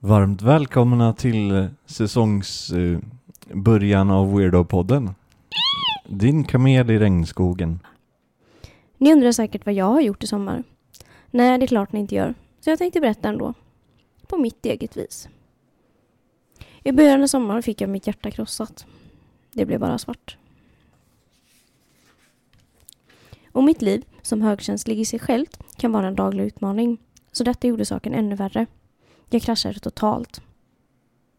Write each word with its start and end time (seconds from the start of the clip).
Varmt 0.00 0.42
välkomna 0.42 1.12
till 1.12 1.68
säsongsbörjan 1.86 4.08
eh, 4.08 4.14
av 4.14 4.38
Weirdo-podden. 4.38 5.10
Din 6.08 6.44
kamel 6.44 6.90
i 6.90 6.98
regnskogen. 6.98 7.80
Ni 8.98 9.12
undrar 9.12 9.32
säkert 9.32 9.66
vad 9.66 9.74
jag 9.74 9.84
har 9.84 10.00
gjort 10.00 10.24
i 10.24 10.26
sommar. 10.26 10.62
Nej, 11.30 11.58
det 11.58 11.64
är 11.64 11.66
klart 11.66 11.92
ni 11.92 12.00
inte 12.00 12.14
gör. 12.14 12.34
Så 12.60 12.70
jag 12.70 12.78
tänkte 12.78 13.00
berätta 13.00 13.28
ändå. 13.28 13.54
På 14.26 14.36
mitt 14.36 14.66
eget 14.66 14.96
vis. 14.96 15.28
I 16.82 16.92
början 16.92 17.22
av 17.22 17.26
sommaren 17.26 17.62
fick 17.62 17.80
jag 17.80 17.90
mitt 17.90 18.06
hjärta 18.06 18.30
krossat. 18.30 18.86
Det 19.52 19.66
blev 19.66 19.80
bara 19.80 19.98
svart. 19.98 20.36
Och 23.52 23.64
mitt 23.64 23.82
liv, 23.82 24.04
som 24.22 24.42
högkänslig 24.42 25.00
i 25.00 25.04
sig 25.04 25.18
självt, 25.18 25.58
kan 25.76 25.92
vara 25.92 26.06
en 26.06 26.14
daglig 26.14 26.44
utmaning. 26.44 26.98
Så 27.32 27.44
detta 27.44 27.66
gjorde 27.66 27.84
saken 27.84 28.14
ännu 28.14 28.34
värre. 28.34 28.66
Jag 29.30 29.42
kraschade 29.42 29.78
totalt. 29.78 30.40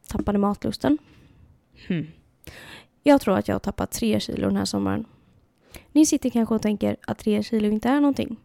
Tappade 0.08 0.38
matlusten. 0.38 0.98
Hmm. 1.88 2.08
Jag 3.04 3.22
tror 3.22 3.38
att 3.38 3.48
jag 3.48 3.56
har 3.56 3.60
tappat 3.60 3.92
tre 3.92 4.20
kilo 4.20 4.48
den 4.48 4.58
här 4.58 4.66
sommaren. 4.66 5.06
Ni 5.92 6.06
sitter 6.06 6.30
kanske 6.30 6.56
och 6.56 6.62
tänker 6.62 6.98
att 7.08 7.18
tre 7.18 7.44
kilo 7.44 7.68
inte 7.68 7.90
är 7.90 8.02
någonting. 8.02 8.38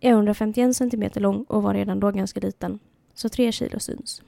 Jag 0.00 0.10
är 0.10 0.14
151 0.14 0.76
centimeter 0.76 1.20
lång 1.20 1.42
och 1.42 1.62
var 1.62 1.74
redan 1.74 2.00
då 2.00 2.10
ganska 2.10 2.40
liten. 2.40 2.78
Så 3.14 3.28
tre 3.28 3.52
kilo 3.52 3.80
syns. 3.80 4.22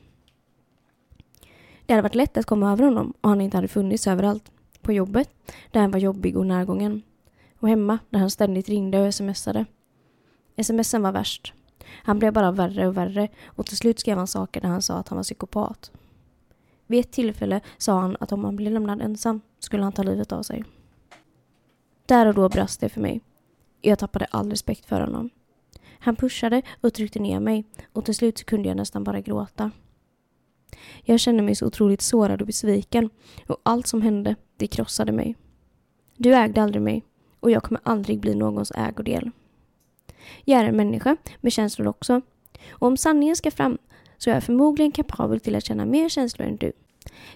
Det 1.87 1.93
hade 1.93 2.03
varit 2.03 2.15
lätt 2.15 2.37
att 2.37 2.47
komma 2.47 2.73
över 2.73 2.85
honom 2.85 3.13
och 3.21 3.29
han 3.29 3.41
inte 3.41 3.57
hade 3.57 3.69
funnits 3.69 4.07
överallt. 4.07 4.51
På 4.81 4.93
jobbet, 4.93 5.31
där 5.71 5.81
han 5.81 5.91
var 5.91 5.99
jobbig 5.99 6.37
och 6.37 6.47
närgången. 6.47 7.03
Och 7.59 7.69
hemma, 7.69 7.99
där 8.11 8.19
han 8.19 8.31
ständigt 8.31 8.69
ringde 8.69 9.07
och 9.07 9.15
smsade. 9.15 9.65
Smsen 10.63 11.03
var 11.03 11.13
värst. 11.13 11.55
Han 11.93 12.19
blev 12.19 12.33
bara 12.33 12.53
värre 12.53 12.89
och 12.89 12.97
värre 12.97 13.29
och 13.47 13.67
till 13.67 13.77
slut 13.77 13.99
skrev 13.99 14.19
han 14.19 14.27
saker 14.27 14.61
där 14.61 14.69
han 14.69 14.83
sa 14.83 14.97
att 14.97 15.09
han 15.09 15.17
var 15.17 15.23
psykopat. 15.23 15.91
Vid 16.87 17.01
ett 17.01 17.13
tillfälle 17.13 17.61
sa 17.79 18.01
han 18.01 18.17
att 18.21 18.33
om 18.33 18.45
han 18.45 18.57
blev 18.57 18.73
lämnad 18.73 19.03
ensam 19.03 19.41
skulle 19.59 19.83
han 19.83 19.93
ta 19.93 20.03
livet 20.03 20.33
av 20.33 20.43
sig. 20.43 20.65
Där 22.07 22.27
och 22.27 22.35
då 22.35 22.49
brast 22.49 22.81
det 22.81 22.89
för 22.89 23.01
mig. 23.01 23.21
Jag 23.81 23.99
tappade 23.99 24.25
all 24.25 24.51
respekt 24.51 24.87
för 24.87 25.01
honom. 25.01 25.31
Han 25.99 26.17
pushade 26.17 26.63
och 26.81 26.95
tryckte 26.95 27.19
ner 27.19 27.41
mig 27.41 27.65
och 27.93 28.05
till 28.05 28.15
slut 28.15 28.45
kunde 28.45 28.69
jag 28.69 28.77
nästan 28.77 29.05
bara 29.05 29.21
gråta. 29.21 29.71
Jag 31.03 31.21
kände 31.21 31.43
mig 31.43 31.55
så 31.55 31.67
otroligt 31.67 32.03
sårad 32.03 32.41
och 32.41 32.47
besviken 32.47 33.11
och 33.47 33.57
allt 33.63 33.87
som 33.87 34.03
hände, 34.03 34.37
det 34.57 34.67
krossade 34.67 35.13
mig. 35.13 35.37
Du 36.17 36.35
ägde 36.35 36.63
aldrig 36.63 36.83
mig 36.83 37.05
och 37.41 37.51
jag 37.51 37.63
kommer 37.63 37.81
aldrig 37.85 38.21
bli 38.21 38.35
någons 38.35 38.73
ägodel. 38.75 39.31
Jag 40.45 40.61
är 40.61 40.65
en 40.65 40.77
människa 40.77 41.17
med 41.41 41.53
känslor 41.53 41.89
också. 41.89 42.21
Och 42.71 42.87
om 42.87 42.97
sanningen 42.97 43.37
ska 43.37 43.51
fram 43.51 43.79
så 44.19 44.31
är 44.31 44.35
jag 44.35 44.45
förmodligen 44.45 44.93
kapabel 44.93 45.41
till 45.41 45.57
att 45.57 45.65
känna 45.65 45.87
mer 45.87 46.09
känslor 46.09 46.49
än 46.49 46.57
du. 46.57 46.73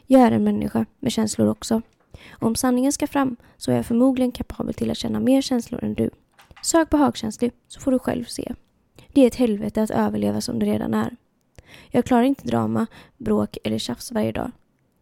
Jag 0.07 0.21
är 0.21 0.33
en 0.33 0.45
människa 0.45 0.87
med 1.01 1.13
känslor 1.13 1.49
också. 1.49 1.83
Och 2.31 2.47
om 2.47 2.55
sanningen 2.55 2.93
ska 2.93 3.07
fram 3.07 3.37
så 3.57 3.73
är 3.73 3.77
jag 3.77 3.87
förmodligen 3.87 4.33
kapabel 4.33 4.75
till 4.75 4.91
att 4.91 4.97
känna 4.97 5.21
mer 5.21 5.43
känslor 5.43 5.85
än 5.85 5.95
du. 5.95 6.11
Sök 6.63 6.91
på 6.91 6.97
högkänslig 6.97 7.53
så 7.69 7.81
får 7.81 7.93
du 7.93 7.99
själv 7.99 8.25
se. 8.25 8.55
Det 9.13 9.21
är 9.21 9.27
ett 9.27 9.35
helvete 9.35 9.83
att 9.83 9.91
överleva 9.91 10.41
som 10.41 10.59
det 10.59 10.67
redan 10.67 10.95
är. 10.95 11.17
Jag 11.91 12.05
klarar 12.05 12.23
inte 12.23 12.47
drama, 12.47 12.87
bråk 13.17 13.59
eller 13.65 13.79
tjafs 13.79 14.13
varje 14.13 14.33
dag. 14.33 14.51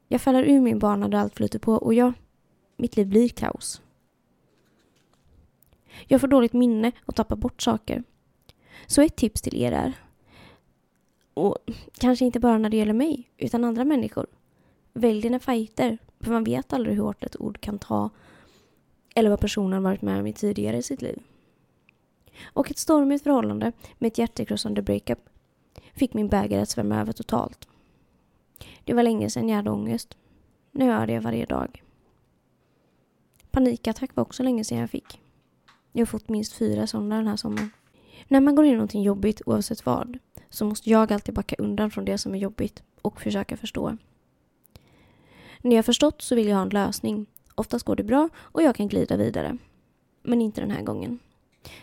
Jag 0.09 0.21
faller 0.21 0.45
ur 0.45 0.61
min 0.61 0.79
bana 0.79 1.09
där 1.09 1.19
allt 1.19 1.35
flyter 1.35 1.59
på 1.59 1.73
och 1.73 1.95
jag, 1.95 2.13
mitt 2.77 2.97
liv 2.97 3.07
blir 3.07 3.29
kaos. 3.29 3.81
Jag 6.07 6.21
får 6.21 6.29
dåligt 6.29 6.53
minne 6.53 6.93
och 7.05 7.15
tappar 7.15 7.37
bort 7.37 7.63
saker. 7.63 8.03
Så 8.87 9.03
ett 9.03 9.17
tips 9.17 9.43
till 9.43 9.63
er 9.63 9.73
är, 9.73 9.93
och 11.35 11.59
kanske 11.99 12.25
inte 12.25 12.41
bara 12.41 12.59
när 12.59 12.71
det 12.71 12.77
gäller 12.77 12.93
mig, 12.93 13.31
utan 13.39 13.65
andra 13.65 13.85
människor. 13.85 14.27
Välj 14.93 15.23
dina 15.23 15.39
fighter, 15.39 15.99
för 16.21 16.33
man 16.33 16.45
vet 16.45 16.73
aldrig 16.73 16.97
hur 16.97 17.03
hårt 17.03 17.25
ett 17.25 17.41
ord 17.41 17.61
kan 17.61 17.79
ta 17.79 18.11
eller 19.15 19.31
vad 19.31 19.41
personen 19.41 19.83
varit 19.83 20.03
med 20.03 20.21
om 20.21 20.27
i 20.27 20.33
tidigare 20.33 20.77
i 20.77 20.83
sitt 20.83 21.03
liv. 21.03 21.23
Och 22.45 22.71
ett 22.71 22.79
stormigt 22.79 23.23
förhållande 23.23 23.73
med 23.99 24.09
ett 24.09 24.19
hjärtekrossande 24.19 24.83
breakup 24.83 25.19
fick 25.93 26.15
min 26.15 26.29
bägare 26.29 26.63
att 26.63 26.69
svämma 26.69 27.01
över 27.01 27.13
totalt. 27.13 27.69
Det 28.85 28.95
var 28.95 29.03
länge 29.03 29.31
sedan 29.31 29.49
jag 29.49 29.57
hade 29.57 29.71
ångest. 29.71 30.17
Nu 30.71 30.91
har 30.91 30.99
jag 31.01 31.09
det 31.09 31.19
varje 31.19 31.47
dag. 31.47 31.83
Panikattack 33.51 34.17
var 34.17 34.23
också 34.23 34.43
länge 34.43 34.65
sedan 34.65 34.79
jag 34.79 34.91
fick. 34.91 35.21
Jag 35.97 36.01
har 36.01 36.07
fått 36.07 36.29
minst 36.29 36.53
fyra 36.53 36.87
sådana 36.87 37.17
den 37.17 37.27
här 37.27 37.37
sommaren. 37.37 37.71
När 38.29 38.41
man 38.41 38.55
går 38.55 38.65
in 38.65 38.73
i 38.73 38.75
någonting 38.75 39.03
jobbigt, 39.03 39.43
oavsett 39.47 39.87
vad, 39.87 40.19
så 40.51 40.65
måste 40.65 40.91
jag 40.91 41.13
alltid 41.13 41.35
backa 41.35 41.57
undan 41.59 41.91
från 41.91 42.05
det 42.05 42.19
som 42.19 42.35
är 42.35 42.39
jobbigt 42.39 42.83
och 43.03 43.21
försöka 43.21 43.57
förstå. 43.57 43.97
När 45.61 45.77
jag 45.77 45.85
förstått 45.85 46.23
så 46.23 46.35
vill 46.35 46.49
jag 46.49 46.57
ha 46.57 46.63
en 46.63 46.69
lösning. 46.69 47.27
Oftast 47.55 47.85
går 47.85 47.97
det 47.97 48.05
bra 48.05 48.29
och 48.37 48.63
jag 48.63 48.77
kan 48.77 48.89
glida 48.89 49.17
vidare. 49.17 49.59
Men 50.23 50.43
inte 50.43 50.61
den 50.61 50.71
här 50.71 50.83
gången. 50.83 51.19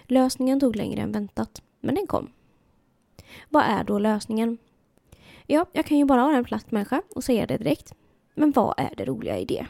Lösningen 0.04 0.60
tog 0.60 0.76
längre 0.76 1.02
än 1.02 1.12
väntat, 1.12 1.62
men 1.80 1.96
den 1.96 2.08
kom. 2.08 2.32
Vad 3.50 3.64
är 3.64 3.84
då 3.84 4.00
lösningen? 4.00 4.58
Ja, 5.48 5.66
jag 5.74 5.86
kan 5.86 5.98
ju 5.98 6.06
bara 6.06 6.24
vara 6.24 6.38
en 6.38 6.44
platt 6.44 6.72
människa 6.72 7.02
och 7.16 7.24
säga 7.24 7.46
det 7.46 7.58
direkt. 7.58 7.94
Men 8.36 8.52
vad 8.52 8.74
är 8.78 8.96
det 8.98 9.06
roliga 9.06 9.38
i 9.38 9.46
det? 9.46 9.68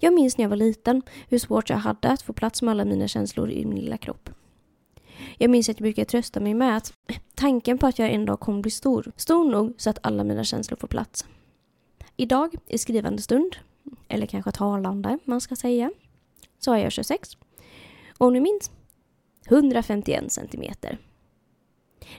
Jag 0.00 0.14
minns 0.14 0.38
när 0.38 0.44
jag 0.44 0.50
var 0.50 0.56
liten 0.56 1.02
hur 1.28 1.38
svårt 1.38 1.70
jag 1.70 1.76
hade 1.76 2.10
att 2.10 2.22
få 2.22 2.32
plats 2.32 2.62
med 2.62 2.72
alla 2.72 2.84
mina 2.84 3.08
känslor 3.08 3.50
i 3.50 3.64
min 3.64 3.78
lilla 3.78 3.96
kropp. 3.96 4.30
Jag 5.38 5.50
minns 5.50 5.68
att 5.68 5.78
jag 5.78 5.82
brukade 5.82 6.04
trösta 6.04 6.40
mig 6.40 6.54
med 6.54 6.76
att 6.76 6.92
tanken 7.34 7.78
på 7.78 7.86
att 7.86 7.98
jag 7.98 8.10
en 8.10 8.24
dag 8.24 8.40
kommer 8.40 8.62
bli 8.62 8.70
stor, 8.70 9.12
stor 9.16 9.50
nog 9.50 9.74
så 9.76 9.90
att 9.90 9.98
alla 10.02 10.24
mina 10.24 10.44
känslor 10.44 10.76
får 10.76 10.88
plats. 10.88 11.24
Idag, 12.16 12.54
i 12.66 12.78
skrivande 12.78 13.22
stund, 13.22 13.56
eller 14.08 14.26
kanske 14.26 14.52
talande 14.52 15.18
man 15.24 15.40
ska 15.40 15.56
säga, 15.56 15.90
så 16.58 16.72
är 16.72 16.78
jag 16.78 16.92
26. 16.92 17.36
Och 18.18 18.26
om 18.26 18.32
ni 18.32 18.40
minns, 18.40 18.70
151 19.48 20.32
centimeter. 20.32 20.98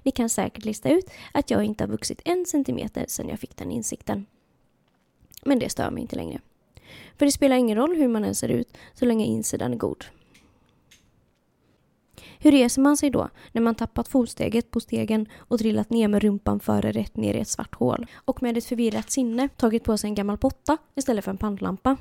Ni 0.04 0.12
kan 0.12 0.30
säkert 0.30 0.66
lista 0.66 0.90
ut 0.90 1.10
att 1.34 1.50
jag 1.52 1.64
inte 1.64 1.84
har 1.84 1.90
vuxit 1.90 2.22
en 2.26 2.46
centimeter 2.46 3.06
sedan 3.08 3.30
jag 3.30 3.40
fick 3.40 3.58
den 3.58 3.72
insikten. 3.72 4.26
Men 5.46 5.60
det 5.60 5.70
stör 5.70 5.92
mig 5.92 6.02
inte 6.02 6.16
längre. 6.16 6.40
För 7.18 7.26
det 7.26 7.32
spelar 7.32 7.56
ingen 7.56 7.78
roll 7.78 7.96
hur 7.96 8.08
man 8.08 8.24
än 8.24 8.36
ser 8.36 8.50
ut 8.50 8.78
så 8.94 9.06
länge 9.06 9.26
insidan 9.26 9.74
är 9.74 9.78
god. 9.78 10.06
Hur 12.40 12.52
reser 12.52 12.82
man 12.82 12.98
sig 12.98 13.10
då 13.10 13.30
när 13.52 13.62
man 13.62 13.76
tappat 13.76 14.08
fotsteget 14.08 14.72
på 14.72 14.80
stegen 14.80 15.28
och 15.38 15.60
trillat 15.60 15.90
ner 15.90 16.08
med 16.08 16.24
rumpan 16.24 16.60
före 16.60 16.92
rätt 16.92 17.18
ner 17.18 17.34
i 17.34 17.40
ett 17.40 17.48
svart 17.48 17.76
hål 17.76 18.06
och 18.16 18.44
med 18.44 18.58
ett 18.58 18.66
förvirrat 18.66 19.12
sinne 19.12 19.50
tagit 19.50 19.84
på 19.84 19.98
sig 19.98 20.08
en 20.08 20.16
gammal 20.16 20.38
potta 20.38 20.78
istället 20.96 21.24
för 21.24 21.32
en 21.32 21.38
pannlampa? 21.38 21.98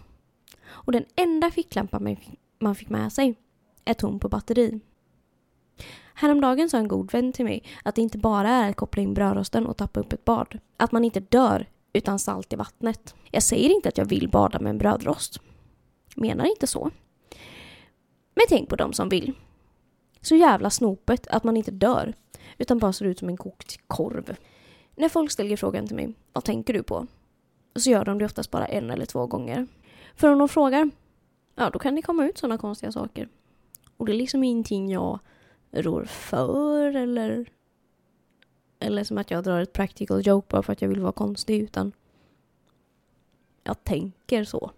Och 0.66 0.92
den 0.92 1.04
enda 1.16 1.50
ficklampa 1.50 2.00
man 2.58 2.74
fick 2.74 2.88
med 2.88 3.12
sig 3.12 3.34
är 3.84 3.94
tom 3.94 4.18
på 4.18 4.28
batteri. 4.28 4.80
Häromdagen 6.14 6.70
sa 6.70 6.78
en 6.78 6.88
god 6.88 7.12
vän 7.12 7.32
till 7.32 7.44
mig 7.44 7.62
att 7.82 7.94
det 7.94 8.02
inte 8.02 8.18
bara 8.18 8.50
är 8.50 8.70
att 8.70 8.76
koppla 8.76 9.02
in 9.02 9.14
brödrosten 9.14 9.66
och 9.66 9.76
tappa 9.76 10.00
upp 10.00 10.12
ett 10.12 10.24
bad. 10.24 10.58
Att 10.76 10.92
man 10.92 11.04
inte 11.04 11.20
dör 11.20 11.66
utan 11.94 12.18
salt 12.18 12.52
i 12.52 12.56
vattnet. 12.56 13.14
Jag 13.30 13.42
säger 13.42 13.70
inte 13.70 13.88
att 13.88 13.98
jag 13.98 14.04
vill 14.04 14.28
bada 14.28 14.60
med 14.60 14.70
en 14.70 14.78
brödrost. 14.78 15.40
Menar 16.16 16.44
inte 16.44 16.66
så. 16.66 16.90
Men 18.34 18.44
tänk 18.48 18.68
på 18.68 18.76
de 18.76 18.92
som 18.92 19.08
vill. 19.08 19.32
Så 20.20 20.34
jävla 20.34 20.70
snopet 20.70 21.26
att 21.26 21.44
man 21.44 21.56
inte 21.56 21.70
dör, 21.70 22.14
utan 22.58 22.78
bara 22.78 22.92
ser 22.92 23.04
ut 23.04 23.18
som 23.18 23.28
en 23.28 23.36
kokt 23.36 23.78
korv. 23.86 24.36
När 24.96 25.08
folk 25.08 25.30
ställer 25.30 25.56
frågan 25.56 25.86
till 25.86 25.96
mig, 25.96 26.14
vad 26.32 26.44
tänker 26.44 26.72
du 26.72 26.82
på? 26.82 27.06
Så 27.76 27.90
gör 27.90 28.04
de 28.04 28.18
det 28.18 28.24
oftast 28.24 28.50
bara 28.50 28.66
en 28.66 28.90
eller 28.90 29.06
två 29.06 29.26
gånger. 29.26 29.66
För 30.16 30.28
om 30.28 30.38
de 30.38 30.48
frågar, 30.48 30.90
ja 31.54 31.70
då 31.70 31.78
kan 31.78 31.94
det 31.94 32.02
komma 32.02 32.26
ut 32.26 32.38
sådana 32.38 32.58
konstiga 32.58 32.92
saker. 32.92 33.28
Och 33.96 34.06
det 34.06 34.12
är 34.12 34.16
liksom 34.16 34.44
ingenting 34.44 34.90
jag 34.90 35.18
rår 35.72 36.04
för 36.04 36.96
eller 36.96 37.46
eller 38.84 39.04
som 39.04 39.18
att 39.18 39.30
jag 39.30 39.44
drar 39.44 39.60
ett 39.60 39.72
practical 39.72 40.26
joke 40.26 40.46
bara 40.50 40.62
för 40.62 40.72
att 40.72 40.82
jag 40.82 40.88
vill 40.88 41.00
vara 41.00 41.12
konstig 41.12 41.60
utan 41.60 41.92
jag 43.62 43.84
tänker 43.84 44.44
så. 44.44 44.70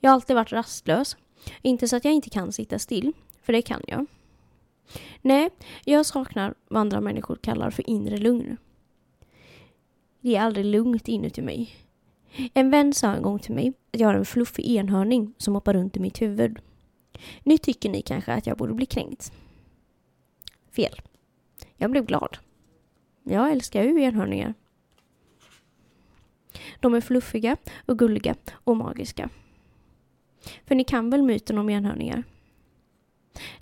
Jag 0.00 0.10
har 0.10 0.14
alltid 0.14 0.36
varit 0.36 0.52
rastlös. 0.52 1.16
Inte 1.62 1.88
så 1.88 1.96
att 1.96 2.04
jag 2.04 2.14
inte 2.14 2.30
kan 2.30 2.52
sitta 2.52 2.78
still, 2.78 3.12
för 3.42 3.52
det 3.52 3.62
kan 3.62 3.82
jag. 3.86 4.06
Nej, 5.22 5.50
jag 5.84 6.06
saknar 6.06 6.54
vad 6.68 6.80
andra 6.80 7.00
människor 7.00 7.36
kallar 7.36 7.70
för 7.70 7.90
inre 7.90 8.16
lugn. 8.16 8.56
Det 10.20 10.36
är 10.36 10.40
aldrig 10.40 10.64
lugnt 10.64 11.08
inuti 11.08 11.42
mig. 11.42 11.76
En 12.54 12.70
vän 12.70 12.94
sa 12.94 13.14
en 13.14 13.22
gång 13.22 13.38
till 13.38 13.54
mig 13.54 13.72
att 13.92 14.00
jag 14.00 14.08
har 14.08 14.14
en 14.14 14.24
fluffig 14.24 14.66
enhörning 14.66 15.34
som 15.38 15.54
hoppar 15.54 15.74
runt 15.74 15.96
i 15.96 16.00
mitt 16.00 16.22
huvud. 16.22 16.58
Nu 17.42 17.58
tycker 17.58 17.90
ni 17.90 18.02
kanske 18.02 18.32
att 18.32 18.46
jag 18.46 18.56
borde 18.56 18.74
bli 18.74 18.86
kränkt. 18.86 19.32
Fel. 20.70 21.00
Jag 21.76 21.90
blev 21.90 22.04
glad. 22.04 22.38
Jag 23.24 23.52
älskar 23.52 23.82
ju 23.82 24.02
enhörningar. 24.02 24.54
De 26.80 26.94
är 26.94 27.00
fluffiga 27.00 27.56
och 27.86 27.98
gulliga 27.98 28.34
och 28.52 28.76
magiska. 28.76 29.30
För 30.66 30.74
ni 30.74 30.84
kan 30.84 31.10
väl 31.10 31.22
myten 31.22 31.58
om 31.58 31.70
enhörningar? 31.70 32.24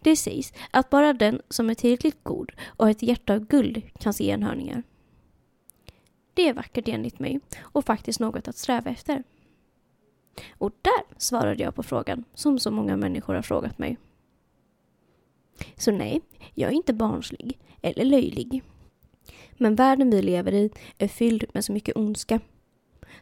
Det 0.01 0.17
sägs 0.17 0.53
att 0.71 0.91
bara 0.91 1.13
den 1.13 1.41
som 1.49 1.71
är 1.71 1.75
tillräckligt 1.75 2.25
god 2.25 2.53
och 2.67 2.85
har 2.85 2.91
ett 2.91 3.03
hjärta 3.03 3.35
av 3.35 3.47
guld 3.47 3.83
kan 3.99 4.13
se 4.13 4.31
enhörningar. 4.31 4.83
Det 6.35 6.49
är 6.49 6.55
vackert 6.55 6.89
enligt 6.89 7.19
mig 7.19 7.41
och 7.61 7.85
faktiskt 7.85 8.21
något 8.21 8.49
att 8.49 8.57
sträva 8.57 8.91
efter. 8.91 9.23
Och 10.51 10.73
där 10.83 11.19
svarade 11.19 11.63
jag 11.63 11.75
på 11.75 11.83
frågan 11.83 12.25
som 12.35 12.59
så 12.59 12.71
många 12.71 12.97
människor 12.97 13.35
har 13.35 13.43
frågat 13.43 13.79
mig. 13.79 13.97
Så 15.77 15.91
nej, 15.91 16.21
jag 16.55 16.71
är 16.71 16.75
inte 16.75 16.95
barnslig 16.95 17.59
eller 17.83 18.05
löjlig. 18.05 18.63
Men 19.57 19.75
världen 19.75 20.11
vi 20.11 20.23
lever 20.23 20.53
i 20.53 20.71
är 20.99 21.09
fylld 21.09 21.45
med 21.55 21.65
så 21.65 21.73
mycket 21.73 21.97
ondska. 21.97 22.41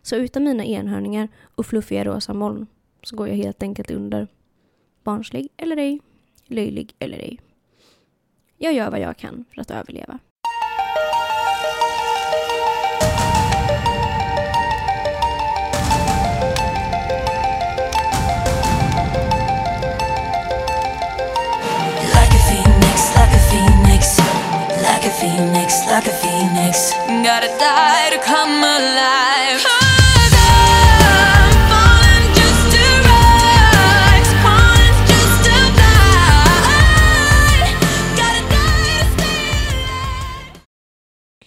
Så 0.02 0.16
utan 0.16 0.44
mina 0.44 0.64
enhörningar 0.64 1.28
och 1.54 1.66
fluffiga 1.66 2.04
rosa 2.04 2.34
moln 2.34 2.66
så 3.02 3.16
går 3.16 3.28
jag 3.28 3.36
helt 3.36 3.62
enkelt 3.62 3.90
under. 3.90 4.28
Barnslig 5.02 5.48
eller 5.56 5.76
ej, 5.76 6.00
löjlig 6.46 6.94
eller 6.98 7.18
ej. 7.18 7.40
Jag 8.58 8.74
gör 8.74 8.90
vad 8.90 9.00
jag 9.00 9.16
kan 9.16 9.44
för 9.50 9.60
att 9.60 9.70
överleva. 9.70 10.18
Phoenix, 25.24 25.86
like 25.86 26.06
a 26.06 26.16
phoenix. 26.22 26.92
Gotta 27.28 27.50
die 27.64 28.10
to 28.14 28.20
come 28.32 28.64
alive. 28.64 29.60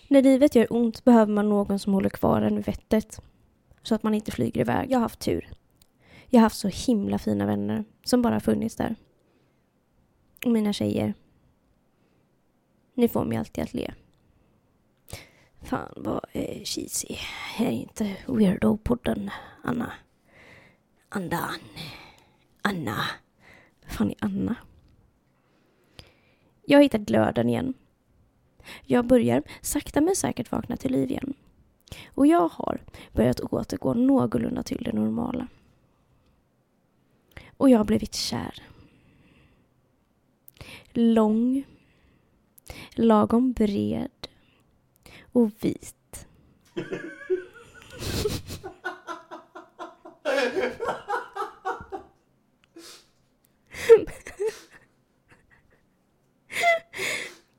När 0.09 0.21
livet 0.21 0.56
gör 0.56 0.73
ont 0.73 1.03
behöver 1.03 1.33
man 1.33 1.50
någon 1.50 1.80
som 1.80 1.94
håller 1.94 2.09
kvar 2.09 2.41
en 2.41 2.56
vid 2.56 2.65
vettet. 2.65 3.21
Så 3.83 3.95
att 3.95 4.03
man 4.03 4.13
inte 4.13 4.31
flyger 4.31 4.62
iväg. 4.62 4.91
Jag 4.91 4.97
har 4.97 5.01
haft 5.01 5.19
tur. 5.19 5.50
Jag 6.27 6.39
har 6.39 6.44
haft 6.44 6.57
så 6.57 6.68
himla 6.68 7.19
fina 7.19 7.45
vänner 7.45 7.83
som 8.03 8.21
bara 8.21 8.39
funnits 8.39 8.75
där. 8.75 8.95
Och 10.45 10.51
mina 10.51 10.73
tjejer. 10.73 11.13
Ni 12.97 13.07
får 13.07 13.25
mig 13.25 13.38
alltid 13.38 13.63
att 13.63 13.73
le. 13.73 13.94
Fan 15.61 15.94
vad 15.95 16.25
eh, 16.31 16.63
cheesy. 16.63 17.15
Här 17.55 17.65
är 17.65 17.71
inte 17.71 18.17
Weirdo-podden, 18.25 19.29
Anna. 19.63 19.94
Andan. 21.09 21.59
Anna. 22.61 23.05
Fan 23.88 24.09
är 24.09 24.15
Anna? 24.19 24.55
Jag 26.65 26.77
har 26.77 26.83
hittat 26.83 27.01
glöden 27.01 27.49
igen. 27.49 27.73
Jag 28.85 29.05
börjar 29.05 29.44
sakta 29.61 30.01
men 30.01 30.15
säkert 30.15 30.51
vakna 30.51 30.77
till 30.77 30.91
liv 30.91 31.11
igen. 31.11 31.33
Och 32.07 32.27
jag 32.27 32.47
har 32.47 32.81
börjat 33.13 33.39
återgå 33.39 33.94
någorlunda 33.94 34.63
till 34.63 34.83
det 34.83 34.94
normala. 34.94 35.47
Och 37.57 37.69
jag 37.69 37.77
har 37.77 37.85
blivit 37.85 38.15
kär. 38.15 38.63
Lång, 40.94 41.63
lagom 42.95 43.53
bred 43.53 44.27
och 45.31 45.51
vit. 45.59 46.27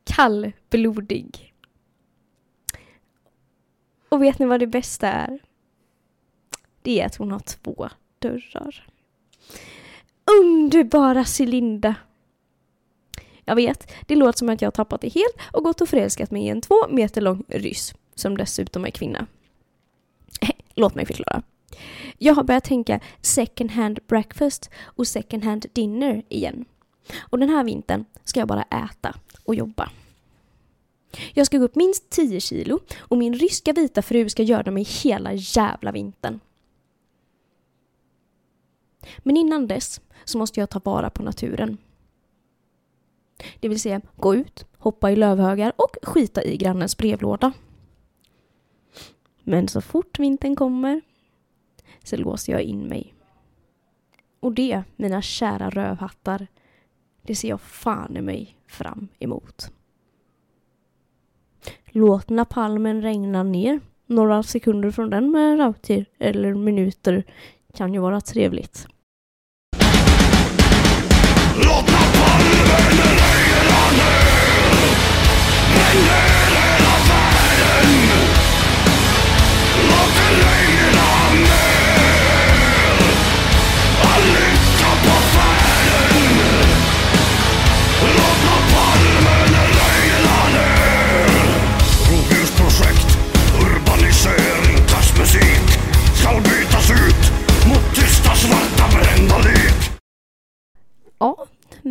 Kallblodig. 0.04 1.54
Och 4.08 4.22
vet 4.22 4.38
ni 4.38 4.46
vad 4.46 4.60
det 4.60 4.66
bästa 4.66 5.08
är? 5.08 5.38
Det 6.82 7.00
är 7.00 7.06
att 7.06 7.16
hon 7.16 7.32
har 7.32 7.40
två 7.40 7.88
dörrar. 8.18 8.86
Underbara 10.40 11.24
Cylinda! 11.38 11.94
Jag 13.48 13.54
vet, 13.54 13.92
det 14.06 14.16
låter 14.16 14.38
som 14.38 14.48
att 14.48 14.62
jag 14.62 14.66
har 14.66 14.72
tappat 14.72 15.00
det 15.00 15.08
helt 15.08 15.36
och 15.52 15.64
gått 15.64 15.80
och 15.80 15.88
förälskat 15.88 16.30
mig 16.30 16.42
i 16.42 16.48
en 16.48 16.60
två 16.60 16.88
meter 16.88 17.20
lång 17.20 17.44
ryss, 17.48 17.94
som 18.14 18.36
dessutom 18.36 18.84
är 18.84 18.90
kvinna. 18.90 19.26
Låt 20.74 20.94
mig 20.94 21.06
förklara. 21.06 21.42
Jag 22.18 22.34
har 22.34 22.44
börjat 22.44 22.64
tänka 22.64 23.00
second 23.20 23.70
hand 23.70 23.98
breakfast 24.06 24.70
och 24.82 25.06
second 25.06 25.44
hand 25.44 25.66
dinner 25.72 26.22
igen. 26.28 26.64
Och 27.18 27.38
den 27.38 27.48
här 27.48 27.64
vintern 27.64 28.04
ska 28.24 28.40
jag 28.40 28.48
bara 28.48 28.62
äta 28.62 29.14
och 29.44 29.54
jobba. 29.54 29.90
Jag 31.34 31.46
ska 31.46 31.58
gå 31.58 31.64
upp 31.64 31.74
minst 31.74 32.10
10 32.10 32.40
kilo 32.40 32.80
och 32.98 33.18
min 33.18 33.34
ryska 33.34 33.72
vita 33.72 34.02
fru 34.02 34.28
ska 34.28 34.42
göra 34.42 34.70
mig 34.70 34.82
hela 34.82 35.32
jävla 35.32 35.92
vintern. 35.92 36.40
Men 39.18 39.36
innan 39.36 39.66
dess 39.66 40.00
så 40.24 40.38
måste 40.38 40.60
jag 40.60 40.70
ta 40.70 40.80
vara 40.84 41.10
på 41.10 41.22
naturen. 41.22 41.78
Det 43.60 43.68
vill 43.68 43.80
säga 43.80 44.00
gå 44.16 44.34
ut, 44.34 44.66
hoppa 44.78 45.10
i 45.10 45.16
lövhögar 45.16 45.72
och 45.76 45.96
skita 46.02 46.42
i 46.44 46.56
grannens 46.56 46.96
brevlåda. 46.96 47.52
Men 49.42 49.68
så 49.68 49.80
fort 49.80 50.18
vintern 50.18 50.56
kommer 50.56 51.00
så 52.04 52.16
låser 52.16 52.52
jag 52.52 52.62
in 52.62 52.88
mig. 52.88 53.14
Och 54.40 54.52
det, 54.52 54.82
mina 54.96 55.22
kära 55.22 55.70
rövhattar, 55.70 56.46
det 57.22 57.34
ser 57.34 57.48
jag 57.48 57.60
fan 57.60 58.16
i 58.16 58.20
mig 58.20 58.56
fram 58.66 59.08
emot. 59.18 59.70
Låt 61.86 62.28
napalmen 62.28 63.02
regna 63.02 63.42
ner. 63.42 63.80
Några 64.06 64.42
sekunder 64.42 64.90
från 64.90 65.10
den 65.10 65.30
med 65.30 65.58
rautir 65.58 66.06
eller 66.18 66.54
minuter 66.54 67.24
kan 67.74 67.94
ju 67.94 68.00
vara 68.00 68.20
trevligt. 68.20 68.86
Rovdjursprojekt, 71.56 72.77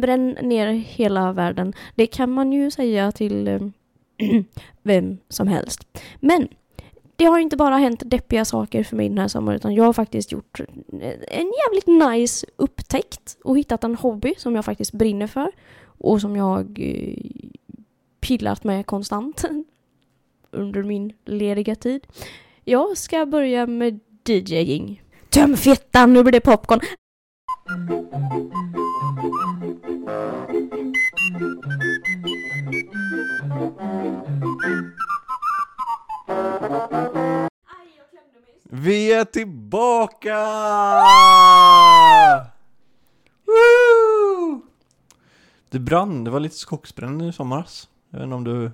bränn 0.07 0.37
ner 0.41 0.67
hela 0.67 1.33
världen. 1.33 1.73
Det 1.95 2.07
kan 2.07 2.31
man 2.31 2.53
ju 2.53 2.71
säga 2.71 3.11
till 3.11 3.47
eh, 3.47 3.61
vem 4.83 5.17
som 5.29 5.47
helst. 5.47 5.87
Men 6.19 6.47
det 7.15 7.25
har 7.25 7.39
inte 7.39 7.57
bara 7.57 7.77
hänt 7.77 8.03
deppiga 8.05 8.45
saker 8.45 8.83
för 8.83 8.95
mig 8.95 9.09
den 9.09 9.17
här 9.17 9.27
sommaren 9.27 9.55
utan 9.55 9.75
jag 9.75 9.83
har 9.83 9.93
faktiskt 9.93 10.31
gjort 10.31 10.59
eh, 10.59 11.13
en 11.27 11.51
jävligt 11.63 12.09
nice 12.09 12.47
upptäckt 12.55 13.37
och 13.43 13.57
hittat 13.57 13.83
en 13.83 13.95
hobby 13.95 14.33
som 14.37 14.55
jag 14.55 14.65
faktiskt 14.65 14.91
brinner 14.93 15.27
för 15.27 15.51
och 15.83 16.21
som 16.21 16.35
jag 16.35 16.79
eh, 16.79 17.15
pillat 18.19 18.63
med 18.63 18.85
konstant 18.85 19.45
under 20.51 20.83
min 20.83 21.13
lediga 21.25 21.75
tid. 21.75 22.07
Jag 22.63 22.97
ska 22.97 23.25
börja 23.25 23.67
med 23.67 23.99
DJing. 24.23 25.01
Töm 25.29 25.57
fittan, 25.57 26.13
nu 26.13 26.23
blir 26.23 26.31
det 26.31 26.41
popcorn. 26.41 26.79
Vi 27.67 27.73
är 39.13 39.25
tillbaka! 39.25 40.37
Woo! 43.45 44.61
Det 45.69 45.79
brann, 45.79 46.23
det 46.23 46.31
var 46.31 46.39
lite 46.39 46.55
skogsbränder 46.55 47.29
i 47.29 47.33
somras. 47.33 47.89
Jag 48.09 48.19
vet 48.19 48.23
inte 48.23 48.35
om 48.35 48.43
du 48.43 48.71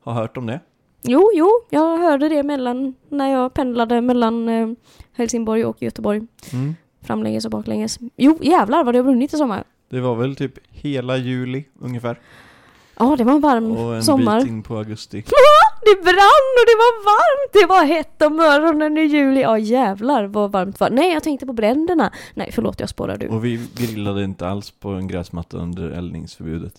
har 0.00 0.12
hört 0.12 0.36
om 0.36 0.46
det? 0.46 0.60
Jo, 1.02 1.30
jo, 1.34 1.48
jag 1.70 1.98
hörde 1.98 2.28
det 2.28 2.42
mellan, 2.42 2.94
när 3.08 3.32
jag 3.32 3.54
pendlade 3.54 4.00
mellan 4.00 4.48
eh, 4.48 4.68
Helsingborg 5.12 5.64
och 5.64 5.82
Göteborg. 5.82 6.26
Mm. 6.52 6.74
Framlänges 7.02 7.44
och 7.44 7.50
baklänges. 7.50 7.98
Jo, 8.16 8.38
jävlar 8.40 8.84
vad 8.84 8.94
det 8.94 8.98
har 8.98 9.04
brunnit 9.04 9.34
i 9.34 9.36
sommar. 9.36 9.64
Det 9.90 10.00
var 10.00 10.14
väl 10.16 10.36
typ 10.36 10.52
hela 10.70 11.16
juli 11.16 11.64
ungefär. 11.80 12.18
Ja, 12.98 13.14
det 13.18 13.24
var 13.24 13.32
en 13.32 13.40
varm 13.40 13.70
Och 13.70 13.96
en 13.96 14.02
sommar. 14.02 14.40
bit 14.40 14.48
in 14.48 14.62
på 14.62 14.76
augusti. 14.76 15.24
Det 15.82 16.02
brann 16.02 16.50
och 16.60 16.66
det 16.66 16.76
var 16.76 17.04
varmt! 17.04 17.52
Det 17.52 17.66
var 17.66 17.84
hett 17.84 18.22
om 18.22 18.40
öronen 18.40 18.98
i 18.98 19.04
juli. 19.04 19.40
Ja 19.40 19.58
jävlar 19.58 20.24
vad 20.24 20.52
varmt 20.52 20.78
det 20.78 20.84
var. 20.84 20.90
Nej 20.90 21.12
jag 21.12 21.22
tänkte 21.22 21.46
på 21.46 21.52
bränderna. 21.52 22.12
Nej 22.34 22.50
förlåt 22.52 22.80
jag 22.80 22.88
spårade 22.88 23.26
ur. 23.26 23.30
Och 23.32 23.44
vi 23.44 23.66
grillade 23.76 24.24
inte 24.24 24.46
alls 24.48 24.70
på 24.70 24.88
en 24.88 25.08
gräsmatta 25.08 25.56
under 25.56 25.90
eldningsförbudet. 25.90 26.74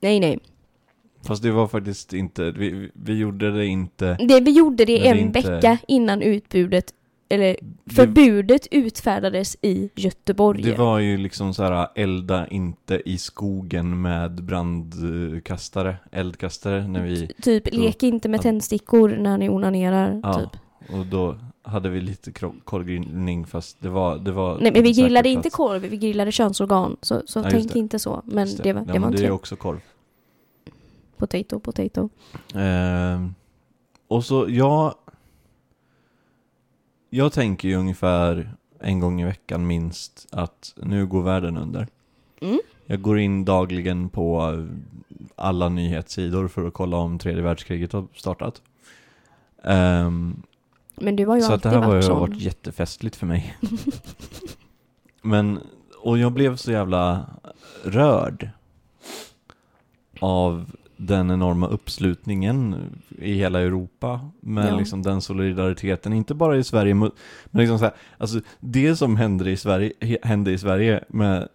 Nej 0.00 0.20
nej. 0.20 0.38
Fast 1.26 1.42
det 1.42 1.50
var 1.50 1.66
faktiskt 1.68 2.12
inte, 2.12 2.50
vi, 2.50 2.90
vi 2.94 3.18
gjorde 3.18 3.50
det 3.50 3.66
inte 3.66 4.14
Det, 4.28 4.40
vi 4.40 4.50
gjorde 4.50 4.84
det 4.84 5.06
en 5.08 5.18
inte- 5.18 5.40
vecka 5.52 5.78
innan 5.88 6.22
utbudet, 6.22 6.94
eller 7.32 7.56
förbudet 7.86 8.66
utfärdades 8.70 9.56
i 9.62 9.90
Göteborg. 9.94 10.62
Det 10.62 10.74
var 10.78 10.98
ju 10.98 11.16
liksom 11.16 11.54
så 11.54 11.62
här 11.62 11.88
elda 11.94 12.46
inte 12.46 13.02
i 13.04 13.18
skogen 13.18 14.02
med 14.02 14.44
brandkastare, 14.44 15.96
eldkastare 16.12 16.88
när 16.88 17.02
vi, 17.02 17.26
Typ, 17.42 17.68
lek 17.74 18.02
inte 18.02 18.28
med 18.28 18.38
Ja. 18.38 18.42
tändstickor 18.42 19.08
när 19.08 19.38
ni 19.38 19.48
onanerar. 19.48 20.20
ja, 20.22 20.34
Typ. 20.40 20.60
och 20.98 21.06
då 21.06 21.36
hade 21.62 21.88
vi 21.88 22.00
lite 22.00 22.32
korvgrillning 22.64 23.46
fast 23.46 23.76
det 23.80 23.88
var, 23.88 24.18
det 24.18 24.32
var 24.32 24.58
Nej 24.60 24.72
men 24.72 24.82
vi 24.82 24.92
grillade 24.92 25.28
inte 25.28 25.50
korv, 25.50 25.82
vi 25.82 25.96
grillade 25.96 26.32
könsorgan. 26.32 26.96
Så, 27.02 27.22
så 27.26 27.38
Ja, 27.38 27.46
tänk 27.50 27.72
det. 27.72 27.78
inte 27.78 27.98
så. 27.98 28.22
Men 28.24 28.46
Just 28.46 28.62
det, 28.62 28.72
var, 28.72 28.80
ja, 28.80 28.86
det 28.86 28.92
men 28.92 29.02
var 29.02 29.08
en 29.08 29.14
det 29.16 29.26
är 29.26 29.30
också 29.30 29.56
korv. 29.56 29.80
Potato, 31.16 31.60
potato. 31.60 32.08
Ehm, 32.54 33.34
och 34.08 34.24
så, 34.24 34.46
jag... 34.48 34.94
Jag 37.14 37.32
tänker 37.32 37.68
ju 37.68 37.74
ungefär 37.74 38.54
en 38.80 39.00
gång 39.00 39.20
i 39.20 39.24
veckan 39.24 39.66
minst 39.66 40.26
att 40.30 40.74
nu 40.76 41.06
går 41.06 41.22
världen 41.22 41.56
under. 41.56 41.88
Mm. 42.40 42.60
Jag 42.86 43.02
går 43.02 43.18
in 43.18 43.44
dagligen 43.44 44.08
på 44.08 44.56
alla 45.36 45.68
nyhetssidor 45.68 46.48
för 46.48 46.66
att 46.66 46.74
kolla 46.74 46.96
om 46.96 47.18
tredje 47.18 47.42
världskriget 47.42 47.92
har 47.92 48.06
startat. 48.14 48.62
Ehm, 49.64 50.42
Men 50.94 51.16
du 51.16 51.26
har 51.26 51.36
ju 51.36 51.42
så 51.42 51.52
alltid 51.52 51.72
det 51.72 51.78
här 51.80 51.86
varit 51.88 52.04
ju 52.04 52.08
varit 52.08 52.40
jättefestligt 52.40 53.16
för 53.16 53.26
mig. 53.26 53.56
Men, 55.22 55.60
och 55.98 56.18
jag 56.18 56.32
blev 56.32 56.56
så 56.56 56.72
jävla 56.72 57.26
rörd 57.84 58.48
av 60.20 60.70
den 60.96 61.30
enorma 61.30 61.66
uppslutningen 61.68 62.76
i 63.18 63.34
hela 63.34 63.60
Europa 63.60 64.20
med 64.40 64.68
Ja. 64.72 64.78
liksom 64.78 65.02
den 65.02 65.20
solidariteten, 65.20 66.12
inte 66.12 66.34
bara 66.34 66.56
i 66.56 66.64
Sverige, 66.64 66.94
men 66.94 67.10
liksom 67.52 67.78
så 67.78 67.84
här, 67.84 67.94
alltså 68.18 68.40
det 68.60 68.96
som 68.96 69.16
händer 69.16 69.48
i 69.48 69.56
Sverige, 69.56 69.92
hände 70.22 70.52
i 70.52 70.58
Sverige 70.58 71.04
med 71.08 71.48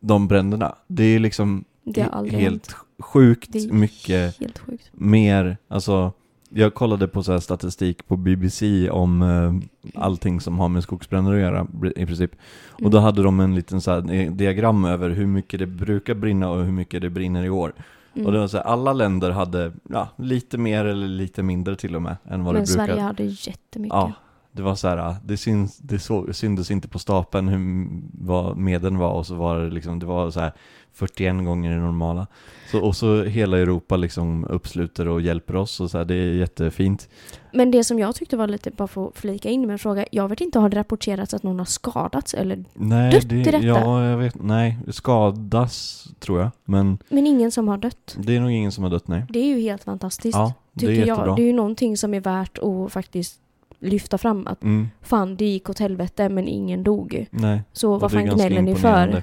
de 0.00 0.28
bränderna, 0.28 0.74
det 0.86 1.04
är 1.04 1.18
liksom 1.18 1.64
Det 1.84 2.02
helt 2.02 2.32
hänt. 2.32 2.76
sjukt 2.98 3.72
mycket 3.72 4.40
Helt 4.40 4.58
sjukt. 4.58 4.90
mer, 4.92 5.56
alltså 5.68 6.12
jag 6.50 6.74
kollade 6.74 7.08
på 7.08 7.22
så 7.22 7.40
statistik 7.40 8.06
på 8.08 8.16
BBC 8.16 8.90
om 8.90 9.22
eh, 9.22 9.54
allting 10.02 10.40
som 10.40 10.58
har 10.58 10.68
med 10.68 10.82
skogsbränder 10.82 11.32
att 11.32 11.40
göra 11.40 11.66
i 11.96 12.06
princip. 12.06 12.30
Och 12.72 12.80
Mm. 12.80 12.90
då 12.92 12.98
hade 12.98 13.22
de 13.22 13.40
en 13.40 13.54
liten 13.54 13.80
så 13.80 13.98
eh, 14.10 14.32
diagram 14.32 14.84
över 14.84 15.10
hur 15.10 15.26
mycket 15.26 15.60
det 15.60 15.66
brukar 15.66 16.14
brinna 16.14 16.50
och 16.50 16.64
hur 16.64 16.72
mycket 16.72 17.00
det 17.02 17.10
brinner 17.10 17.44
i 17.44 17.50
år. 17.50 17.72
Mm. 18.16 18.26
Och 18.26 18.32
det 18.32 18.38
var 18.38 18.48
så 18.48 18.56
här, 18.56 18.64
alla 18.64 18.92
länder 18.92 19.30
hade 19.30 19.72
ja, 19.90 20.08
lite 20.16 20.58
mer 20.58 20.84
eller 20.84 21.06
lite 21.08 21.42
mindre 21.42 21.76
till 21.76 21.96
och 21.96 22.02
med 22.02 22.16
än 22.24 22.44
vad 22.44 22.54
Men 22.54 22.64
det 22.64 22.66
brukar. 22.66 22.86
Sverige 22.86 23.02
hade 23.02 23.24
jättemycket. 23.24 23.94
Ja, 23.94 24.12
det 24.56 24.62
var 24.62 24.74
så 24.74 24.88
här, 24.88 25.16
det, 25.24 25.36
syns, 25.36 25.78
det 25.78 25.98
så, 25.98 26.32
syntes 26.32 26.70
inte 26.70 26.88
på 26.88 26.98
stapeln 26.98 27.48
hur, 27.48 27.88
vad 28.26 28.56
medlen 28.56 28.98
var 28.98 29.12
och 29.12 29.26
så 29.26 29.34
var 29.34 29.58
det 29.58 29.70
liksom, 29.70 29.98
det 29.98 30.06
var 30.06 30.30
så 30.30 30.40
här 30.40 30.52
41 30.92 31.44
gånger 31.44 31.70
det 31.70 31.80
normala. 31.80 32.26
Så, 32.70 32.80
och 32.80 32.96
så 32.96 33.22
hela 33.22 33.58
Europa 33.58 33.96
liksom 33.96 34.44
uppsluter 34.44 35.08
och 35.08 35.20
hjälper 35.20 35.56
oss 35.56 35.80
och 35.80 35.90
så 35.90 35.98
här, 35.98 36.04
det 36.04 36.14
är 36.14 36.32
jättefint. 36.34 37.08
Men 37.52 37.70
det 37.70 37.84
som 37.84 37.98
jag 37.98 38.14
tyckte 38.14 38.36
var 38.36 38.48
lite, 38.48 38.70
bara 38.70 38.88
för 38.88 39.08
att 39.08 39.16
flika 39.16 39.48
in 39.48 39.60
med 39.60 39.70
en 39.70 39.78
fråga. 39.78 40.06
Jag 40.12 40.28
vet 40.28 40.40
inte, 40.40 40.58
har 40.58 40.68
det 40.68 40.76
rapporterats 40.76 41.34
att 41.34 41.42
någon 41.42 41.58
har 41.58 41.66
skadats 41.66 42.34
eller? 42.34 42.64
Nej, 42.74 43.12
Dött 43.12 43.28
det, 43.28 43.36
i 43.36 43.42
detta? 43.42 43.58
ja, 43.66 44.04
jag 44.04 44.18
vet, 44.18 44.42
nej, 44.42 44.78
skadas 44.90 46.06
tror 46.18 46.40
jag, 46.40 46.50
men 46.64 46.98
Men 47.08 47.26
ingen 47.26 47.50
som 47.50 47.68
har 47.68 47.78
dött. 47.78 48.16
det 48.18 48.36
är 48.36 48.40
nog 48.40 48.50
ingen 48.50 48.72
som 48.72 48.84
har 48.84 48.90
dött, 48.90 49.08
nej. 49.08 49.24
Det 49.28 49.38
är 49.38 49.46
ju 49.56 49.60
helt 49.60 49.84
fantastiskt. 49.84 50.36
Ja, 50.36 50.52
det 50.72 50.86
är 50.86 50.90
jättebra. 50.90 51.26
jag. 51.26 51.36
Det 51.36 51.42
är 51.42 51.46
ju 51.46 51.52
någonting 51.52 51.96
som 51.96 52.14
är 52.14 52.20
värt 52.20 52.58
att 52.58 52.92
faktiskt 52.92 53.40
lyfta 53.80 54.18
fram. 54.18 54.46
Att 54.46 54.62
Mm, 54.62 54.88
fan, 55.02 55.36
det 55.36 55.44
gick 55.44 55.70
åt 55.70 55.78
helvete 55.78 56.28
men 56.28 56.48
ingen 56.48 56.82
dog. 56.82 57.26
nej, 57.30 57.62
Så 57.72 57.98
vad 57.98 58.12
fan 58.12 58.24
gnäller 58.24 58.62
ni 58.62 58.74
för? 58.74 59.22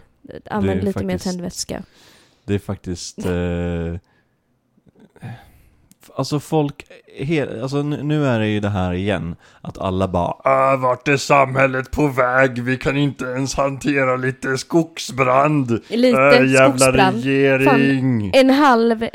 Använd 0.50 0.84
lite 0.84 1.04
mer 1.06 1.14
faktiskt- 1.14 1.24
tändvätska. 1.34 1.84
Det 2.46 2.54
är 2.54 2.60
faktiskt... 2.60 3.20
Eh, 3.26 3.96
alltså 6.16 6.40
folk... 6.40 6.86
He, 7.20 7.62
alltså 7.62 7.82
nu, 7.84 8.26
är 8.26 8.40
det 8.40 8.48
ju 8.48 8.60
det 8.60 8.70
här 8.70 8.94
igen. 8.94 9.36
Att 9.62 9.78
alla 9.78 10.08
bara 10.08 10.74
Äh, 10.74 10.80
vart 10.80 11.08
är 11.08 11.18
samhället 11.18 11.92
på 11.92 12.08
väg? 12.08 12.60
Vi 12.64 12.78
kan 12.78 12.98
inte 12.98 13.26
ens 13.26 13.56
hantera 13.56 14.16
lite 14.16 14.58
skogsbrand. 14.58 15.80
Lite 15.90 16.18
Äh, 16.20 16.46
jävla 16.52 16.78
skogsbrand. 16.78 17.24
regering. 17.24 18.32
En 18.34 18.50
halv... 18.50 19.04
eh, 19.04 19.10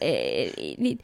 eh, 0.00 0.94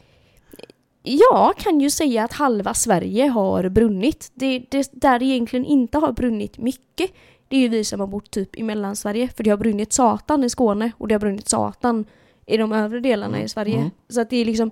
Jag 1.18 1.56
kan 1.56 1.80
ju 1.80 1.90
säga 1.90 2.24
att 2.24 2.32
halva 2.32 2.74
Sverige 2.74 3.28
har 3.28 3.68
brunnit. 3.68 4.30
Det, 4.34 4.64
det 4.70 4.90
där 4.92 5.18
det 5.18 5.24
egentligen 5.24 5.64
inte 5.64 5.98
har 5.98 6.12
brunnit 6.12 6.58
mycket, 6.58 7.10
det 7.48 7.56
är 7.56 7.60
ju 7.60 7.68
vi 7.68 7.84
som 7.84 8.00
har 8.00 8.06
bott 8.06 8.30
typ 8.30 8.56
i 8.56 8.62
Mellansverige. 8.62 9.28
För 9.36 9.44
det 9.44 9.50
har 9.50 9.56
brunnit 9.56 9.92
satan 9.92 10.44
i 10.44 10.50
Skåne 10.50 10.92
och 10.98 11.08
det 11.08 11.14
har 11.14 11.20
brunnit 11.20 11.48
satan 11.48 12.04
i 12.46 12.56
de 12.56 12.72
övre 12.72 13.00
delarna 13.00 13.42
i 13.42 13.48
Sverige. 13.48 13.76
Mm. 13.76 13.90
Så 14.08 14.20
att 14.20 14.30
det 14.30 14.36
är 14.36 14.44
liksom... 14.44 14.70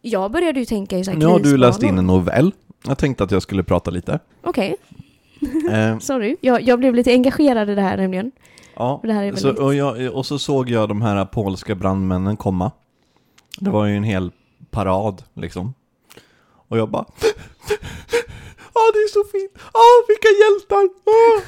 Jag 0.00 0.30
började 0.30 0.60
ju 0.60 0.66
tänka 0.66 0.98
i 0.98 1.04
så 1.04 1.10
här 1.10 1.18
Nu 1.18 1.26
har 1.26 1.38
du 1.38 1.56
läst 1.56 1.82
in 1.82 1.98
en 1.98 2.06
novell. 2.06 2.52
Jag 2.86 2.98
tänkte 2.98 3.24
att 3.24 3.30
jag 3.30 3.42
skulle 3.42 3.62
prata 3.62 3.90
lite. 3.90 4.18
Okej, 4.42 4.76
Eh, 5.70 5.98
sorry. 6.00 6.36
Jag, 6.40 6.62
jag 6.62 6.78
blev 6.78 6.94
lite 6.94 7.12
engagerad 7.12 7.70
i 7.70 7.74
det 7.74 7.82
här 7.82 7.96
nämligen. 7.96 8.32
ja, 8.76 9.00
Det 9.02 9.12
här 9.12 9.24
är 9.24 9.34
så, 9.34 9.46
väldigt... 9.46 9.62
och, 9.62 9.74
jag, 9.74 10.14
och 10.14 10.26
så 10.26 10.38
såg 10.38 10.70
jag 10.70 10.88
de 10.88 11.02
här 11.02 11.24
polska 11.24 11.74
brandmännen 11.74 12.36
komma. 12.36 12.70
Det 13.58 13.70
var 13.70 13.86
ju 13.86 13.96
en 13.96 14.04
hel 14.04 14.30
parad 14.72 15.22
liksom. 15.34 15.74
Och 16.68 16.78
jag 16.78 16.90
bara... 16.90 17.04
Ja, 18.74 18.80
det 18.92 18.98
är 18.98 19.08
så 19.08 19.24
fint! 19.32 19.52
Ja, 19.72 19.80
vilka 20.08 20.28
hjältar! 20.42 20.88
Ah! 21.06 21.42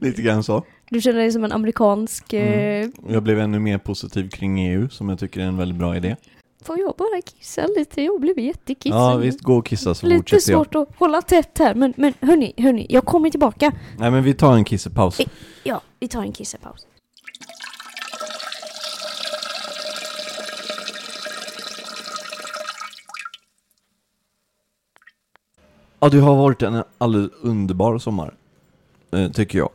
Lite 0.00 0.22
grann 0.22 0.44
så. 0.44 0.64
Du 0.90 1.00
känner 1.00 1.18
dig 1.18 1.32
som 1.32 1.44
en 1.44 1.52
amerikansk... 1.52 2.32
Mm. 2.32 2.90
Eh, 3.08 3.12
Jag 3.14 3.22
blev 3.22 3.38
ännu 3.40 3.58
mer 3.58 3.78
positiv 3.78 4.28
kring 4.30 4.60
EU, 4.68 4.88
som 4.88 5.08
jag 5.08 5.18
tycker 5.18 5.40
är 5.40 5.44
en 5.44 5.56
väldigt 5.56 5.78
bra 5.78 5.96
idé. 5.96 6.16
får 6.64 6.78
jag 6.78 6.94
bara 6.98 7.22
kissa 7.38 7.66
lite? 7.66 8.02
Jag 8.02 8.20
blev 8.20 8.38
jättekissig. 8.38 8.96
Ja, 8.98 9.16
visst, 9.16 9.40
gå 9.40 9.56
och 9.56 9.66
kissa 9.66 9.94
så 9.94 10.06
Lite 10.06 10.34
jag. 10.34 10.42
svårt 10.42 10.74
att 10.74 10.88
hålla 10.98 11.22
tätt 11.22 11.58
här, 11.58 11.74
men, 11.74 11.94
men 11.96 12.14
hörni, 12.20 12.52
hörni, 12.56 12.86
jag 12.90 13.04
kommer 13.04 13.30
tillbaka. 13.30 13.72
Nej, 13.98 14.10
men 14.10 14.22
vi 14.24 14.34
tar 14.34 14.54
en 14.54 14.64
kissepaus. 14.64 15.20
Eh. 15.20 15.26
Ja, 15.62 15.80
vi 16.00 16.08
tar 16.08 16.22
en 16.22 16.32
kissepaus. 16.32 16.86
Ja, 26.04 26.10
det 26.10 26.20
har 26.20 26.36
varit 26.36 26.62
en 26.62 26.82
alldeles 26.98 27.30
underbar 27.42 27.98
sommar, 27.98 28.34
eh, 29.10 29.30
tycker 29.30 29.58
jag. 29.58 29.68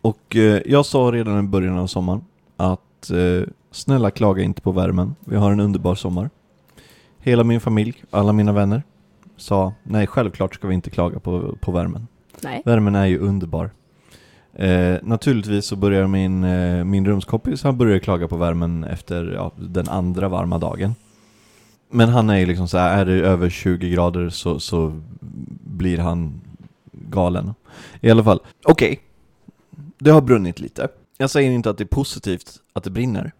Och 0.00 0.36
eh, 0.36 0.62
jag 0.66 0.86
sa 0.86 0.98
redan 0.98 1.38
i 1.38 1.42
början 1.42 1.78
av 1.78 1.86
sommaren 1.86 2.20
att 2.56 3.10
eh, 3.10 3.48
snälla 3.70 4.10
klaga 4.10 4.42
inte 4.42 4.62
på 4.62 4.72
värmen. 4.72 5.14
Vi 5.20 5.36
har 5.36 5.52
en 5.52 5.60
underbar 5.60 5.94
sommar. 5.94 6.30
Hela 7.18 7.44
min 7.44 7.60
familj, 7.60 8.04
alla 8.10 8.32
mina 8.32 8.52
vänner 8.52 8.82
sa 9.36 9.72
nej, 9.82 10.06
självklart 10.06 10.54
ska 10.54 10.68
vi 10.68 10.74
inte 10.74 10.90
klaga 10.90 11.18
på, 11.18 11.56
på 11.60 11.72
värmen. 11.72 12.06
Nej. 12.42 12.62
Värmen 12.64 12.94
är 12.94 13.06
ju 13.06 13.18
underbar. 13.18 13.70
Eh, 14.52 14.96
naturligtvis 15.02 15.66
så 15.66 15.76
börjar 15.76 16.06
min, 16.06 16.44
eh, 16.44 16.84
min 16.84 17.06
rumskompis, 17.06 17.62
han 17.62 17.78
börjar 17.78 17.98
klaga 17.98 18.28
på 18.28 18.36
värmen 18.36 18.84
efter 18.84 19.32
ja, 19.34 19.52
den 19.56 19.88
andra 19.88 20.28
varma 20.28 20.58
dagen. 20.58 20.94
Men 21.94 22.08
han 22.08 22.30
är 22.30 22.38
ju 22.38 22.46
liksom 22.46 22.68
så 22.68 22.78
här, 22.78 22.98
är 22.98 23.04
det 23.04 23.12
över 23.12 23.50
20 23.50 23.90
grader 23.90 24.28
så, 24.28 24.60
så 24.60 25.00
blir 25.64 25.98
han 25.98 26.40
galen. 26.92 27.54
I 28.00 28.10
alla 28.10 28.24
fall, 28.24 28.40
okej. 28.64 29.00
Det 29.98 30.10
har 30.10 30.20
brunnit 30.20 30.60
lite. 30.60 30.88
Jag 31.18 31.30
säger 31.30 31.50
inte 31.50 31.70
att 31.70 31.78
det 31.78 31.84
är 31.84 31.86
positivt 31.86 32.60
att 32.72 32.84
det 32.84 32.90
brinner. 32.90 33.32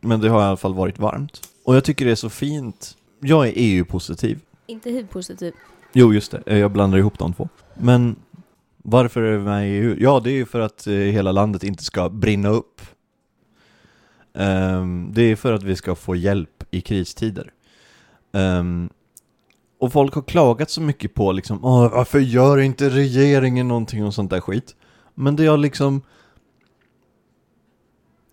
Men 0.00 0.20
det 0.20 0.28
har 0.28 0.40
i 0.40 0.44
alla 0.44 0.56
fall 0.56 0.74
varit 0.74 0.98
varmt. 0.98 1.40
Och 1.64 1.76
jag 1.76 1.84
tycker 1.84 2.04
det 2.04 2.10
är 2.10 2.14
så 2.16 2.30
fint. 2.30 2.96
Jag 3.20 3.48
är 3.48 3.52
EU-positiv. 3.56 4.40
Inte 4.66 4.90
hiv-positiv. 4.90 5.52
Jo, 5.92 6.14
just 6.14 6.34
det. 6.44 6.58
Jag 6.58 6.70
blandar 6.70 6.98
ihop 6.98 7.18
de 7.18 7.32
två. 7.32 7.48
Men 7.74 8.16
varför 8.76 9.22
är 9.22 9.38
vi 9.38 9.44
med 9.44 9.68
i 9.68 9.72
EU? 9.72 9.96
Ja, 9.98 10.20
det 10.24 10.30
är 10.30 10.36
ju 10.36 10.46
för 10.46 10.60
att 10.60 10.86
eh, 10.86 10.92
hela 10.94 11.32
landet 11.32 11.64
inte 11.64 11.84
ska 11.84 12.08
brinna 12.08 12.48
upp. 12.48 12.80
Ehm, 14.34 15.10
det 15.12 15.22
är 15.22 15.36
för 15.36 15.52
att 15.52 15.62
vi 15.62 15.76
ska 15.76 15.94
få 15.94 16.16
hjälp 16.16 16.64
i 16.70 16.80
kristider. 16.80 17.50
Um, 18.34 18.88
och 19.78 19.92
folk 19.92 20.14
har 20.14 20.22
klagat 20.22 20.70
så 20.70 20.80
mycket 20.80 21.14
på 21.14 21.32
liksom, 21.32 21.60
varför 21.60 22.18
gör 22.18 22.58
inte 22.58 22.88
regeringen 22.90 23.68
någonting 23.68 24.04
och 24.04 24.14
sånt 24.14 24.30
där 24.30 24.40
skit? 24.40 24.76
Men 25.14 25.36
det 25.36 25.46
har 25.46 25.56
liksom... 25.56 26.02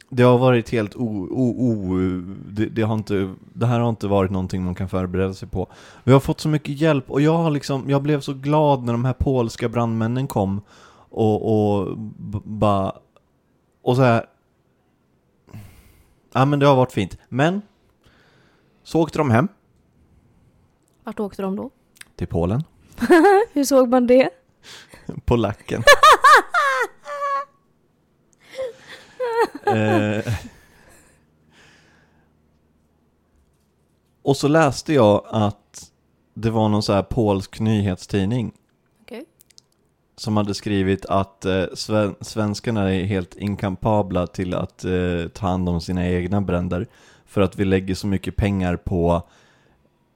det 0.10 0.24
har 0.24 0.38
varit 0.38 0.70
helt 0.70 0.96
o... 0.96 1.28
o, 1.32 1.68
o 1.68 1.98
det, 2.48 2.66
det, 2.66 2.82
har 2.82 2.94
inte, 2.94 3.34
det 3.54 3.66
här 3.66 3.80
har 3.80 3.90
inte 3.90 4.08
varit 4.08 4.32
någonting 4.32 4.64
man 4.64 4.76
kan 4.76 4.90
förbereda 4.90 5.34
sig 5.34 5.48
på. 5.48 5.68
Vi 6.04 6.12
har 6.12 6.20
fått 6.20 6.40
så 6.40 6.50
mycket 6.50 6.80
hjälp 6.82 7.12
och 7.12 7.22
jag 7.22 7.38
har 7.38 7.52
liksom, 7.52 7.90
jag 7.90 8.02
blev 8.02 8.22
så 8.22 8.34
glad 8.34 8.84
när 8.84 8.94
de 8.94 9.06
här 9.06 9.14
polska 9.14 9.70
brandmännen 9.70 10.28
kom 10.28 10.62
och, 11.10 11.52
och 11.52 11.98
bara... 12.44 12.96
Och 13.82 13.96
så 13.96 14.02
här. 14.02 14.26
Ja 16.34 16.46
men 16.46 16.60
det 16.60 16.66
har 16.66 16.76
varit 16.76 16.92
fint. 16.92 17.18
Men, 17.30 17.62
så 18.84 19.02
åkte 19.02 19.18
de 19.18 19.32
hem 19.32 19.48
vart 21.04 21.20
åkte 21.20 21.42
de 21.42 21.56
då? 21.56 21.70
till 22.16 22.28
Polen. 22.28 22.64
Hur 23.54 23.64
såg 23.64 23.90
man 23.90 24.08
det? 24.08 24.30
Polacken. 25.26 25.84
eh, 29.66 30.34
och 34.22 34.38
så 34.38 34.48
läste 34.48 34.94
jag 34.94 35.26
att 35.30 35.92
det 36.34 36.50
var 36.50 36.70
någon 36.70 36.84
så 36.84 36.94
här 36.94 37.04
polsk 37.04 37.60
nyhetstidning 37.60 38.54
Okej. 39.02 39.26
som 40.16 40.38
hade 40.38 40.54
skrivit 40.54 41.06
att 41.06 41.46
eh, 41.46 41.64
sven 41.74 42.16
svenskarna 42.22 42.94
är 42.94 43.04
helt 43.04 43.36
inkapabla 43.36 44.28
till 44.28 44.54
att 44.54 44.86
eh, 44.86 45.28
ta 45.34 45.48
hand 45.48 45.70
om 45.70 45.82
sina 45.82 46.08
egna 46.08 46.42
bränder 46.42 46.88
för 47.26 47.42
att 47.42 47.56
vi 47.56 47.66
lägger 47.66 47.96
så 47.96 48.08
mycket 48.08 48.36
pengar 48.36 48.76
på, 48.76 49.30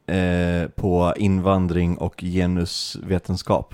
eh, 0.08 0.68
på 0.68 1.14
invandring 1.18 1.98
och 1.98 2.22
genusvetenskap. 2.22 3.74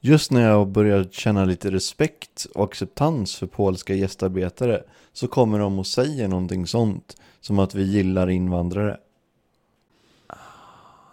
Just 0.00 0.30
när 0.30 0.48
jag 0.48 0.68
börjar 0.68 1.04
känna 1.04 1.44
lite 1.44 1.70
respekt 1.70 2.46
och 2.54 2.64
acceptans 2.64 3.36
för 3.36 3.46
polska 3.46 3.94
gästarbetare 3.94 4.82
så 5.12 5.28
kommer 5.28 5.58
de 5.58 5.78
och 5.78 5.86
säger 5.86 6.28
någonting 6.28 6.66
sånt 6.66 7.16
som 7.40 7.58
att 7.58 7.74
vi 7.74 7.82
gillar 7.82 8.30
invandrare. 8.30 8.96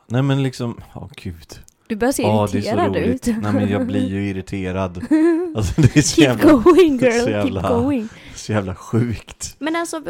Nej 0.07 0.21
men 0.21 0.43
liksom, 0.43 0.81
åh 0.95 1.09
gud. 1.15 1.59
Du 1.91 1.95
börjar 1.95 2.11
se 2.11 2.23
Ja, 2.23 2.47
det 2.51 2.57
är 2.57 2.61
så 2.61 2.67
irriterad 2.67 2.95
roligt. 2.95 3.27
ut. 3.27 3.35
Nej 3.41 3.53
men 3.53 3.69
jag 3.69 3.87
blir 3.87 4.09
ju 4.09 4.27
irriterad. 4.29 5.01
Alltså 5.55 5.81
det 5.81 5.95
är 5.97 6.01
så 6.01 6.15
Keep 6.15 6.27
jävla, 6.27 6.51
going 6.53 6.99
så 6.99 7.05
girl, 7.05 7.29
jävla- 7.29 7.61
keep 7.61 7.69
going. 7.83 8.07
så 8.35 8.51
jävla 8.51 8.75
sjukt. 8.75 9.55
Men 9.59 9.75
alltså, 9.75 10.01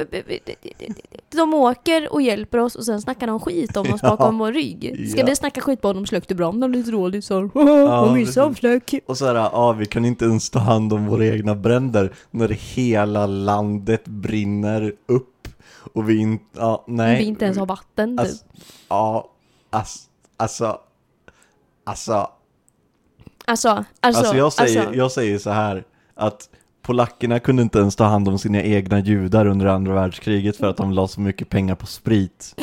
de 1.35 1.53
åker 1.53 2.13
och 2.13 2.21
hjälper 2.21 2.57
oss 2.57 2.75
och 2.75 2.83
sen 2.85 3.01
snackar 3.01 3.27
de 3.27 3.39
skit 3.39 3.77
om 3.77 3.93
oss 3.93 3.99
Ja. 4.03 4.09
bakom 4.09 4.37
vår 4.37 4.51
rygg. 4.51 5.09
Ska 5.09 5.19
Ja. 5.19 5.25
vi 5.25 5.35
snacka 5.35 5.61
skit 5.61 5.81
på 5.81 5.93
dem 5.93 6.05
släckte 6.05 6.35
branden 6.35 6.71
lite 6.71 6.91
dåligt 6.91 7.25
så 7.25 7.49
ja, 7.53 8.13
missade 8.13 8.47
precis. 8.47 8.59
släck. 8.59 9.03
Och 9.05 9.17
så 9.17 9.25
här, 9.25 9.35
ja 9.35 9.71
vi 9.71 9.85
kan 9.85 10.05
inte 10.05 10.25
ens 10.25 10.49
ta 10.49 10.59
hand 10.59 10.93
om 10.93 11.05
våra 11.07 11.25
egna 11.25 11.55
bränder 11.55 12.11
när 12.31 12.49
hela 12.49 13.25
landet 13.25 14.05
brinner 14.05 14.93
upp. 15.07 15.47
Och 15.93 16.09
vi 16.09 16.17
inte, 16.17 16.45
ja 16.53 16.83
nej. 16.87 17.17
Vi 17.17 17.23
inte 17.23 17.45
ens 17.45 17.57
har 17.57 17.65
vatten 17.65 18.17
typ. 18.17 18.19
Alltså, 18.19 18.45
ja, 18.89 19.29
ass, 19.69 20.05
alltså, 20.37 20.77
alltså, 21.91 22.29
Alltså, 23.45 23.69
alltså, 23.69 23.85
alltså, 24.01 24.35
jag, 24.37 24.53
säger, 24.53 24.79
alltså. 24.79 24.95
jag 24.95 25.11
säger 25.11 25.39
så 25.39 25.49
här 25.49 25.83
att 26.15 26.49
polackerna 26.81 27.39
kunde 27.39 27.61
inte 27.61 27.79
ens 27.79 27.95
ta 27.95 28.03
hand 28.03 28.27
om 28.27 28.39
sina 28.39 28.61
egna 28.61 28.99
judar 28.99 29.45
under 29.45 29.65
andra 29.65 29.93
världskriget 29.93 30.57
för 30.57 30.67
att 30.67 30.77
de 30.77 30.91
la 30.91 31.07
så 31.07 31.21
mycket 31.21 31.49
pengar 31.49 31.75
på 31.75 31.85
sprit. 31.85 32.53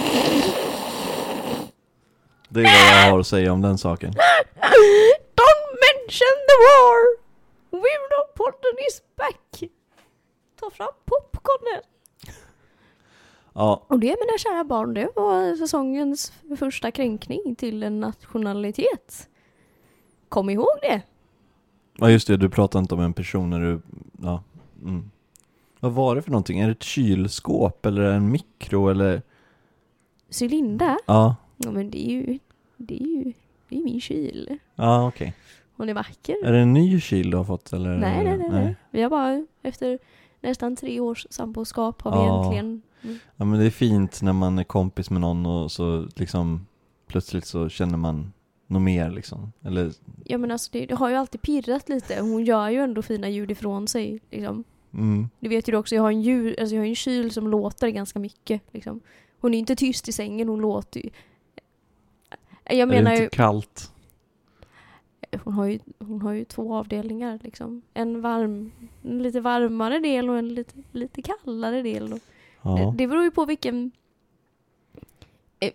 Det 2.49 2.61
är 2.61 2.65
vad 2.65 3.05
jag 3.05 3.13
har 3.13 3.21
att 3.21 3.27
säga 3.27 3.53
om 3.53 3.63
den 3.63 3.79
saken. 3.79 4.11
Don't 4.13 5.69
mention 5.85 6.37
the 6.49 6.57
war! 6.67 7.19
Weirdo-podden 7.71 8.77
is 8.89 9.03
back! 9.17 9.71
Ta 10.61 10.71
fram 10.71 10.89
popcornen! 11.05 11.83
Ja, 13.53 13.83
Och 13.89 13.99
det 13.99 14.07
mina 14.07 14.39
kära 14.39 14.65
barn, 14.65 14.95
det 14.95 15.09
var 15.17 15.57
säsongens 15.57 16.33
första 16.59 16.91
kränkning 16.91 17.55
till 17.55 17.83
en 17.83 18.01
nationalitet. 18.01 19.29
Kom 20.29 20.51
ihåg 20.51 20.79
det! 20.83 21.03
ja 21.99 22.11
just 22.11 22.27
det, 22.29 22.37
du 22.37 22.49
pratar 22.49 22.79
inte 22.79 22.95
om 22.95 23.01
en 23.01 23.13
person 23.13 23.51
när 23.51 23.61
du, 23.61 23.81
ja. 24.23 24.43
Mm. 24.83 25.11
Vad 25.81 25.93
var 25.93 26.17
det 26.17 26.23
för 26.23 26.31
någonting? 26.31 26.61
Är 26.61 26.67
det 26.67 26.73
ett 26.73 26.83
kylskåp 26.83 27.87
eller 27.87 28.03
en 28.03 28.31
mikro 28.31 28.89
eller? 28.89 29.23
Cylinda? 30.41 30.99
Ja, 31.07 31.37
Ja 31.57 31.71
men 31.71 31.91
det 31.91 32.09
är 32.09 32.13
ju, 32.13 32.39
det 32.77 32.95
är 33.03 33.07
ju, 33.07 33.33
det 33.69 33.77
är 33.79 33.83
min 33.83 34.01
kyl. 34.01 34.59
ja 34.75 35.09
okej. 35.09 35.35
Hon 35.77 35.89
är 35.89 35.95
vacker. 35.95 36.37
Är 36.45 36.53
det 36.53 36.59
en 36.59 36.73
ny 36.73 37.01
kyl 37.01 37.31
du 37.31 37.37
har 37.37 37.45
fått 37.45 37.73
eller? 37.73 37.97
Nej, 37.97 38.25
nej, 38.25 38.39
nej, 38.39 38.49
nej. 38.51 38.77
Vi 38.91 39.03
har 39.03 39.11
bara, 39.11 39.47
efter 39.63 39.99
nästan 40.41 40.77
tre 40.77 41.01
års 41.01 41.27
samboskap 41.31 42.03
har 42.03 42.11
vi 42.11 42.17
Ja. 42.19 42.45
äntligen 42.45 42.83
Ja 43.37 43.45
men 43.45 43.59
det 43.61 43.67
är 43.67 43.71
fint 43.71 44.23
när 44.23 44.33
man 44.33 44.59
är 44.59 44.65
kompis 44.65 45.11
med 45.11 45.21
någon 45.21 45.47
och 45.47 45.73
så 45.73 46.09
liksom 46.17 46.67
plötsligt 47.07 47.47
så 47.47 47.69
känner 47.69 47.97
man 47.97 48.33
något 48.67 48.83
mer 48.83 49.11
liksom. 49.11 49.53
Eller, 49.63 49.93
Ja 50.25 50.39
men 50.39 50.51
alltså 50.51 50.71
det, 50.73 50.87
det 50.87 50.95
har 50.95 51.09
ju 51.09 51.15
alltid 51.17 51.43
pirrat 51.43 51.89
lite. 51.89 52.21
Hon 52.21 52.45
gör 52.45 52.69
ju 52.69 52.79
ändå 52.79 53.03
fina 53.03 53.29
ljud 53.29 53.51
ifrån 53.51 53.89
sig. 53.89 54.21
Liksom. 54.31 54.65
mm. 54.95 55.29
Det 55.41 55.49
vet 55.49 55.69
ju 55.69 55.71
du 55.73 55.77
också, 55.77 55.95
jag 55.95 56.03
har 56.03 56.11
en, 56.11 56.23
djur, 56.23 56.61
alltså 56.61 56.75
jag 56.75 56.83
har 56.83 56.87
en 56.87 56.95
kyl 56.95 57.31
som 57.31 57.49
låter 57.49 57.89
ganska 57.89 58.19
mycket. 58.19 58.63
Liksom. 58.73 59.01
Hon 59.41 59.55
är 59.55 59.59
inte 59.59 59.77
tyst 59.77 60.09
i 60.09 60.13
sängen, 60.13 60.49
hon 60.49 60.61
låter 60.61 61.01
ju... 61.05 61.11
Jag 62.65 62.79
är 62.79 62.87
menar 62.87 63.11
det 63.11 63.17
ju, 63.17 63.25
inte 63.25 63.37
kallt? 63.37 63.93
Hon 65.45 65.55
har 65.55 65.67
ju, 65.67 65.79
hon 65.99 66.23
har 66.23 66.33
ju 66.33 66.45
två 66.45 66.75
avdelningar 66.75 67.39
liksom. 67.43 67.83
En 67.95 68.21
varm, 68.21 68.73
en 69.03 69.23
lite 69.23 69.41
varmare 69.41 69.99
del 69.99 70.31
och 70.31 70.39
en 70.39 70.49
lite, 70.49 70.75
lite 70.93 71.23
kallare 71.23 71.83
del. 71.83 72.21
Ja. 72.63 72.71
det, 72.71 72.95
det 72.97 73.07
beror 73.09 73.25
ju 73.25 73.31
på 73.31 73.45
vilken 73.45 73.91
eh, 75.61 75.73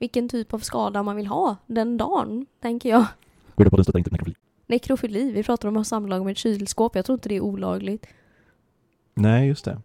vilken 0.00 0.28
typ 0.28 0.54
av 0.54 0.58
skada 0.58 1.02
man 1.02 1.16
vill 1.16 1.26
ha 1.26 1.56
den 1.66 1.96
dagen, 1.96 2.46
tänker 2.60 2.88
jag. 2.88 3.06
Går 3.56 3.64
på 3.64 3.76
den 3.76 3.84
stötta 3.84 3.98
inte 3.98 4.10
nekrofili? 4.10 4.36
Nekrofili, 4.66 5.32
vi 5.32 5.42
pratar 5.42 5.68
om 5.68 5.76
att 5.76 5.80
ha 5.80 5.84
samlag 5.84 6.24
med 6.24 6.32
ett 6.32 6.38
kylskåp. 6.38 6.96
Jag 6.96 7.04
tror 7.04 7.14
inte 7.14 7.28
det 7.28 7.36
är 7.36 7.40
olagligt. 7.40 8.06
Nej, 9.14 9.48
just 9.48 9.64
det. 9.64 9.80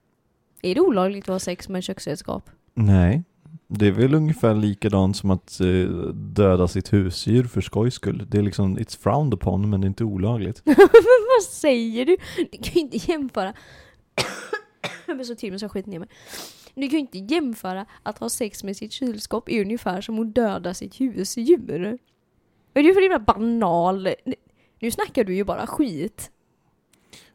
Är 0.61 0.75
det 0.75 0.81
olagligt 0.81 1.23
att 1.23 1.33
ha 1.33 1.39
sex 1.39 1.69
med 1.69 1.83
köksredskap? 1.83 2.49
Nej. 2.73 3.23
Det 3.67 3.87
är 3.87 3.91
väl 3.91 4.13
ungefär 4.13 4.55
likadant 4.55 5.17
som 5.17 5.31
att 5.31 5.59
eh, 5.59 5.67
döda 6.13 6.67
sitt 6.67 6.93
husdjur 6.93 7.43
för 7.43 7.61
skojs 7.61 7.93
skull. 7.93 8.25
Det 8.29 8.37
är 8.37 8.41
liksom, 8.41 8.77
it's 8.77 8.99
frowned 8.99 9.33
upon 9.33 9.69
men 9.69 9.81
det 9.81 9.85
är 9.85 9.89
inte 9.89 10.03
olagligt. 10.03 10.61
Men 10.65 10.75
vad 11.37 11.43
säger 11.51 12.05
du? 12.05 12.17
Du 12.51 12.57
kan 12.57 12.73
ju 12.73 12.81
inte 12.81 13.11
jämföra... 13.11 13.53
jag 15.05 15.17
blir 15.17 15.25
så 15.25 15.35
till 15.35 15.51
mig 15.51 15.59
så 15.59 15.63
jag 15.63 15.71
skiter 15.71 15.89
ner 15.89 15.99
mig. 15.99 16.09
Du 16.75 16.81
kan 16.81 16.91
ju 16.91 16.99
inte 16.99 17.17
jämföra 17.17 17.85
att 18.03 18.17
ha 18.17 18.29
sex 18.29 18.63
med 18.63 18.77
sitt 18.77 18.91
kylskåp 18.91 19.49
är 19.49 19.61
ungefär 19.61 20.01
som 20.01 20.19
att 20.19 20.35
döda 20.35 20.73
sitt 20.73 21.01
husdjur. 21.01 21.97
Vad 22.73 22.83
är 22.83 22.87
det 22.87 22.93
för 22.93 23.01
himla 23.01 23.19
banal... 23.19 24.09
Nu 24.79 24.91
snackar 24.91 25.23
du 25.23 25.35
ju 25.35 25.43
bara 25.43 25.67
skit. 25.67 26.31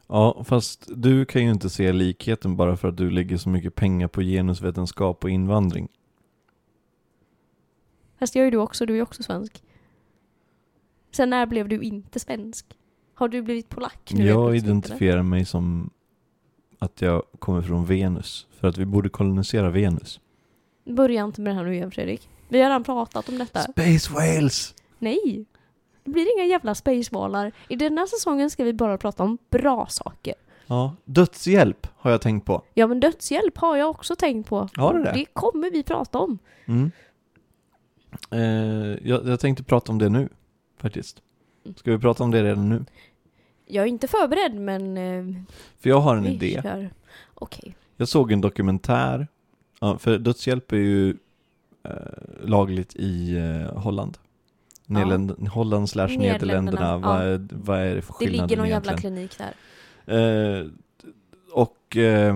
Ja, 0.07 0.43
fast 0.43 0.89
du 0.95 1.25
kan 1.25 1.43
ju 1.43 1.51
inte 1.51 1.69
se 1.69 1.91
likheten 1.91 2.55
bara 2.55 2.77
för 2.77 2.87
att 2.87 2.97
du 2.97 3.09
lägger 3.09 3.37
så 3.37 3.49
mycket 3.49 3.75
pengar 3.75 4.07
på 4.07 4.21
genusvetenskap 4.21 5.23
och 5.23 5.29
invandring. 5.29 5.87
Fast 8.21 8.33
det 8.33 8.39
gör 8.39 8.45
ju 8.45 8.51
du 8.51 8.57
också, 8.57 8.85
du 8.85 8.93
är 8.93 8.97
ju 8.97 9.03
också 9.03 9.23
svensk. 9.23 9.63
Sen 11.11 11.29
när 11.29 11.45
blev 11.45 11.67
du 11.67 11.81
inte 11.81 12.19
svensk? 12.19 12.65
Har 13.13 13.27
du 13.27 13.41
blivit 13.41 13.69
polack 13.69 14.11
nu? 14.13 14.25
Jag 14.25 14.55
identifierar 14.55 15.23
mig 15.23 15.45
som 15.45 15.89
att 16.79 17.01
jag 17.01 17.23
kommer 17.39 17.61
från 17.61 17.85
Venus. 17.85 18.47
För 18.59 18.67
att 18.67 18.77
vi 18.77 18.85
borde 18.85 19.09
kolonisera 19.09 19.69
Venus. 19.69 20.19
Börja 20.85 21.23
inte 21.23 21.41
med 21.41 21.51
det 21.51 21.55
här 21.55 21.63
nu 21.63 21.73
igen 21.73 21.91
Fredrik. 21.91 22.29
Vi 22.49 22.57
har 22.61 22.65
redan 22.69 22.83
pratat 22.83 23.29
om 23.29 23.37
detta. 23.37 23.61
Space 23.61 24.13
Whales! 24.13 24.75
Nej! 24.99 25.45
Det 26.03 26.11
blir 26.11 26.37
inga 26.37 26.45
jävla 26.45 26.75
spaceballer. 26.75 27.51
I 27.67 27.75
denna 27.75 28.07
säsongen 28.07 28.49
ska 28.49 28.63
vi 28.63 28.73
bara 28.73 28.97
prata 28.97 29.23
om 29.23 29.37
bra 29.49 29.87
saker. 29.89 30.33
Ja, 30.67 30.95
dödshjälp 31.05 31.87
har 31.97 32.11
jag 32.11 32.21
tänkt 32.21 32.45
på. 32.45 32.61
Ja 32.73 32.87
men 32.87 32.99
dödshjälp 32.99 33.57
har 33.57 33.77
jag 33.77 33.89
också 33.89 34.15
tänkt 34.15 34.49
på. 34.49 34.69
Har 34.75 34.93
du 34.93 35.03
det? 35.03 35.11
Det 35.13 35.25
kommer 35.25 35.71
vi 35.71 35.83
prata 35.83 36.19
om. 36.19 36.39
Mm. 36.65 36.91
Eh, 38.31 38.39
jag, 39.09 39.27
jag 39.27 39.39
tänkte 39.39 39.63
prata 39.63 39.91
om 39.91 39.97
det 39.97 40.09
nu, 40.09 40.29
faktiskt. 40.77 41.21
Ska 41.75 41.91
vi 41.91 41.97
prata 41.97 42.23
om 42.23 42.31
det 42.31 42.43
redan 42.43 42.69
nu? 42.69 42.85
Jag 43.65 43.83
är 43.83 43.87
inte 43.89 44.07
förberedd 44.07 44.55
men... 44.55 44.97
Eh, 44.97 45.43
För 45.79 45.89
jag 45.89 45.99
har 45.99 46.15
en 46.17 46.23
vi 46.23 46.29
idé. 46.29 46.61
kör. 46.63 46.89
Okej. 47.33 47.75
Jag 47.97 48.07
såg 48.07 48.31
en 48.31 48.41
dokumentär, 48.41 49.27
ja, 49.79 49.97
för 49.97 50.17
dödshjälp 50.17 50.71
är 50.71 50.77
ju 50.77 51.17
eh, 51.83 51.91
lagligt 52.43 52.95
i 52.95 53.37
eh, 53.37 53.77
Holland. 53.79 54.17
Ja. 54.85 54.93
Nederländ, 54.93 55.47
Holland 55.47 55.89
slash 55.89 56.07
Nederländerna, 56.07 56.33
Nederländerna, 56.33 56.97
vad, 56.97 57.21
är, 57.21 57.47
vad 57.51 57.79
är 57.79 57.95
det 57.95 58.01
för 58.01 58.13
Det 58.13 58.13
skillnad 58.13 58.49
ligger 58.49 58.57
någon 58.61 58.69
jävla 58.69 58.97
klinik 58.97 59.37
där. 59.37 60.59
Eh, 60.59 60.67
och 61.53 61.97
eh, 61.97 62.35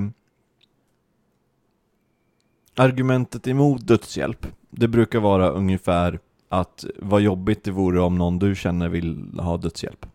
argumentet 2.76 3.48
emot 3.48 3.88
dödshjälp, 3.88 4.48
det 4.70 4.88
brukar 4.88 5.20
vara 5.20 5.50
ungefär 5.50 6.20
att 6.50 6.86
vad 6.98 7.22
jobbigt 7.22 7.64
det 7.64 7.72
vore 7.72 8.02
om 8.02 8.18
någon 8.18 8.40
du 8.40 8.56
känner 8.56 8.90
vill 8.90 9.40
ha 9.40 9.58
dödshjälp. 9.58 10.06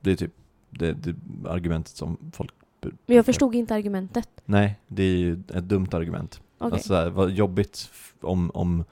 Det 0.00 0.12
är 0.12 0.16
typ 0.16 0.32
det, 0.70 0.92
det 0.92 1.14
argumentet 1.48 1.96
som 1.96 2.18
folk 2.32 2.50
Men 3.06 3.16
jag 3.16 3.26
förstod 3.26 3.54
inte 3.54 3.74
argumentet. 3.74 4.28
Nej, 4.44 4.80
det 4.88 5.02
är 5.02 5.16
ju 5.16 5.42
ett 5.54 5.64
dumt 5.64 5.88
argument. 5.92 6.40
Okej. 6.58 6.72
Alltså 6.72 6.88
så 6.88 6.94
här, 6.94 7.10
vad 7.10 7.30
jobbigt 7.30 7.90
om, 8.20 8.50
om 8.54 8.84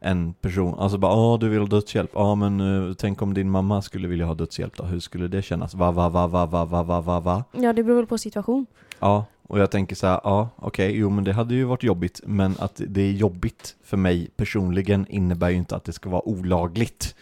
en 0.00 0.32
person, 0.32 0.78
alltså 0.78 0.98
bara 0.98 1.14
åh 1.14 1.38
du 1.38 1.48
vill 1.48 1.60
ha 1.60 1.66
dödshjälp, 1.66 2.10
ja 2.14 2.34
men 2.34 2.60
eh, 2.88 2.94
tänk 2.94 3.22
om 3.22 3.34
din 3.34 3.50
mamma 3.50 3.82
skulle 3.82 4.08
vilja 4.08 4.26
ha 4.26 4.34
dödshjälp 4.34 4.76
då, 4.76 4.84
hur 4.84 5.00
skulle 5.00 5.28
det 5.28 5.42
kännas? 5.42 5.74
Va, 5.74 5.90
va, 5.90 6.08
va, 6.08 6.26
va, 6.26 6.46
va, 6.46 6.64
va, 6.64 6.82
va, 6.82 7.00
va, 7.00 7.20
va? 7.20 7.44
Ja, 7.52 7.72
det 7.72 7.82
beror 7.82 7.96
väl 7.96 8.06
på 8.06 8.18
situation. 8.18 8.66
Ja, 8.98 9.24
och 9.50 9.58
jag 9.58 9.70
tänker 9.70 9.96
så 9.96 10.06
här, 10.06 10.20
ja 10.24 10.48
okej, 10.56 10.92
jo 10.96 11.10
men 11.10 11.24
det 11.24 11.32
hade 11.32 11.54
ju 11.54 11.64
varit 11.64 11.82
jobbigt, 11.82 12.20
men 12.24 12.54
att 12.58 12.80
det 12.86 13.02
är 13.02 13.12
jobbigt 13.12 13.76
för 13.84 13.96
mig 13.96 14.30
personligen 14.36 15.06
innebär 15.08 15.50
ju 15.50 15.56
inte 15.56 15.76
att 15.76 15.84
det 15.84 15.92
ska 15.92 16.10
vara 16.10 16.28
olagligt. 16.28 17.14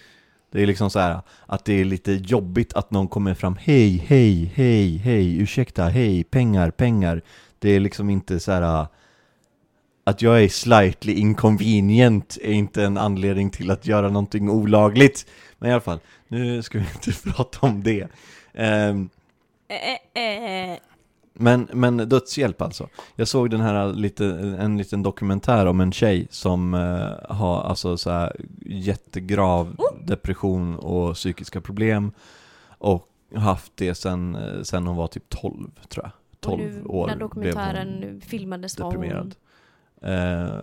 Det 0.51 0.63
är 0.63 0.67
liksom 0.67 0.91
så 0.91 0.99
här 0.99 1.21
att 1.47 1.65
det 1.65 1.81
är 1.81 1.85
lite 1.85 2.13
jobbigt 2.13 2.75
att 2.75 2.91
någon 2.91 3.09
kommer 3.09 3.35
fram, 3.35 3.57
hej, 3.61 4.05
hej, 4.07 4.53
hej, 4.55 4.97
hej, 4.97 5.39
ursäkta, 5.39 5.85
hej, 5.85 6.25
pengar, 6.25 6.71
pengar. 6.71 7.23
Det 7.59 7.71
är 7.71 7.81
liksom 7.81 8.11
inte 8.11 8.41
så 8.41 8.53
här 8.53 8.87
att 10.05 10.23
jag 10.23 10.43
är 10.43 10.49
slightly 10.49 11.13
inconvenient 11.13 12.39
är 12.43 12.53
inte 12.53 12.85
en 12.85 12.99
anledning 12.99 13.51
till 13.51 13.71
att 13.71 13.87
göra 13.87 14.09
någonting 14.09 14.51
olagligt. 14.51 15.27
Men 15.59 15.71
i 15.71 15.73
alla 15.73 15.81
fall, 15.81 16.01
nu 16.29 16.63
ska 16.63 16.79
vi 16.79 16.85
inte 16.95 17.31
prata 17.33 17.67
om 17.67 17.83
det. 17.83 18.09
Um, 18.55 19.11
men, 21.39 21.69
men 21.73 21.97
dödshjälp 21.97 22.63
alltså. 22.63 22.89
Jag 23.17 23.29
såg 23.29 23.51
den 23.51 23.61
här 23.61 23.93
lite, 23.93 24.27
en 24.59 24.79
liten 24.79 25.03
dokumentär 25.03 25.67
om 25.67 25.81
en 25.81 25.93
tjej 25.93 26.27
som 26.31 26.75
eh, 26.75 27.37
har 27.37 27.63
alltså 27.63 27.97
så 27.97 28.11
här 28.11 28.37
jättegrav 28.67 29.77
depression 30.07 30.77
och 30.77 31.15
psykiska 31.15 31.61
problem 31.61 32.13
och 32.79 33.09
haft 33.35 33.73
det 33.75 33.95
sen, 33.95 34.35
eh, 34.35 34.63
sen 34.63 34.87
hon 34.87 34.97
var 34.97 35.07
typ 35.07 35.29
12 35.29 35.71
tror 35.89 36.05
jag. 36.05 36.13
12 36.41 36.63
Och 36.63 36.69
nu, 36.71 36.83
år 36.85 37.07
När 37.07 37.17
blev 37.17 37.25
hon 37.25 37.29
dokumentären 37.29 38.21
filmades 38.21 38.79
var 38.79 38.97
hon... 38.97 39.33
Eh, 40.03 40.63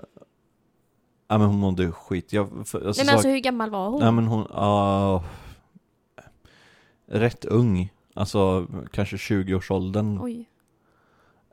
ja 1.27 1.37
men 1.37 1.41
hon 1.41 1.59
mådde 1.59 1.91
skit. 1.91 2.33
Jag, 2.33 2.67
för, 2.67 2.87
alltså, 2.87 2.99
Nej 2.99 3.05
men 3.05 3.13
alltså 3.15 3.29
hur 3.29 3.39
gammal 3.39 3.69
var 3.69 3.89
hon? 3.89 3.99
Nej 3.99 4.11
men 4.11 4.27
hon, 4.27 4.47
ja 4.53 5.23
rätt 7.07 7.45
ung. 7.45 7.91
Alltså 8.13 8.67
kanske 8.91 9.15
20-årsåldern. 9.15 10.19
Oj. 10.21 10.49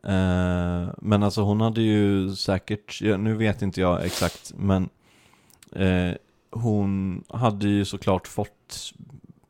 Eh, 0.05 0.89
men 0.99 1.23
alltså 1.23 1.43
hon 1.43 1.61
hade 1.61 1.81
ju 1.83 2.35
säkert, 2.35 3.03
nu 3.03 3.35
vet 3.35 3.63
inte 3.63 3.81
jag 3.81 4.05
exakt, 4.05 4.53
men 4.57 4.89
eh, 5.73 6.13
hon 6.51 7.25
hade 7.29 7.69
ju 7.69 7.85
såklart 7.85 8.29
fått 8.29 8.93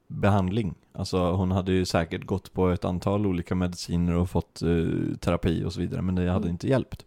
behandling. 0.07 0.75
Alltså 0.93 1.33
hon 1.33 1.51
hade 1.51 1.73
ju 1.73 1.85
säkert 1.85 2.25
gått 2.25 2.53
på 2.53 2.69
ett 2.69 2.85
antal 2.85 3.27
olika 3.27 3.55
mediciner 3.55 4.15
och 4.15 4.31
fått 4.31 4.62
eh, 4.62 5.17
terapi 5.21 5.65
och 5.65 5.73
så 5.73 5.81
vidare, 5.81 6.03
men 6.03 6.15
det 6.15 6.23
hade 6.31 6.45
Mm. 6.45 6.51
inte 6.51 6.69
hjälpt. 6.69 7.07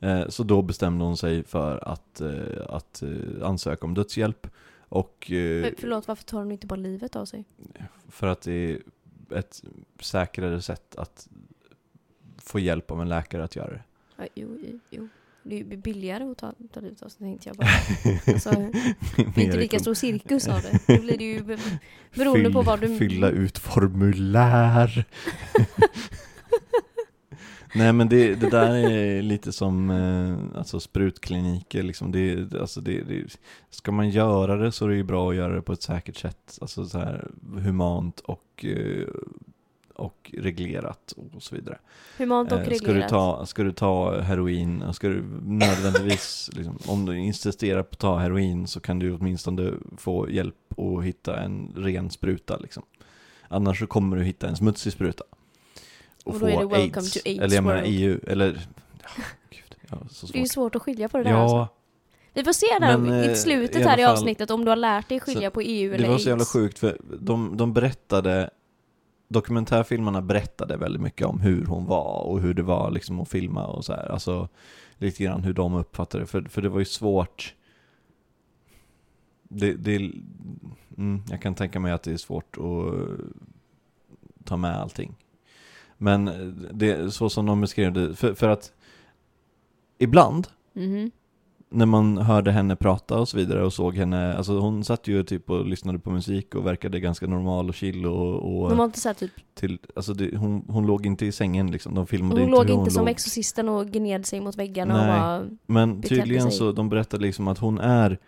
Eh, 0.00 0.28
så 0.28 0.42
då 0.42 0.62
bestämde 0.62 1.04
hon 1.04 1.16
sig 1.16 1.44
för 1.44 1.88
att, 1.88 2.20
eh, 2.20 2.64
att 2.68 3.02
eh, 3.02 3.46
ansöka 3.48 3.86
om 3.86 3.94
dödshjälp. 3.94 4.46
Och 4.88 5.24
För, 5.28 5.74
förlåt, 5.80 6.08
varför 6.08 6.24
tar 6.24 6.38
hon 6.38 6.52
inte 6.52 6.66
bara 6.66 6.76
livet 6.76 7.16
av 7.16 7.24
sig? 7.24 7.44
för 8.08 8.26
att 8.26 8.42
det 8.42 8.52
är 8.52 8.78
ett 9.38 9.62
säkrare 10.00 10.62
sätt 10.62 10.96
att 10.96 11.28
få 12.44 12.58
hjälp 12.58 12.90
av 12.90 13.00
en 13.02 13.08
läkare 13.08 13.44
att 13.44 13.56
göra 13.56 13.70
det. 13.70 13.82
Ja, 14.16 14.24
jo, 14.34 14.58
jo, 14.62 14.78
jo. 14.90 15.08
Det 15.44 15.54
är 15.54 15.58
ju 15.58 15.76
billigare 15.76 16.24
att 16.24 16.38
ta, 16.38 16.52
ta 16.72 16.80
livet 16.80 17.02
av 17.02 17.08
sig, 17.08 17.18
tänkte 17.18 17.48
jag 17.48 17.56
bara. 17.56 17.68
Alltså, 18.32 18.50
det 18.50 19.40
är 19.40 19.44
inte 19.44 19.56
lika 19.56 19.78
stor 19.78 19.94
cirkus 19.94 20.48
av 20.48 20.60
det. 20.62 20.96
Då 20.96 21.02
blir 21.02 21.18
det 21.18 21.24
ju 21.24 21.42
be- 21.42 21.58
beroende 22.14 22.50
på 22.52 22.62
vad 22.62 22.80
du... 22.80 22.96
Fylla 22.98 23.30
ut 23.30 23.58
formulär. 23.58 25.04
Nej 27.74 27.92
men 27.92 28.08
det, 28.08 28.34
det 28.34 28.50
där 28.50 28.74
är 28.74 29.22
lite 29.22 29.52
som 29.52 29.90
eh, 29.90 30.58
alltså 30.58 30.80
sprutkliniker 30.80 31.82
liksom. 31.82 32.12
Det- 32.12 32.60
alltså 32.60 32.80
det, 32.80 33.02
det, 33.02 33.38
ska 33.70 33.92
man 33.92 34.10
göra 34.10 34.56
det 34.56 34.72
så 34.72 34.84
är 34.84 34.88
det 34.88 34.96
ju 34.96 35.02
bra 35.02 35.30
att 35.30 35.36
göra 35.36 35.54
det 35.54 35.62
på 35.62 35.72
ett 35.72 35.82
säkert 35.82 36.16
sätt. 36.16 36.58
Alltså 36.60 36.84
så 36.84 36.98
här 36.98 37.30
humant 37.56 38.20
och, 38.20 38.64
eh, 38.64 39.06
och 40.02 40.34
reglerat 40.38 41.14
och 41.34 41.42
så 41.42 41.54
vidare. 41.54 41.78
Humant 42.18 42.52
och 42.52 42.58
Eh, 42.58 42.64
reglerat. 42.64 42.82
Ska 42.82 42.92
du 42.92 43.02
ta, 43.08 43.46
ska 43.46 43.62
du 43.62 43.72
ta 43.72 44.20
heroin, 44.20 44.84
ska 44.92 45.08
du 45.08 45.22
nödvändigtvis, 45.42 46.50
liksom, 46.56 46.78
om 46.86 47.06
du 47.06 47.18
insisterar 47.18 47.82
på 47.82 47.88
att 47.92 47.98
ta 47.98 48.18
heroin 48.18 48.66
så 48.66 48.80
kan 48.80 48.98
du 48.98 49.12
åtminstone 49.12 49.72
få 49.96 50.30
hjälp 50.30 50.78
att 50.78 51.04
hitta 51.04 51.40
en 51.40 51.72
ren 51.76 52.10
spruta 52.10 52.56
liksom. 52.56 52.82
Annars 53.48 53.78
så 53.78 53.86
kommer 53.86 54.16
du 54.16 54.22
hitta 54.24 54.48
en 54.48 54.56
smutsig 54.56 54.92
spruta. 54.92 55.24
Och, 56.24 56.34
Och 56.34 56.40
få 56.40 56.46
är 56.46 56.50
det 56.50 56.66
welcome 56.66 56.82
AIDS. 56.82 57.16
AIDS 57.26 57.40
Eller 57.40 57.54
jag 57.54 57.64
menar. 57.64 57.82
EU, 57.86 58.18
eller... 58.26 58.46
Ja, 59.02 59.22
gud, 59.50 59.76
ja, 59.90 59.98
Det 60.32 60.38
är 60.38 60.42
ju 60.42 60.48
svårt. 60.48 60.74
att 60.74 60.82
skilja 60.82 61.08
på 61.08 61.18
det 61.18 61.24
där 61.24 61.30
Ja, 61.30 61.36
alltså. 61.42 61.68
Vi 62.34 62.44
får 62.44 62.52
se 62.52 62.66
där 62.80 62.98
Men, 62.98 63.20
eh, 63.24 63.32
i 63.32 63.36
slutet 63.36 63.76
i 63.76 63.82
här 63.82 63.98
i 63.98 64.02
fall- 64.02 64.12
avsnittet 64.12 64.50
om 64.50 64.64
du 64.64 64.68
har 64.70 64.76
lärt 64.76 65.08
dig 65.08 65.20
skilja 65.20 65.50
på 65.50 65.60
EU 65.60 65.94
eller 65.94 66.04
det 66.04 66.10
var 66.10 66.18
så 66.18 66.28
jävla 66.28 66.44
sjukt 66.44 66.78
för 66.78 66.98
de, 67.20 67.56
de 67.56 67.72
berättade 67.72 68.50
Dokumentärfilmerna 69.32 70.22
berättade 70.22 70.76
väldigt 70.76 71.02
mycket 71.02 71.26
om 71.26 71.40
hur 71.40 71.66
hon 71.66 71.86
var 71.86 72.22
och 72.26 72.40
hur 72.40 72.54
det 72.54 72.62
var 72.62 72.90
liksom 72.90 73.20
att 73.20 73.28
filma 73.28 73.66
och 73.66 73.84
så 73.84 73.92
här. 73.92 74.12
Alltså 74.12 74.48
lite 74.98 75.24
grann 75.24 75.44
hur 75.44 75.52
de 75.52 75.74
uppfattade 75.74 76.22
det. 76.22 76.26
För, 76.26 76.42
för 76.42 76.62
det 76.62 76.68
var 76.68 76.78
ju 76.78 76.84
svårt 76.84 77.54
det, 79.48 79.72
det, 79.72 79.96
mm, 80.96 81.22
Jag 81.30 81.42
kan 81.42 81.54
tänka 81.54 81.80
mig 81.80 81.92
att 81.92 82.02
det 82.02 82.12
är 82.12 82.16
svårt 82.16 82.56
att 82.56 82.94
ta 84.44 84.56
med 84.56 84.76
allting. 84.76 85.14
Men 85.98 86.24
det, 86.72 87.10
så 87.14 87.30
som 87.30 87.46
de 87.46 87.60
beskrev 87.60 87.92
det, 87.92 88.14
för, 88.14 88.34
för 88.34 88.48
att 88.48 88.72
ibland 89.98 90.48
Mhm 90.72 91.10
när 91.72 91.86
man 91.86 92.18
hörde 92.18 92.52
henne 92.52 92.76
prata 92.76 93.18
och 93.18 93.28
så 93.28 93.36
vidare 93.36 93.64
och 93.64 93.72
såg 93.72 93.96
henne, 93.96 94.34
alltså 94.34 94.58
hon 94.58 94.84
satt 94.84 95.08
ju 95.08 95.22
typ 95.22 95.50
och 95.50 95.66
lyssnade 95.66 95.98
på 95.98 96.10
musik 96.10 96.54
och 96.54 96.66
verkade 96.66 97.00
ganska 97.00 97.26
normal 97.26 97.68
och 97.68 97.74
chill 97.74 98.06
och, 98.06 98.62
och 98.62 98.68
De 98.68 98.78
var 98.78 98.84
inte 98.84 99.00
såhär 99.00 99.14
typ, 99.14 99.32
till, 99.54 99.78
alltså 99.96 100.14
det, 100.14 100.36
hon, 100.36 100.64
hon 100.68 100.86
låg 100.86 101.06
inte 101.06 101.26
i 101.26 101.32
sängen 101.32 101.70
liksom, 101.70 101.94
de 101.94 102.06
filmade 102.06 102.34
hon 102.34 102.48
inte 102.48 102.50
låg 102.50 102.70
hon 102.70 102.78
inte 102.78 102.90
som 102.90 103.04
låg. 103.04 103.10
Exorcisten 103.10 103.68
och 103.68 103.86
gned 103.86 104.26
sig 104.26 104.40
mot 104.40 104.56
väggarna 104.56 104.94
Nej. 104.94 105.12
och 105.12 105.18
bara, 105.18 105.56
Men 105.66 106.02
tydligen 106.02 106.42
sig. 106.42 106.52
så, 106.52 106.72
de 106.72 106.88
berättade 106.88 107.22
liksom 107.22 107.48
att 107.48 107.58
hon 107.58 107.78
är 107.78 108.18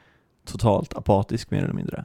totalt 0.45 0.95
apatisk 0.95 1.51
mer 1.51 1.63
eller 1.63 1.75
mindre. 1.75 2.05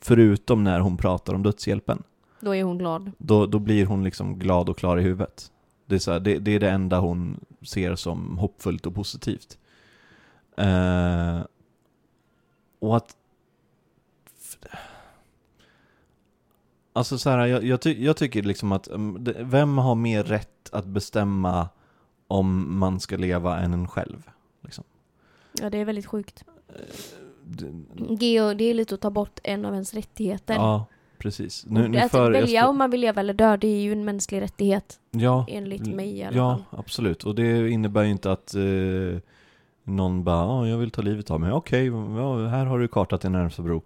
Förutom 0.00 0.64
när 0.64 0.80
hon 0.80 0.96
pratar 0.96 1.34
om 1.34 1.42
dödshjälpen. 1.42 2.02
då 2.40 2.54
är 2.54 2.64
hon 2.64 2.78
glad. 2.78 3.10
Då, 3.18 3.46
då 3.46 3.58
blir 3.58 3.86
hon 3.86 4.04
liksom 4.04 4.38
glad 4.38 4.68
och 4.68 4.78
klar 4.78 4.98
i 4.98 5.02
huvudet. 5.02 5.50
Det 5.86 5.94
är, 5.94 5.98
så 5.98 6.12
här, 6.12 6.20
det, 6.20 6.38
det 6.38 6.54
är 6.54 6.60
det 6.60 6.70
enda 6.70 6.98
hon 6.98 7.40
ser 7.62 7.94
som 7.94 8.38
hoppfullt 8.38 8.86
och 8.86 8.94
positivt. 8.94 9.58
Eh, 10.60 11.40
och 12.78 12.96
att... 12.96 13.16
Alltså 16.92 17.18
så 17.18 17.30
här, 17.30 17.46
jag, 17.46 17.64
jag, 17.64 17.80
ty, 17.80 18.04
jag 18.04 18.16
tycker 18.16 18.42
liksom 18.42 18.72
att, 18.72 18.88
mm, 18.88 19.24
vem 19.50 19.78
har 19.78 19.94
mer 19.94 20.22
rätt 20.24 20.68
att 20.72 20.86
bestämma 20.86 21.68
om 22.26 22.78
man 22.78 23.00
ska 23.00 23.16
leva 23.16 23.58
än 23.58 23.72
en 23.72 23.88
själv? 23.88 24.30
Liksom? 24.62 24.84
Ja, 25.60 25.70
det 25.70 25.78
är 25.78 25.84
väldigt 25.84 26.06
sjukt. 26.06 26.44
Det- 27.44 28.24
Geo, 28.24 28.54
det 28.54 28.64
är 28.64 28.74
lite 28.74 28.94
att 28.94 29.00
ta 29.00 29.10
bort 29.10 29.38
en 29.44 29.64
av 29.64 29.72
ens 29.72 29.94
rättigheter. 29.94 30.54
Ja, 30.54 30.86
precis. 31.18 31.66
Nu, 31.66 31.88
nu 31.88 31.98
att 31.98 32.10
för, 32.10 32.24
jag 32.24 32.30
välja 32.40 32.68
om 32.68 32.78
man 32.78 32.90
vill 32.90 33.00
leva 33.00 33.20
eller 33.20 33.34
dö, 33.34 33.56
det 33.56 33.68
är 33.68 33.80
ju 33.80 33.92
en 33.92 34.04
mänsklig 34.04 34.40
rättighet. 34.40 35.00
ja, 35.10 35.46
Enligt 35.48 35.86
mig 35.86 36.18
i 36.18 36.24
alla 36.24 36.36
Ja, 36.36 36.54
fall. 36.70 36.78
absolut. 36.80 37.24
Och 37.24 37.34
det 37.34 37.70
innebär 37.70 38.02
ju 38.02 38.10
inte 38.10 38.32
att 38.32 38.54
eh, 38.54 38.62
någon 39.90 40.24
bara, 40.24 40.36
ja, 40.44 40.68
jag 40.68 40.78
vill 40.78 40.90
ta 40.90 41.02
livet 41.02 41.30
av 41.30 41.40
mig. 41.40 41.52
Okej, 41.52 41.86
ja, 41.86 42.46
här 42.46 42.66
har 42.66 42.78
du 42.78 42.88
kartat 42.88 43.20
din 43.20 43.32
närmsta 43.32 43.62
bro. 43.62 43.82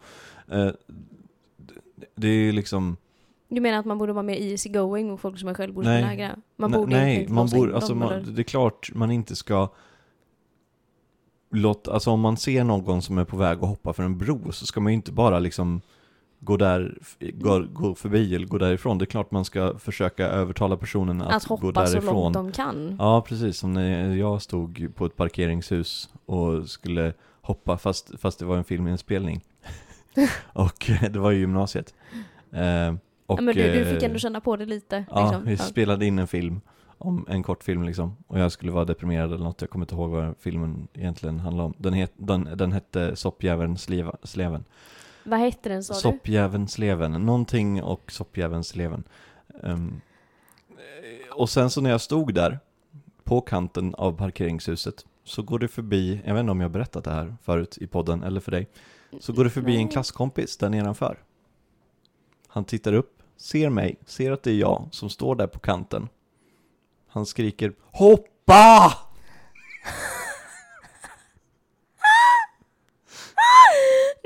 Eh, 0.49 0.57
det- 1.57 2.07
det 2.15 2.29
är 2.29 2.53
liksom, 2.53 2.97
Du 3.49 3.61
menar 3.61 3.79
att 3.79 3.87
man 3.87 3.99
borde 3.99 4.13
vara 4.13 4.23
mer 4.23 4.37
easy 4.37 4.69
going 4.71 5.11
och 5.11 5.21
folk 5.21 5.39
som 5.39 5.49
är 5.49 5.55
självmordsbenägna? 5.55 6.37
Man 6.57 6.71
nej, 6.71 6.81
borde 6.81 6.97
nej, 6.97 7.21
inte 7.21 7.33
man 7.33 7.49
borde, 7.49 7.75
alltså 7.75 7.95
man, 7.95 8.35
det 8.35 8.41
är 8.43 8.45
klart 8.45 8.91
man 8.95 9.11
inte 9.11 9.37
ska 9.37 9.69
låta, 11.51 11.93
alltså 11.93 12.11
om 12.11 12.21
man 12.21 12.37
ser 12.37 12.65
någon 12.65 13.03
som 13.03 13.19
är 13.19 13.25
på 13.25 13.37
väg 13.37 13.59
att 13.59 13.69
hoppa 13.69 13.93
för 13.93 14.03
en 14.03 14.19
bro 14.19 14.53
så 14.53 14.67
ska 14.67 14.81
man 14.81 14.93
ju 14.93 14.95
inte 14.95 15.13
bara 15.13 15.39
liksom 15.39 15.81
gå 16.45 16.57
där, 16.57 16.99
gå, 17.21 17.65
gå 17.73 17.95
förbi 17.95 18.35
eller 18.35 18.47
gå 18.47 18.59
därifrån. 18.59 18.99
Det 18.99 19.05
är 19.05 19.07
klart 19.07 19.31
man 19.31 19.45
ska 19.45 19.79
försöka 19.79 20.27
övertala 20.27 20.77
personen 20.77 21.23
att, 21.23 21.35
Att 21.37 21.45
gå 21.49 21.57
hoppa 21.57 21.87
så 21.87 21.93
därifrån. 21.93 22.15
långt 22.15 22.35
de 22.35 22.53
kan. 22.53 22.97
Ja, 22.99 23.25
precis. 23.29 23.59
Som 23.59 23.73
när 23.73 24.15
jag 24.17 24.43
stod 24.43 24.89
på 24.95 25.07
ett 25.07 25.17
parkeringshus 25.17 26.09
och 26.27 26.69
skulle 26.69 27.13
hoppa 27.41 27.79
fast, 27.79 28.21
fast 28.21 28.39
det 28.39 28.45
var 28.45 28.57
en 28.57 28.65
filminspelning. 28.65 29.45
och 30.53 30.91
det 31.01 31.17
var 31.17 31.31
ju 31.31 31.39
gymnasiet. 31.39 31.95
Eh, 32.53 32.95
och, 33.27 33.39
ja, 33.39 33.43
men 33.43 33.55
du, 33.55 33.73
du 33.73 33.85
fick 33.85 34.03
eh, 34.03 34.07
ändå 34.09 34.19
känna 34.19 34.41
på 34.41 34.57
det 34.57 34.67
lite. 34.67 35.05
Ja, 35.11 35.25
liksom. 35.27 35.45
vi 35.45 35.53
Ja. 35.53 35.59
spelade 35.59 36.07
in 36.07 36.19
en 36.19 36.27
film. 36.27 36.61
Om 36.99 37.27
en 37.29 37.43
kortfilm 37.43 37.83
liksom. 37.83 38.17
Och 38.27 38.39
jag 38.39 38.53
skulle 38.53 38.73
vara 38.73 38.85
deprimerad 38.85 39.33
eller 39.33 39.45
något. 39.45 39.61
Jag 39.61 39.71
kommer 39.71 39.85
inte 39.85 39.95
ihåg 39.95 40.11
vad 40.11 40.35
filmen 40.41 40.89
egentligen 40.95 41.41
handlade 41.41 41.67
om. 41.67 41.75
Den, 41.79 41.93
het, 41.93 42.13
den, 42.17 42.49
den 42.57 42.73
hette 42.73 43.17
Soppjäveln 43.17 43.79
sleven. 44.23 44.65
Vad 45.25 45.41
hette 45.41 45.69
den 45.69 45.85
sa 45.85 45.95
du? 45.95 46.01
Soppjäveln 46.01 46.69
sleven. 46.69 47.13
Någonting 47.13 47.83
och 47.83 48.13
Soppjäveln 48.13 48.65
sleven. 48.65 49.05
Ehm, 49.63 50.01
och 51.31 51.51
sen 51.51 51.71
så 51.71 51.81
när 51.81 51.91
jag 51.91 52.01
stod 52.01 52.35
där, 52.35 52.59
på 53.25 53.41
kanten 53.41 53.95
av 53.95 54.13
parkeringshuset, 54.17 55.07
så 55.25 55.43
går 55.43 55.59
det 55.59 55.69
förbi, 55.69 56.23
jag 56.25 56.35
vet 56.35 56.41
inte 56.41 56.51
om 56.51 56.61
jag 56.61 56.69
har 56.69 56.73
berättat 56.73 57.05
det 57.05 57.11
här 57.11 57.37
förut 57.43 57.79
i 57.81 57.87
podden 57.87 58.23
eller 58.23 58.41
för 58.41 58.51
dig, 58.51 58.69
så 59.21 59.33
går 59.33 59.45
det 59.45 59.51
förbi 59.51 59.77
en 59.77 59.83
Nej. 59.83 59.93
klasskompis 59.93 60.57
där 60.57 60.69
nedanför. 60.69 61.19
Han 62.49 62.65
tittar 62.65 62.93
upp, 62.93 63.23
ser 63.37 63.71
mig, 63.71 63.97
ser 64.07 64.33
att 64.33 64.43
det 64.43 64.51
är 64.51 64.59
jag 64.59 64.89
som 64.91 65.11
står 65.11 65.37
där 65.37 65.47
på 65.47 65.59
kanten. 65.59 66.09
Han 67.09 67.27
skriker 67.27 67.73
HOPPA! 67.81 68.93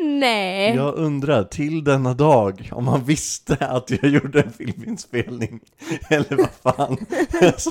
Nej! 0.03 0.75
Jag 0.75 0.95
undrar 0.95 1.45
till 1.45 1.85
denna 1.85 2.15
dag 2.15 2.69
om 2.73 2.89
han 2.89 3.05
visste 3.05 3.55
att 3.57 3.91
jag 3.91 4.11
gjorde 4.11 4.41
en 4.41 4.53
filminspelning. 4.53 5.61
Eller 6.11 6.37
vad 6.37 6.77
fan. 6.77 6.97
Alltså, 7.43 7.71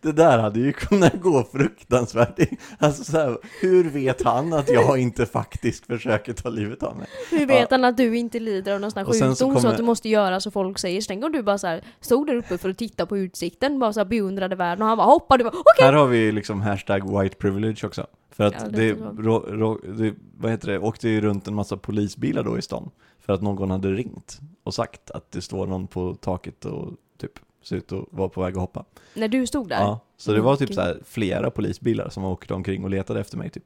det 0.00 0.12
där 0.12 0.38
hade 0.38 0.60
ju 0.60 0.72
kunnat 0.72 1.20
gå 1.20 1.44
fruktansvärt. 1.52 2.38
Alltså 2.78 3.04
så 3.04 3.18
här, 3.18 3.38
hur 3.60 3.90
vet 3.90 4.22
han 4.22 4.52
att 4.52 4.68
jag 4.68 4.98
inte 4.98 5.26
faktiskt 5.26 5.86
försöker 5.86 6.32
ta 6.32 6.48
livet 6.48 6.82
av 6.82 6.96
mig? 6.96 7.06
Hur 7.30 7.46
vet 7.46 7.70
han 7.70 7.84
att 7.84 7.96
du 7.96 8.16
inte 8.16 8.38
lider 8.40 8.74
av 8.74 8.80
någon 8.80 8.90
sån 8.90 9.06
här 9.06 9.12
sen 9.12 9.36
så 9.36 9.44
sjukdom 9.44 9.54
så, 9.54 9.60
kommer- 9.60 9.70
att 9.72 9.76
du 9.76 9.82
måste 9.82 10.08
göra 10.08 10.40
så 10.40 10.50
folk 10.50 10.78
säger? 10.78 11.02
Tänk 11.08 11.24
om 11.24 11.32
du 11.32 11.42
bara 11.42 11.58
så 11.58 11.66
här, 11.66 11.84
stod 12.00 12.26
där 12.26 12.34
uppe 12.34 12.58
för 12.58 12.70
att 12.70 12.78
titta 12.78 13.06
på 13.06 13.18
utsikten, 13.18 13.78
bara 13.78 13.92
så 13.92 14.00
här 14.00 14.04
beundrade 14.04 14.56
världen 14.56 14.82
och 14.82 14.88
han 14.88 14.98
bara 14.98 15.06
hoppade, 15.06 15.44
bara 15.44 15.48
okej! 15.54 15.86
Här 15.86 15.92
har 15.92 16.06
vi 16.06 16.32
liksom 16.32 16.60
hashtag 16.60 17.20
white 17.22 17.36
privilege 17.36 17.86
också. 17.86 18.06
För 18.40 18.46
att 18.46 18.54
Ja, 18.60 18.68
det 18.68 18.92
rå, 19.18 19.38
rå, 19.38 19.78
det, 19.98 20.14
vad 20.38 20.50
heter 20.50 20.68
det, 20.72 20.78
åkte 20.78 21.08
ju 21.08 21.20
runt 21.20 21.48
en 21.48 21.54
massa 21.54 21.76
polisbilar 21.76 22.42
då 22.42 22.58
i 22.58 22.62
stan. 22.62 22.90
För 23.18 23.32
att 23.32 23.42
någon 23.42 23.70
hade 23.70 23.92
ringt 23.92 24.40
och 24.62 24.74
sagt 24.74 25.10
att 25.10 25.30
det 25.32 25.40
står 25.42 25.66
någon 25.66 25.86
på 25.86 26.14
taket 26.14 26.64
och 26.64 26.92
typ 27.18 27.32
ser 27.62 27.76
ut 27.76 27.92
att 27.92 28.04
vara 28.10 28.28
på 28.28 28.40
väg 28.40 28.54
att 28.54 28.60
hoppa. 28.60 28.84
När 29.14 29.28
du 29.28 29.46
stod 29.46 29.68
där? 29.68 29.80
Ja, 29.80 30.00
så 30.16 30.32
det 30.32 30.40
var 30.40 30.56
typ 30.56 30.74
så 30.74 30.80
här 30.80 31.00
flera 31.04 31.50
polisbilar 31.50 32.08
som 32.08 32.24
åkte 32.24 32.54
omkring 32.54 32.84
och 32.84 32.90
letade 32.90 33.20
efter 33.20 33.36
mig 33.38 33.50
typ. 33.50 33.64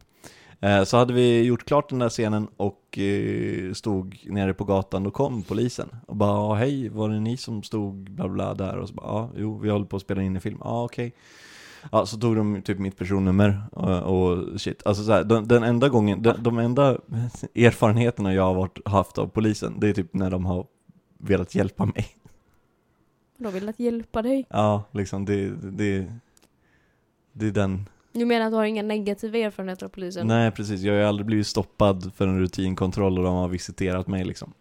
Eh, 0.60 0.84
Så 0.84 0.96
hade 0.96 1.12
vi 1.12 1.42
gjort 1.42 1.64
klart 1.64 1.88
den 1.88 1.98
där 1.98 2.08
scenen 2.08 2.48
och 2.56 2.98
eh, 2.98 3.72
stod 3.72 4.18
nere 4.24 4.54
på 4.54 4.64
gatan, 4.64 5.02
då 5.04 5.10
kom 5.10 5.42
polisen 5.42 5.88
och 6.06 6.16
bara 6.16 6.30
"Ja, 6.30 6.54
hej, 6.54 6.88
var 6.88 7.08
det 7.08 7.20
ni 7.20 7.36
som 7.36 7.62
stod 7.62 7.94
bla 8.10 8.28
bla 8.28 8.54
där? 8.54 8.76
Och 8.78 8.88
så 8.88 8.94
bara 8.94 9.06
ja, 9.06 9.30
jo, 9.36 9.58
vi 9.58 9.70
håller 9.70 9.86
på 9.86 9.96
att 9.96 10.02
spela 10.02 10.22
in 10.22 10.34
en 10.36 10.40
film. 10.42 10.58
Ja, 10.64 10.84
okej. 10.84 11.12
Ja, 11.92 12.06
så 12.06 12.18
tog 12.18 12.36
de 12.36 12.62
typ 12.62 12.78
mitt 12.78 12.98
personnummer 12.98 13.62
och, 13.72 14.02
och 14.02 14.60
shit. 14.60 14.82
Alltså 14.86 15.04
så 15.04 15.12
här, 15.12 15.24
den, 15.24 15.48
den 15.48 15.62
enda 15.62 15.88
gången, 15.88 16.22
de, 16.22 16.34
de 16.38 16.58
enda 16.58 16.98
erfarenheterna 17.54 18.34
jag 18.34 18.42
har 18.42 18.54
varit, 18.54 18.88
haft 18.88 19.18
av 19.18 19.26
polisen, 19.26 19.80
det 19.80 19.88
är 19.88 19.92
typ 19.92 20.14
när 20.14 20.30
de 20.30 20.44
har 20.44 20.66
velat 21.18 21.54
hjälpa 21.54 21.84
mig. 21.84 22.06
De 23.38 23.52
vill 23.52 23.68
att 23.68 23.80
hjälpa 23.80 24.22
dig. 24.22 24.46
Ja, 24.48 24.84
liksom 24.92 25.24
det, 25.24 25.50
det, 25.62 26.12
det 27.32 27.46
är 27.46 27.50
den 27.50 27.88
Du 28.12 28.24
menar 28.24 28.46
att 28.46 28.52
du 28.52 28.56
har 28.56 28.64
inga 28.64 28.82
negativa 28.82 29.38
erfarenheter 29.38 29.86
av 29.86 29.90
polisen? 29.90 30.26
Nej 30.26 30.50
precis, 30.50 30.80
jag 30.80 30.92
har 30.92 31.00
ju 31.00 31.06
aldrig 31.06 31.26
blivit 31.26 31.46
stoppad 31.46 32.12
för 32.16 32.26
en 32.26 32.38
rutinkontroll 32.38 33.18
och 33.18 33.24
de 33.24 33.34
har 33.34 33.48
visiterat 33.48 34.06
mig 34.06 34.24
liksom 34.24 34.52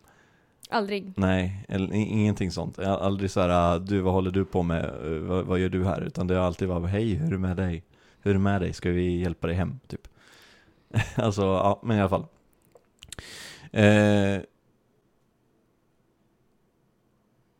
Aldrig? 0.74 1.14
Nej, 1.16 1.66
eller, 1.70 1.94
ingenting 1.94 2.52
sånt. 2.52 2.80
Aldrig 2.80 3.32
så 3.32 3.42
här, 3.42 3.50
ah, 3.50 3.80
du 3.80 4.02
vad 4.02 4.14
håller 4.14 4.32
du 4.32 4.46
på 4.46 4.64
med, 4.64 4.86
eh, 4.86 5.20
vad, 5.20 5.46
vad 5.46 5.60
gör 5.60 5.70
du 5.70 5.84
här? 5.86 6.02
Utan 6.02 6.28
det 6.28 6.36
har 6.36 6.46
alltid 6.46 6.68
varit, 6.68 6.90
hej 6.90 7.14
hur 7.14 7.28
är 7.28 7.32
det 7.32 7.38
med 7.38 7.58
dig? 7.58 7.84
Hur 8.22 8.32
är 8.32 8.34
det 8.34 8.40
med 8.40 8.62
dig? 8.62 8.74
Ska 8.74 8.92
vi 8.92 9.20
hjälpa 9.22 9.48
dig 9.48 9.56
hem? 9.56 9.80
Typ 9.88 10.08
Alltså, 11.16 11.42
ja 11.42 11.80
men 11.84 11.98
i 11.98 12.00
alla 12.00 12.10
fall 12.10 12.26
eh, 13.72 14.42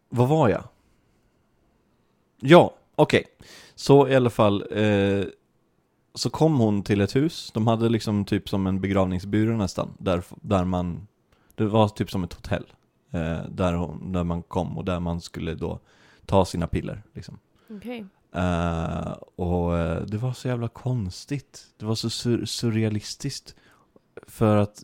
Vad 0.10 0.30
var 0.30 0.50
jag? 0.50 0.64
Ja, 2.40 2.74
okej 2.96 3.24
Så 3.76 4.08
i 4.08 4.16
alla 4.16 4.30
fall 4.30 4.66
eh, 4.72 5.26
Så 6.14 6.30
kom 6.30 6.60
hon 6.60 6.84
till 6.84 7.02
ett 7.02 7.16
hus, 7.16 7.52
de 7.54 7.68
hade 7.68 7.90
liksom 7.90 8.26
typ 8.26 8.50
som 8.50 8.68
en 8.68 8.82
begravningsbyrå 8.82 9.58
nästan 9.58 9.94
Där, 9.98 10.24
där 10.42 10.64
man 10.64 11.08
Det 11.56 11.66
var 11.66 11.88
typ 11.88 12.12
som 12.12 12.24
ett 12.24 12.34
hotell 12.34 12.66
där, 13.50 13.74
hon, 13.74 14.12
där 14.12 14.24
man 14.24 14.42
kom 14.44 14.78
och 14.78 14.86
där 14.86 15.00
man 15.00 15.22
skulle 15.22 15.56
då 15.56 15.80
ta 16.26 16.46
sina 16.46 16.68
piller 16.68 17.04
liksom 17.14 17.40
Okej. 17.70 18.06
Eh, 18.36 19.12
och 19.36 19.78
eh, 19.78 20.02
det 20.02 20.18
var 20.18 20.34
så 20.34 20.48
jävla 20.48 20.68
konstigt. 20.68 21.66
Det 21.78 21.86
var 21.86 21.96
så 21.96 22.10
sur 22.10 22.46
surrealistiskt. 22.46 23.56
För 24.28 24.58
att 24.58 24.84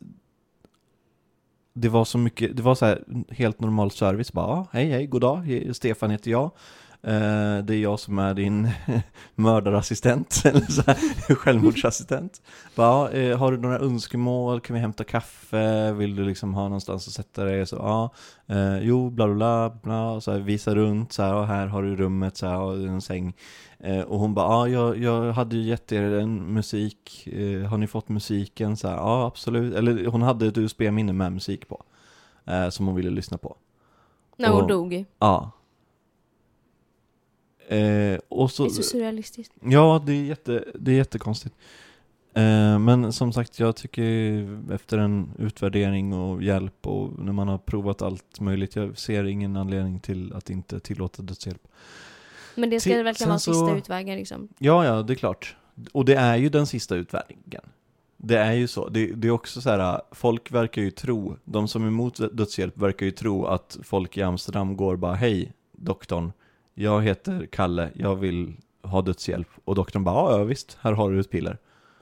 det 1.73 1.89
var 1.89 2.05
så 2.05 2.17
mycket, 2.17 2.57
det 2.57 2.63
var 2.63 2.75
så 2.75 2.85
här 2.85 3.03
helt 3.29 3.59
normal 3.59 3.91
service. 3.91 4.33
Bara, 4.33 4.45
ah, 4.45 4.67
hej 4.71 4.89
hej, 4.89 5.07
god 5.07 5.21
dag, 5.21 5.69
Stefan 5.73 6.11
heter 6.11 6.31
jag. 6.31 6.51
Eh, 7.03 7.57
det 7.63 7.75
är 7.75 7.79
jag 7.81 7.99
som 7.99 8.19
är 8.19 8.33
din 8.33 8.69
mördarassistent, 9.35 10.41
eller 10.45 10.61
så 10.71 10.81
här, 10.87 11.35
självmordsassistent. 11.35 12.41
Bara, 12.75 13.09
eh, 13.11 13.37
har 13.37 13.51
du 13.51 13.57
några 13.57 13.79
önskemål? 13.79 14.59
Kan 14.59 14.73
vi 14.73 14.79
hämta 14.79 15.03
kaffe? 15.03 15.91
Vill 15.91 16.15
du 16.15 16.23
liksom 16.23 16.53
ha 16.53 16.63
någonstans 16.63 17.07
att 17.07 17.13
sätta 17.13 17.43
dig? 17.43 17.65
Så, 17.65 17.75
ja, 17.75 18.09
eh, 18.47 18.79
jo, 18.79 19.09
bla 19.09 19.27
bla 19.27 19.35
bla, 19.35 19.69
bla 19.83 20.21
så 20.21 20.31
här, 20.31 20.39
visa 20.39 20.75
runt, 20.75 21.13
så 21.13 21.23
här, 21.23 21.33
och 21.35 21.47
här 21.47 21.67
har 21.67 21.83
du 21.83 21.95
rummet, 21.95 22.37
så 22.37 22.47
här, 22.47 22.59
och 22.59 22.75
en 22.77 23.01
säng. 23.01 23.33
Och 24.07 24.19
hon 24.19 24.33
bara, 24.33 24.67
ja, 24.67 24.67
jag, 24.67 24.97
jag 24.97 25.33
hade 25.33 25.55
ju 25.55 25.61
gett 25.63 25.91
er 25.91 26.01
en 26.11 26.53
musik, 26.53 27.27
har 27.69 27.77
ni 27.77 27.87
fått 27.87 28.09
musiken? 28.09 28.77
Så 28.77 28.87
här, 28.87 28.95
ja, 28.95 29.25
absolut. 29.27 29.75
Eller 29.75 30.05
hon 30.05 30.21
hade 30.21 30.47
ett 30.47 30.57
USB-minne 30.57 31.13
med 31.13 31.31
musik 31.33 31.67
på, 31.67 31.83
som 32.69 32.85
hon 32.87 32.95
ville 32.95 33.09
lyssna 33.09 33.37
på. 33.37 33.55
När 34.37 34.49
hon 34.49 34.61
Och- 34.61 34.67
dog. 34.67 35.05
Ja. 35.19 35.51
Eh, 37.77 38.19
och 38.29 38.51
så, 38.51 38.63
Det 38.63 38.69
är 38.69 38.73
så 38.73 38.83
surrealistiskt. 38.83 39.53
ja, 39.63 40.03
det 40.05 40.11
är, 40.13 40.23
jätte, 40.23 40.63
det 40.79 40.91
är 40.91 40.95
jättekonstigt. 40.95 41.55
Eh, 42.33 42.79
men 42.79 43.13
som 43.13 43.33
sagt, 43.33 43.59
jag 43.59 43.75
tycker 43.75 44.03
efter 44.73 44.97
en 44.97 45.31
utvärdering 45.39 46.13
och 46.13 46.43
hjälp 46.43 46.87
och 46.87 47.19
när 47.19 47.31
man 47.33 47.47
har 47.47 47.57
provat 47.57 48.01
allt 48.01 48.39
möjligt, 48.39 48.75
jag 48.75 48.97
ser 48.97 49.23
ingen 49.23 49.57
anledning 49.57 49.99
till 49.99 50.33
att 50.33 50.49
inte 50.49 50.79
tillåta 50.79 51.21
dödshjälp. 51.21 51.67
Men 52.55 52.69
det 52.69 52.79
ska 52.79 52.89
Till- 52.89 53.03
verkligen 53.03 53.29
vara 53.29 53.39
sen 53.39 53.53
sista 53.53 53.67
så- 53.67 53.75
utvägen 53.77 54.17
liksom. 54.17 54.47
Ja, 54.57 54.85
ja, 54.85 55.01
det 55.03 55.13
är 55.13 55.15
klart. 55.15 55.55
Och 55.91 56.05
det 56.05 56.15
är 56.15 56.35
ju 56.37 56.49
den 56.49 56.67
sista 56.67 56.95
utvägen. 56.95 57.61
Det 58.17 58.37
är 58.37 58.53
ju 58.53 58.67
så. 58.67 58.89
Det, 58.89 59.05
det 59.07 59.27
är 59.27 59.31
också 59.31 59.61
så 59.61 59.69
här, 59.69 60.01
folk 60.11 60.51
verkar 60.51 60.81
ju 60.81 60.91
tro, 60.91 61.35
de 61.45 61.67
som 61.67 61.83
är 61.83 61.87
emot 61.87 62.17
dödshjälp 62.37 62.77
verkar 62.77 63.05
ju 63.05 63.11
tro 63.11 63.45
att 63.45 63.77
folk 63.83 64.17
i 64.17 64.21
Amsterdam 64.21 64.77
går 64.77 64.95
bara 64.95 65.13
Hej 65.15 65.53
doktorn, 65.71 66.31
jag 66.83 67.01
heter 67.01 67.45
Kalle, 67.51 67.89
jag 67.95 68.15
vill 68.15 68.53
ha 68.83 69.01
dödshjälp. 69.01 69.47
Och 69.65 69.75
doktorn 69.75 70.03
bara 70.03 70.37
ja, 70.37 70.43
visst, 70.43 70.77
här 70.81 70.91
har 70.93 71.11
du 71.11 71.19
ett 71.19 71.29
piller. 71.31 71.57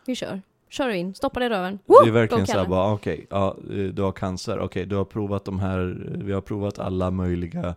Vi 0.06 0.16
kör. 0.16 0.42
Kör 0.70 0.90
in, 0.90 1.14
stoppa 1.14 1.40
det 1.40 1.46
i 1.46 1.50
röven. 1.50 1.80
det 2.04 2.10
är 2.10 2.12
verkligen 2.12 2.42
Go, 2.42 2.46
så 2.46 2.52
här 2.52 2.60
Kalle. 2.60 2.70
bara 2.70 2.94
okej, 2.94 3.28
ja, 3.30 3.58
eh, 3.72 3.76
du 3.84 4.02
har 4.02 4.12
cancer, 4.12 4.60
okej, 4.60 4.86
du 4.86 4.96
har 4.96 5.06
provat 5.06 5.46
de 5.46 5.60
här, 5.60 6.08
vi 6.24 6.32
har 6.34 6.42
provat 6.42 6.80
alla 6.80 7.12
möjliga, 7.12 7.76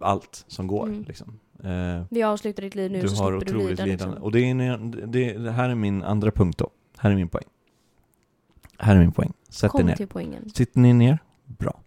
allt 0.00 0.44
som 0.48 0.66
går 0.66 0.86
Mm. 0.86 1.04
liksom. 1.08 1.38
Eh, 1.64 2.02
Vi 2.10 2.22
avslutar 2.22 2.62
ditt 2.62 2.74
liv 2.74 2.90
nu 2.90 3.00
du 3.00 3.08
så 3.08 3.22
har 3.22 3.30
slipper 3.40 3.46
du 3.52 3.58
otroligt 3.58 3.70
lida. 3.78 3.84
lidande. 3.84 4.04
Liksom. 4.14 4.22
Och 4.24 4.32
det, 4.32 4.40
är, 4.40 4.60
en- 4.60 4.90
det, 5.12 5.32
det 5.32 5.50
här 5.50 5.68
är 5.68 5.74
min 5.74 6.02
andra 6.02 6.30
punkt 6.30 6.58
då. 6.58 6.70
Här 6.98 7.10
är 7.10 7.14
min 7.14 7.28
poäng. 7.28 7.44
Här 8.78 8.94
är 8.96 9.00
min 9.00 9.12
poäng. 9.12 9.32
Sätt 9.48 9.64
er 9.64 9.68
Kom 9.68 9.86
ner. 9.86 9.96
till 9.96 10.08
poängen. 10.08 10.50
Sitter 10.54 10.80
ni 10.80 10.92
ner? 10.92 11.18
Bra. 11.44 11.80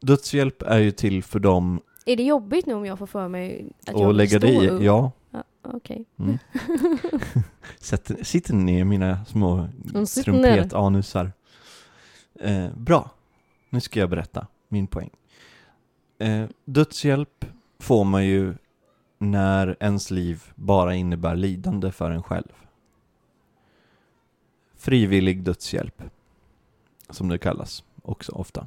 Dödshjälp 0.00 0.62
är 0.62 0.78
ju 0.78 0.90
till 0.90 1.22
för 1.22 1.38
dem 1.38 1.80
Är 2.08 2.16
det 2.16 2.22
jobbigt 2.22 2.66
nu 2.66 2.74
om 2.74 2.86
jag 2.86 2.98
får 2.98 3.06
för 3.06 3.28
mig 3.28 3.72
att 3.80 3.92
jag 3.92 4.02
att 4.02 4.08
vill 4.08 4.16
lägga 4.16 4.38
stå 4.38 4.46
dig 4.46 4.68
upp? 4.68 4.82
Ja. 4.82 5.12
ja 5.30 5.42
Okej. 5.62 6.04
Mm. 6.18 6.38
Sätter, 7.78 8.24
sitter 8.24 8.54
ner 8.54 8.84
mina 8.84 9.24
små 9.24 9.68
trumpetanusar? 10.24 11.32
Eh, 12.40 12.68
bra. 12.76 13.10
Nu 13.70 13.80
ska 13.80 14.00
jag 14.00 14.10
berätta 14.10 14.46
min 14.68 14.86
poäng. 14.86 15.10
Eh, 16.18 16.44
dödshjälp 16.64 17.44
får 17.78 18.04
man 18.04 18.26
ju 18.26 18.54
när 19.18 19.76
ens 19.80 20.10
liv 20.10 20.42
bara 20.54 20.94
innebär 20.94 21.36
lidande 21.36 21.92
för 21.92 22.10
en 22.10 22.22
själv. 22.22 22.52
Frivillig 24.76 25.42
dödshjälp, 25.42 26.02
som 27.10 27.28
det 27.28 27.38
kallas 27.38 27.84
också 28.02 28.32
ofta. 28.32 28.66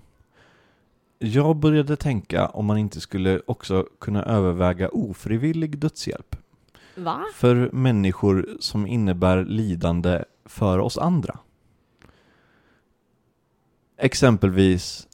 Jag 1.22 1.56
började 1.56 1.96
tänka 1.96 2.48
om 2.48 2.66
man 2.66 2.78
inte 2.78 3.02
skulle 3.02 3.42
också 3.46 3.86
kunna 4.00 4.24
överväga 4.24 4.90
ofrivillig 4.90 5.78
dödshjälp 5.78 6.36
Va? 6.96 7.26
för 7.36 7.70
människor 7.74 8.58
som 8.60 8.88
innebär 8.88 9.46
lidande 9.46 10.24
för 10.46 10.80
oss 10.80 10.98
andra. 10.98 11.40
Exempelvis 13.98 15.08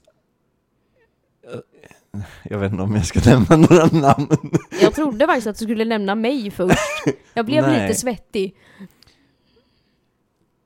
eh, 1.43 1.59
jag 2.43 2.59
vet 2.59 2.71
inte 2.71 2.83
om 2.83 2.95
jag 2.95 3.05
ska 3.05 3.19
nämna 3.29 3.55
några 3.55 3.85
namn. 3.85 4.27
Jag 4.81 4.93
trodde 4.93 5.25
faktiskt 5.25 5.47
att 5.47 5.57
du 5.59 5.65
skulle 5.65 5.85
nämna 5.85 6.15
mig 6.15 6.51
först. 6.51 6.77
Jag 7.33 7.45
blev 7.45 7.63
Nej. 7.67 7.81
lite 7.81 7.99
svettig. 7.99 8.55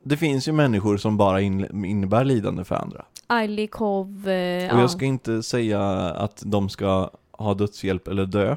Det 0.10 0.18
finns 0.18 0.48
ju 0.48 0.52
människor 0.52 0.98
som 0.98 1.18
bara 1.18 1.42
in, 1.42 1.86
innebär 1.86 2.26
lidande 2.26 2.64
för 2.64 2.76
andra. 2.76 3.06
Eilikov, 3.28 4.28
eh, 4.30 4.72
Och 4.72 4.78
ja. 4.78 4.82
jag 4.82 4.92
ska 4.92 5.06
inte 5.06 5.44
säga 5.44 5.82
att 6.10 6.44
de 6.46 6.70
ska 6.70 7.10
ha 7.32 7.54
dödshjälp 7.54 8.08
eller 8.08 8.26
dö. 8.26 8.56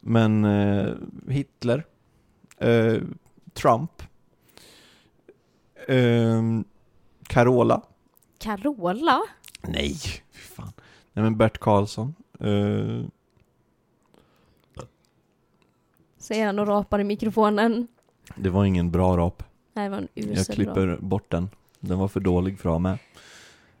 Men 0.00 0.44
eh, 0.44 0.92
Hitler, 1.28 1.84
eh, 2.58 2.94
Trump, 3.52 4.02
eh, 5.88 6.42
Carola, 7.26 7.82
Carola? 8.38 9.20
nej, 9.62 9.94
fy 10.32 10.38
fan. 10.54 10.72
Nej 11.12 11.22
men 11.22 11.36
Bert 11.36 11.58
Karlsson, 11.58 12.14
eh, 12.40 13.06
Säger 16.18 16.46
han 16.46 16.58
och 16.58 16.66
rapar 16.66 16.98
i 17.00 17.04
mikrofonen. 17.04 17.88
det 18.36 18.50
var 18.50 18.64
ingen 18.64 18.90
bra 18.90 19.16
rap. 19.16 19.42
Nej, 19.78 19.84
det 19.84 19.90
var 19.90 19.98
en 19.98 20.08
Jag 20.14 20.24
usel 20.26 20.36
rap. 20.46 20.54
klipper 20.54 20.98
bort 21.00 21.30
den. 21.30 21.50
Den 21.80 21.98
var 21.98 22.08
för 22.08 22.20
dålig 22.20 22.58
för 22.58 22.68
att 22.68 22.72
ha 22.74 22.78
med. 22.78 22.98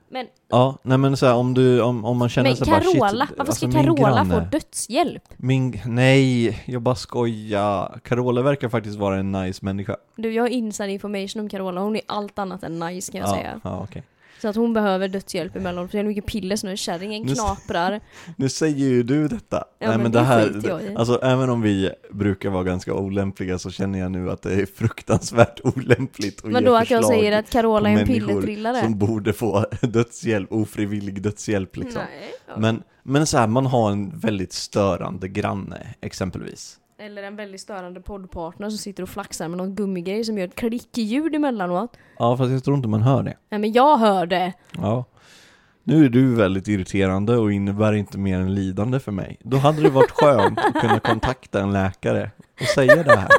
Men, 0.08 0.26
Ja, 0.48 0.78
nej 0.82 0.98
men 0.98 1.16
så 1.16 1.26
här, 1.26 1.34
om 1.34 1.54
du, 1.54 1.80
om, 1.82 2.04
om 2.04 2.16
man 2.16 2.28
känner 2.28 2.50
men 2.50 2.56
sig 2.56 2.66
bara 2.66 2.80
shit, 2.80 2.92
Carola, 2.92 3.28
varför 3.36 3.50
alltså 3.52 3.68
ska 3.70 3.82
Carola 3.82 4.08
granne- 4.24 4.34
få 4.34 4.40
dödshjälp? 4.50 5.22
Min, 5.36 5.80
nej, 5.86 6.46
jag 6.66 6.82
bara 6.82 6.94
skojar. 6.94 8.00
Carola 8.04 8.42
verkar 8.42 8.68
faktiskt 8.68 8.98
vara 8.98 9.16
en 9.16 9.32
nice 9.32 9.64
människa. 9.64 9.96
Du, 10.16 10.32
jag 10.32 10.42
har 10.42 10.48
inside 10.48 10.90
information 10.90 11.42
om 11.42 11.48
Carola, 11.48 11.80
hon 11.80 11.96
är 11.96 12.02
allt 12.06 12.38
annat 12.38 12.62
än 12.62 12.78
nice 12.78 13.12
kan 13.12 13.20
jag 13.20 13.30
ja, 13.30 13.34
säga. 13.34 13.60
Ja, 13.64 13.80
okej. 13.84 14.02
Så 14.40 14.48
att 14.48 14.56
hon 14.56 14.72
behöver 14.72 15.08
dödshjälp 15.08 15.56
emellanåt, 15.56 15.90
för 15.90 15.98
det 15.98 16.02
är 16.02 16.06
mycket 16.06 16.26
piller 16.26 16.56
så 16.56 16.66
nu 16.66 16.72
är 16.72 16.76
kärringen 16.76 17.34
knaprar. 17.34 18.00
Nu 18.36 18.48
säger 18.48 18.88
ju 18.88 19.02
du 19.02 19.28
detta. 19.28 19.64
Ja, 19.78 19.88
nej 19.88 19.98
men 19.98 20.12
det 20.12 20.18
det 20.18 20.24
här, 20.24 20.94
alltså 20.96 21.20
även 21.22 21.50
om 21.50 21.62
vi 21.62 21.90
brukar 22.10 22.50
vara 22.50 22.64
ganska 22.64 22.94
olämpliga 22.94 23.58
så 23.58 23.70
känner 23.70 23.98
jag 23.98 24.12
nu 24.12 24.30
att 24.30 24.42
det 24.42 24.52
är 24.52 24.66
fruktansvärt 24.66 25.60
olämpligt 25.64 26.44
att 26.44 26.50
Men 26.50 26.64
då 26.64 26.76
att 26.76 26.90
jag 26.90 27.04
säger 27.04 27.38
att 27.38 27.50
Carola 27.50 27.90
är 27.90 27.98
en 27.98 28.06
pillertrillare? 28.06 28.80
som 28.82 28.98
borde 28.98 29.32
få 29.32 29.66
dödshjälp, 29.80 30.52
ofrivillig 30.52 31.22
dödshjälp 31.22 31.76
liksom. 31.76 32.02
Nej. 32.02 32.30
Ja. 32.48 32.54
Men, 32.58 32.82
men 33.02 33.26
så 33.26 33.38
här, 33.38 33.46
man 33.46 33.66
har 33.66 33.90
en 33.90 34.18
väldigt 34.18 34.52
störande 34.52 35.28
granne 35.28 35.94
exempelvis. 36.00 36.76
Eller 37.00 37.22
en 37.22 37.36
väldigt 37.36 37.60
störande 37.60 38.00
poddpartner 38.00 38.68
som 38.70 38.78
sitter 38.78 39.02
och 39.02 39.08
flaxar 39.08 39.48
med 39.48 39.58
någon 39.58 39.74
gummigrej 39.74 40.24
som 40.24 40.38
gör 40.38 40.46
ett 40.46 40.54
klickljud 40.54 41.34
emellanåt. 41.34 41.96
Ja, 42.18 42.36
fast 42.36 42.50
jag 42.50 42.64
tror 42.64 42.76
inte 42.76 42.88
man 42.88 43.02
hör 43.02 43.22
det. 43.22 43.36
Nej 43.50 43.60
men 43.60 43.72
jag 43.72 43.98
hör 43.98 44.26
det! 44.26 44.52
Ja. 44.72 45.04
Nu 45.82 46.04
är 46.04 46.08
du 46.08 46.34
väldigt 46.34 46.68
irriterande 46.68 47.36
och 47.36 47.52
innebär 47.52 47.92
inte 47.92 48.18
mer 48.18 48.38
än 48.38 48.54
lidande 48.54 49.00
för 49.00 49.12
mig. 49.12 49.38
Då 49.40 49.56
hade 49.56 49.82
det 49.82 49.90
varit 49.90 50.10
skönt 50.10 50.58
att 50.58 50.80
kunna 50.80 51.00
kontakta 51.00 51.60
en 51.60 51.72
läkare 51.72 52.30
och 52.60 52.66
säga 52.66 53.02
det 53.02 53.16
här. 53.16 53.28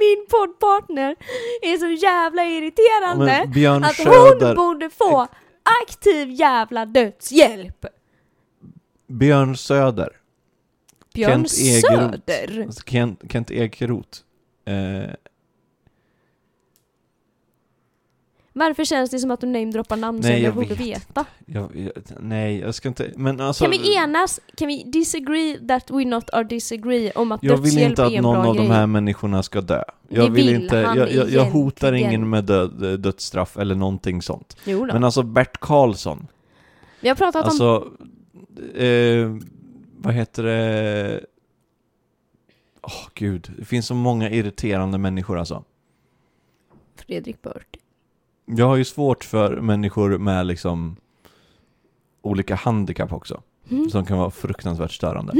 Min 0.00 0.26
poddpartner 0.30 1.16
är 1.62 1.76
så 1.76 2.04
jävla 2.06 2.44
irriterande 2.44 3.44
Björn 3.54 3.84
att 3.84 3.98
hon 3.98 4.54
borde 4.54 4.90
få 4.90 5.26
aktiv 5.82 6.30
jävla 6.30 6.86
dödshjälp! 6.86 7.86
Björn 9.08 9.56
Söder, 9.56 10.08
Björn 11.14 11.30
Kent. 11.30 11.50
Söder! 11.50 12.62
alltså 12.66 12.82
Kent, 12.86 13.22
Kent 13.32 13.50
Ekeroth. 13.50 14.18
Eh, 14.64 15.10
Varför 18.52 18.84
känns 18.84 19.10
det 19.10 19.18
som 19.18 19.30
att 19.30 19.40
du 19.40 19.46
namedroppar 19.46 19.96
namn 19.96 20.20
Nej, 20.22 20.36
som 20.36 20.44
jag, 20.44 20.54
borde 20.54 20.66
vet 20.68 20.80
veta? 20.80 21.26
jag, 21.46 21.76
jag, 21.76 21.92
nej, 22.20 22.58
jag 22.58 22.74
ska 22.74 22.88
inte, 22.88 23.12
men 23.16 23.40
alltså. 23.40 23.64
Kan 23.64 23.70
vi 23.70 23.96
enas? 23.96 24.40
Kan 24.56 24.68
vi 24.68 24.82
disagree 24.86 25.58
that 25.68 25.90
we 25.90 26.04
not 26.04 26.30
are 26.30 26.44
disagree 26.44 27.10
om 27.14 27.32
att 27.32 27.42
Jag 27.42 27.56
vill 27.56 27.62
dödshjälp 27.74 27.90
inte 27.90 28.02
är 28.02 28.06
att 28.06 28.12
en 28.12 28.22
någon 28.22 28.40
bra 28.40 28.48
av 28.48 28.54
grej? 28.56 28.66
de 28.66 28.72
här 28.74 28.86
människorna 28.86 29.42
ska 29.42 29.60
dö. 29.60 29.82
Jag 30.08 30.26
Det 30.26 30.30
vill, 30.34 30.46
vill 30.46 30.62
inte, 30.62 30.76
jag, 30.76 31.12
jag, 31.12 31.30
jag 31.30 31.44
hotar 31.44 31.92
ingen 31.92 32.30
med 32.30 32.44
död, 32.44 33.00
dödsstraff 33.00 33.56
eller 33.56 33.74
någonting 33.74 34.22
sånt. 34.22 34.56
Men 34.64 35.04
alltså 35.04 35.22
Bert 35.22 35.60
Karlsson, 35.60 36.26
Vi 37.00 37.08
har 37.08 37.16
pratat 37.16 37.60
om... 37.60 37.98
Eh, 38.74 39.36
vad 39.96 40.14
heter 40.14 40.42
det? 40.42 41.26
Åh 42.82 43.08
gud, 43.14 43.52
det 43.58 43.64
finns 43.64 43.86
så 43.86 43.94
många 43.94 44.30
irriterande 44.30 44.98
människor 44.98 45.38
alltså. 45.38 45.64
Fredrik 46.96 47.42
Bört. 47.42 47.76
Jag 48.44 48.66
har 48.66 48.76
ju 48.76 48.84
svårt 48.84 49.24
för 49.24 49.60
människor 49.60 50.18
med 50.18 50.46
liksom 50.46 50.96
olika 52.22 52.54
handikapp 52.54 53.12
också. 53.12 53.42
Mm. 53.70 53.90
Som 53.90 54.06
kan 54.06 54.18
vara 54.18 54.30
fruktansvärt 54.30 54.92
störande. 54.92 55.32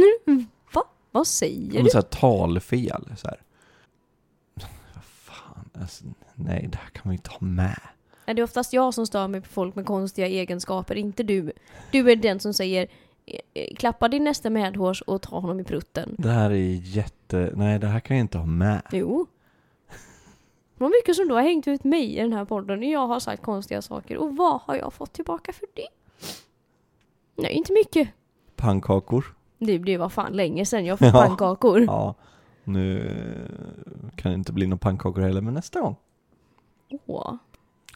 Va? 0.74 0.84
Vad 1.10 1.26
säger 1.26 1.82
du? 1.82 1.90
så 1.90 1.96
här 1.98 2.02
talfel 2.02 3.04
så 3.16 3.28
här. 3.28 3.40
Fan, 5.02 5.70
alltså, 5.80 6.04
nej 6.34 6.68
det 6.72 6.78
här 6.78 6.90
kan 6.90 7.10
vi 7.10 7.14
inte 7.16 7.30
ha 7.30 7.38
med. 7.40 7.80
Det 8.26 8.32
är 8.32 8.42
oftast 8.42 8.72
jag 8.72 8.94
som 8.94 9.06
stör 9.06 9.28
mig 9.28 9.40
på 9.40 9.48
folk 9.48 9.74
med 9.74 9.86
konstiga 9.86 10.26
egenskaper, 10.26 10.94
inte 10.94 11.22
du. 11.22 11.52
Du 11.90 12.10
är 12.10 12.16
den 12.16 12.40
som 12.40 12.54
säger 12.54 12.88
klappa 13.76 14.08
din 14.08 14.24
nästa 14.24 14.50
medhårs 14.50 15.02
och 15.02 15.22
ta 15.22 15.38
honom 15.40 15.60
i 15.60 15.64
prutten. 15.64 16.14
Det 16.18 16.28
här 16.30 16.50
är 16.50 16.80
jätte, 16.96 17.52
nej 17.56 17.78
det 17.78 17.86
här 17.86 18.00
kan 18.00 18.16
jag 18.16 18.24
inte 18.24 18.38
ha 18.38 18.46
med. 18.46 18.82
Jo. 18.92 19.26
Vad 20.74 20.90
mycket 20.90 21.16
som 21.16 21.28
du 21.28 21.34
har 21.34 21.42
hängt 21.42 21.68
ut 21.68 21.84
mig 21.84 22.16
i 22.16 22.20
den 22.20 22.32
här 22.32 22.44
podden 22.44 22.78
och 22.78 22.84
jag 22.84 23.06
har 23.06 23.20
sagt 23.20 23.42
konstiga 23.42 23.82
saker. 23.82 24.16
Och 24.18 24.36
vad 24.36 24.60
har 24.60 24.74
jag 24.76 24.92
fått 24.92 25.12
tillbaka 25.12 25.52
för 25.52 25.66
det? 25.74 25.88
Nej, 27.36 27.52
inte 27.52 27.72
mycket. 27.72 28.08
Pannkakor. 28.56 29.36
Det, 29.58 29.78
det 29.78 29.96
var 29.96 30.08
fan 30.08 30.32
länge 30.32 30.64
sedan 30.66 30.84
jag 30.84 30.98
fick 30.98 31.08
Ja. 31.08 31.12
pannkakor. 31.26 31.80
Ja, 31.80 32.14
nu 32.64 32.98
eh, 33.08 34.10
kan 34.16 34.30
det 34.32 34.34
inte 34.34 34.52
bli 34.52 34.66
några 34.66 34.78
pannkakor 34.78 35.20
heller, 35.22 35.40
men 35.40 35.54
nästa 35.54 35.80
gång. 35.80 35.96
Åh, 37.06 37.34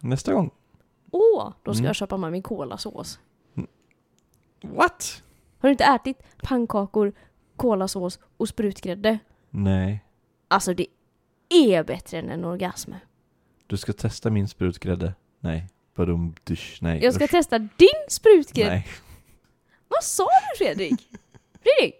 Nästa 0.01 0.33
gång. 0.35 0.51
åh, 1.11 1.53
då 1.63 1.73
ska 1.75 1.79
Mm. 1.81 1.87
jag 1.87 1.97
köpa 1.97 2.17
med 2.17 2.33
min 2.33 2.43
kolasås. 2.43 3.21
What? 4.63 5.23
Har 5.59 5.69
du 5.69 5.73
inte 5.73 5.85
ätit 5.85 6.19
pannkakor, 6.43 7.13
kolasås 7.57 8.19
och 8.37 8.49
sprutgrädde? 8.49 9.19
Nej, 9.51 10.05
Alltså 10.49 10.75
det 10.75 10.87
är 11.49 11.85
bättre 11.85 12.19
än 12.19 12.31
en 12.31 12.45
orgasm. 12.45 12.93
du 13.67 13.77
ska 13.77 13.93
testa 13.93 14.31
min 14.31 14.49
sprutgrädde. 14.49 15.15
Nej, 15.41 15.67
badum, 15.95 16.35
dysch, 16.45 16.79
nej. 16.81 17.05
Jag 17.05 17.15
ska 17.15 17.25
usch. 17.25 17.31
testa 17.31 17.59
din 17.59 17.89
sprutgrädde. 18.09 18.71
Nej. 18.71 18.87
Vad 19.89 20.05
sa 20.05 20.25
du 20.53 20.65
Fredrik? 20.65 21.01
Fredrik? 21.63 21.95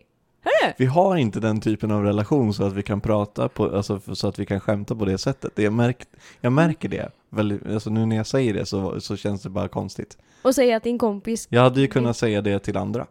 Hörru? 0.45 0.73
Vi 0.79 0.87
har 0.87 1.17
inte 1.17 1.41
den 1.41 1.61
typen 1.61 1.91
av 1.91 2.05
relation 2.05 2.55
så 2.55 2.65
att 2.65 2.73
vi 2.73 2.83
kan 2.83 3.01
prata 3.01 3.49
på, 3.49 3.77
alltså 3.77 4.15
så 4.15 4.29
att 4.29 4.39
vi 4.39 4.47
kan 4.47 4.61
skämta 4.61 4.95
på 4.97 5.05
det 5.05 5.19
sättet. 5.19 5.53
Jag, 5.59 5.73
märkt, 5.73 6.09
jag 6.41 6.53
märker 6.53 6.89
det. 6.89 7.11
Väldigt, 7.29 7.67
alltså 7.67 7.91
nu 7.91 8.07
när 8.07 8.17
jag 8.17 8.27
säger 8.27 8.55
det 8.55 8.67
så, 8.67 9.01
så 9.01 9.17
känns 9.17 9.43
det 9.43 9.49
bara 9.51 9.69
konstigt. 9.69 10.19
Och 10.43 10.55
säga 10.55 10.77
att 10.77 10.83
din 10.83 10.99
kompis... 10.99 11.47
Jag 11.51 11.63
hade 11.63 11.81
ju 11.81 11.87
kunnat 11.87 12.17
säga 12.17 12.43
det 12.43 12.59
till 12.59 12.77
andra. 12.77 13.07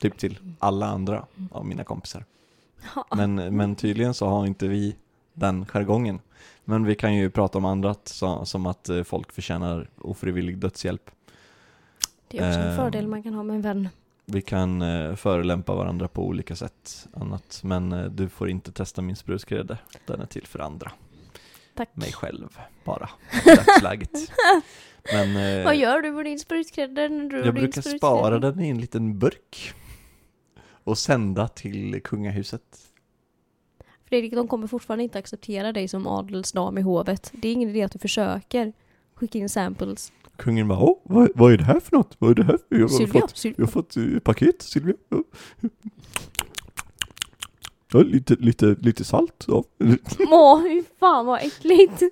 Typ 0.00 0.18
till 0.18 0.38
alla 0.58 0.86
andra 0.86 1.26
av 1.50 1.66
mina 1.66 1.84
kompisar. 1.84 2.24
Ja. 2.94 3.06
Men, 3.16 3.56
men 3.56 3.74
tydligen 3.74 4.14
så 4.14 4.26
har 4.26 4.46
inte 4.46 4.68
vi 4.68 4.96
den 5.34 5.66
jargongen. 5.66 6.20
Men 6.64 6.84
vi 6.84 6.94
kan 6.94 7.14
ju 7.14 7.30
prata 7.30 7.58
om 7.58 7.94
så, 8.04 8.44
som 8.44 8.66
att 8.66 8.88
eh, 8.88 9.02
folk 9.02 9.32
förtjänar 9.32 9.88
ofrivillig 9.98 10.58
dödshjälp. 10.58 11.10
Det 12.28 12.38
är 12.38 12.48
också 12.48 12.60
en 12.60 12.70
Eh, 12.70 12.76
fördel 12.76 13.08
man 13.08 13.22
kan 13.22 13.34
ha 13.34 13.42
med 13.42 13.56
en 13.56 13.62
vän. 13.62 13.88
Vi 14.24 14.42
kan 14.42 14.82
eh, 14.82 15.14
förelämpa 15.14 15.74
varandra 15.74 16.08
på 16.08 16.26
olika 16.26 16.56
sätt 16.56 17.08
annat. 17.12 17.60
Men 17.64 17.92
eh, 17.92 18.04
du 18.04 18.28
får 18.28 18.50
inte 18.50 18.72
testa 18.72 19.02
min 19.02 19.16
sprutgrädde. 19.16 19.78
Den 20.06 20.20
är 20.20 20.26
till 20.26 20.46
för 20.46 20.58
andra. 20.58 20.92
Tack. 21.76 21.96
Mig 21.96 22.12
själv 22.12 22.58
bara. 22.84 23.08
I 23.46 23.56
dagsläget. 23.56 24.10
Men 25.12 25.36
eh, 25.58 25.64
Vad 25.64 25.76
gör 25.76 26.00
du 26.02 26.10
med 26.12 26.24
din 26.24 26.38
sprutgrädde 26.38 27.08
när 27.08 27.24
du 27.30 27.38
har 27.38 27.44
jag 27.44 27.54
brukar 27.54 27.70
sprutgrädde? 27.80 27.98
spara 27.98 28.38
den 28.38 28.60
i 28.60 28.68
en 28.68 28.80
liten 28.80 29.18
burk. 29.18 29.72
Och 30.84 30.98
sända 30.98 31.48
till 31.48 32.00
kungahuset. 32.04 32.62
Fredrik, 34.08 34.32
de 34.34 34.48
kommer 34.48 34.66
fortfarande 34.66 35.04
inte 35.04 35.18
acceptera 35.18 35.72
dig 35.72 35.88
som 35.88 36.06
adelsdam 36.06 36.78
i 36.78 36.80
hovet. 36.80 37.30
Det 37.34 37.48
är 37.48 37.52
ingen 37.52 37.68
idé 37.70 37.82
att 37.82 37.92
du 37.92 37.98
försöker 37.98 38.72
skicka 39.14 39.38
in 39.38 39.48
samples. 39.48 40.12
Kungen 40.36 40.68
bara, 40.68 40.78
åh, 40.78 40.98
vad, 41.04 41.30
vad 41.34 41.52
är 41.52 41.56
det 41.58 41.64
här 41.64 41.80
för 41.80 41.96
något? 41.96 42.16
Vad 42.18 42.30
är 42.30 42.34
det 42.34 42.44
här? 42.44 42.58
Jag 42.68 42.80
har 42.80 42.88
Sylvia, 42.88 43.12
fått, 43.20 43.30
jag 43.30 43.36
Sylvia. 43.38 43.64
har 43.66 43.70
fått 43.72 43.96
eh, 43.96 44.18
paket, 44.18 44.62
Silvia. 44.62 44.94
Ja. 47.92 48.00
Lite, 48.02 48.34
lite, 48.34 48.66
lite 48.80 49.04
salt. 49.04 49.44
Ja. 49.48 49.64
Åh, 50.30 50.62
fy 50.62 50.82
fan 51.00 51.26
vad 51.26 51.40
äckligt! 51.42 52.02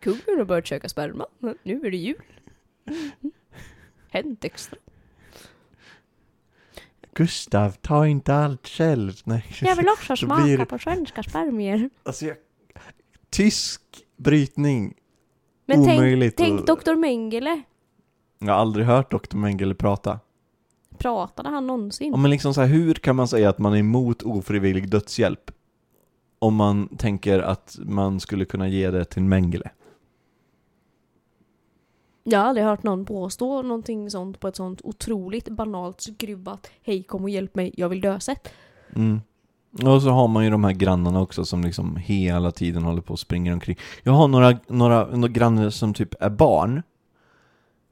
Kungen 0.00 0.38
har 0.38 0.44
börjat 0.44 0.66
käka 0.66 0.88
sperma. 0.88 1.26
Nu 1.62 1.80
är 1.86 1.90
det 1.90 1.96
jul. 1.96 2.22
Hänt 4.10 4.44
extra. 4.44 4.78
Gustav, 7.14 7.70
ta 7.70 8.06
inte 8.06 8.34
allt 8.34 8.68
själv. 8.68 9.12
Nej. 9.24 9.44
Jag 9.62 9.76
vill 9.76 9.88
också 9.88 10.16
smaka 10.16 10.42
blir- 10.42 10.64
på 10.64 10.78
svenska 10.78 11.22
spermier. 11.22 11.90
Alltså, 12.02 12.26
jag... 12.26 12.36
Tysk 13.30 13.82
brytning. 14.16 14.94
Men 15.66 15.84
tänk, 15.84 15.98
Omöjligt 15.98 16.36
tänk 16.36 16.60
att- 16.70 16.84
Dr. 16.84 16.94
Mengele. 16.94 17.62
Jag 18.38 18.52
har 18.52 18.60
aldrig 18.60 18.86
hört 18.86 19.10
Dr. 19.10 19.36
Mengele 19.36 19.74
prata. 19.74 20.20
Pratade 20.98 21.48
han 21.48 21.66
någonsin? 21.66 22.10
Ja, 22.10 22.16
men 22.16 22.30
liksom 22.30 22.54
så 22.54 22.60
här, 22.60 22.68
hur 22.68 22.94
kan 22.94 23.16
man 23.16 23.28
säga 23.28 23.48
att 23.48 23.58
man 23.58 23.72
är 23.72 23.78
emot 23.78 24.22
ofrivillig 24.22 24.90
dödshjälp? 24.90 25.50
Om 26.38 26.54
man 26.54 26.88
tänker 26.88 27.38
att 27.38 27.76
man 27.80 28.20
skulle 28.20 28.44
kunna 28.44 28.68
ge 28.68 28.90
det 28.90 29.04
till 29.04 29.22
Mengele. 29.22 29.70
Jag 32.24 32.38
har 32.38 32.46
aldrig 32.46 32.66
hört 32.66 32.82
någon 32.82 33.04
påstå 33.04 33.62
någonting 33.62 34.10
sånt 34.10 34.40
på 34.40 34.48
ett 34.48 34.56
sånt 34.56 34.80
otroligt 34.84 35.48
banalt 35.48 36.00
skruvat 36.00 36.70
Hej 36.82 37.02
kom 37.02 37.22
och 37.22 37.30
hjälp 37.30 37.54
mig, 37.54 37.74
jag 37.76 37.88
vill 37.88 38.00
dö 38.00 38.20
sätt. 38.20 38.48
Mm. 38.94 39.20
Och 39.84 40.02
så 40.02 40.10
har 40.10 40.28
man 40.28 40.44
ju 40.44 40.50
de 40.50 40.64
här 40.64 40.72
grannarna 40.72 41.20
också 41.20 41.44
som 41.44 41.64
liksom 41.64 41.96
hela 41.96 42.50
tiden 42.50 42.82
håller 42.82 43.02
på 43.02 43.12
och 43.12 43.18
springer 43.18 43.52
omkring. 43.52 43.76
Jag 44.02 44.12
har 44.12 44.28
några, 44.28 44.58
några, 44.68 45.06
några 45.06 45.28
grannar 45.28 45.70
som 45.70 45.94
typ 45.94 46.22
är 46.22 46.30
barn. 46.30 46.82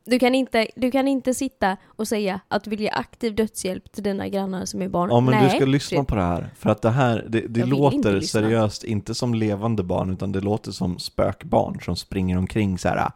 Du 0.07 0.19
kan, 0.19 0.35
inte, 0.35 0.69
du 0.77 0.91
kan 0.91 1.09
inte 1.09 1.35
sitta 1.35 1.77
och 1.87 2.09
säga 2.09 2.41
att 2.49 2.65
du 2.65 2.71
vill 2.71 2.81
ge 2.81 2.89
aktiv 2.91 3.35
dödshjälp 3.35 3.93
till 3.93 4.03
dina 4.03 4.29
grannar 4.29 4.65
som 4.65 4.83
är 4.83 4.89
barn. 4.89 5.11
Ja 5.11 5.21
men 5.21 5.35
Nej, 5.35 5.45
du 5.51 5.57
ska 5.57 5.65
lyssna 5.67 5.99
typ. 6.01 6.09
på 6.09 6.15
det 6.15 6.23
här. 6.23 6.51
För 6.57 6.71
att 6.71 6.83
det 6.83 6.91
här, 6.91 7.27
det, 7.29 7.41
det 7.41 7.45
inte 7.61 7.65
låter 7.65 8.13
lyssna. 8.13 8.41
seriöst 8.41 8.85
inte 8.85 9.15
som 9.15 9.35
levande 9.35 9.83
barn 9.83 10.11
utan 10.13 10.33
det 10.33 10.41
låter 10.41 10.73
som 10.73 10.99
spökbarn 10.99 11.81
som 11.81 11.97
springer 11.97 12.39
omkring 12.39 12.79
så 12.79 12.89
här. 12.89 13.11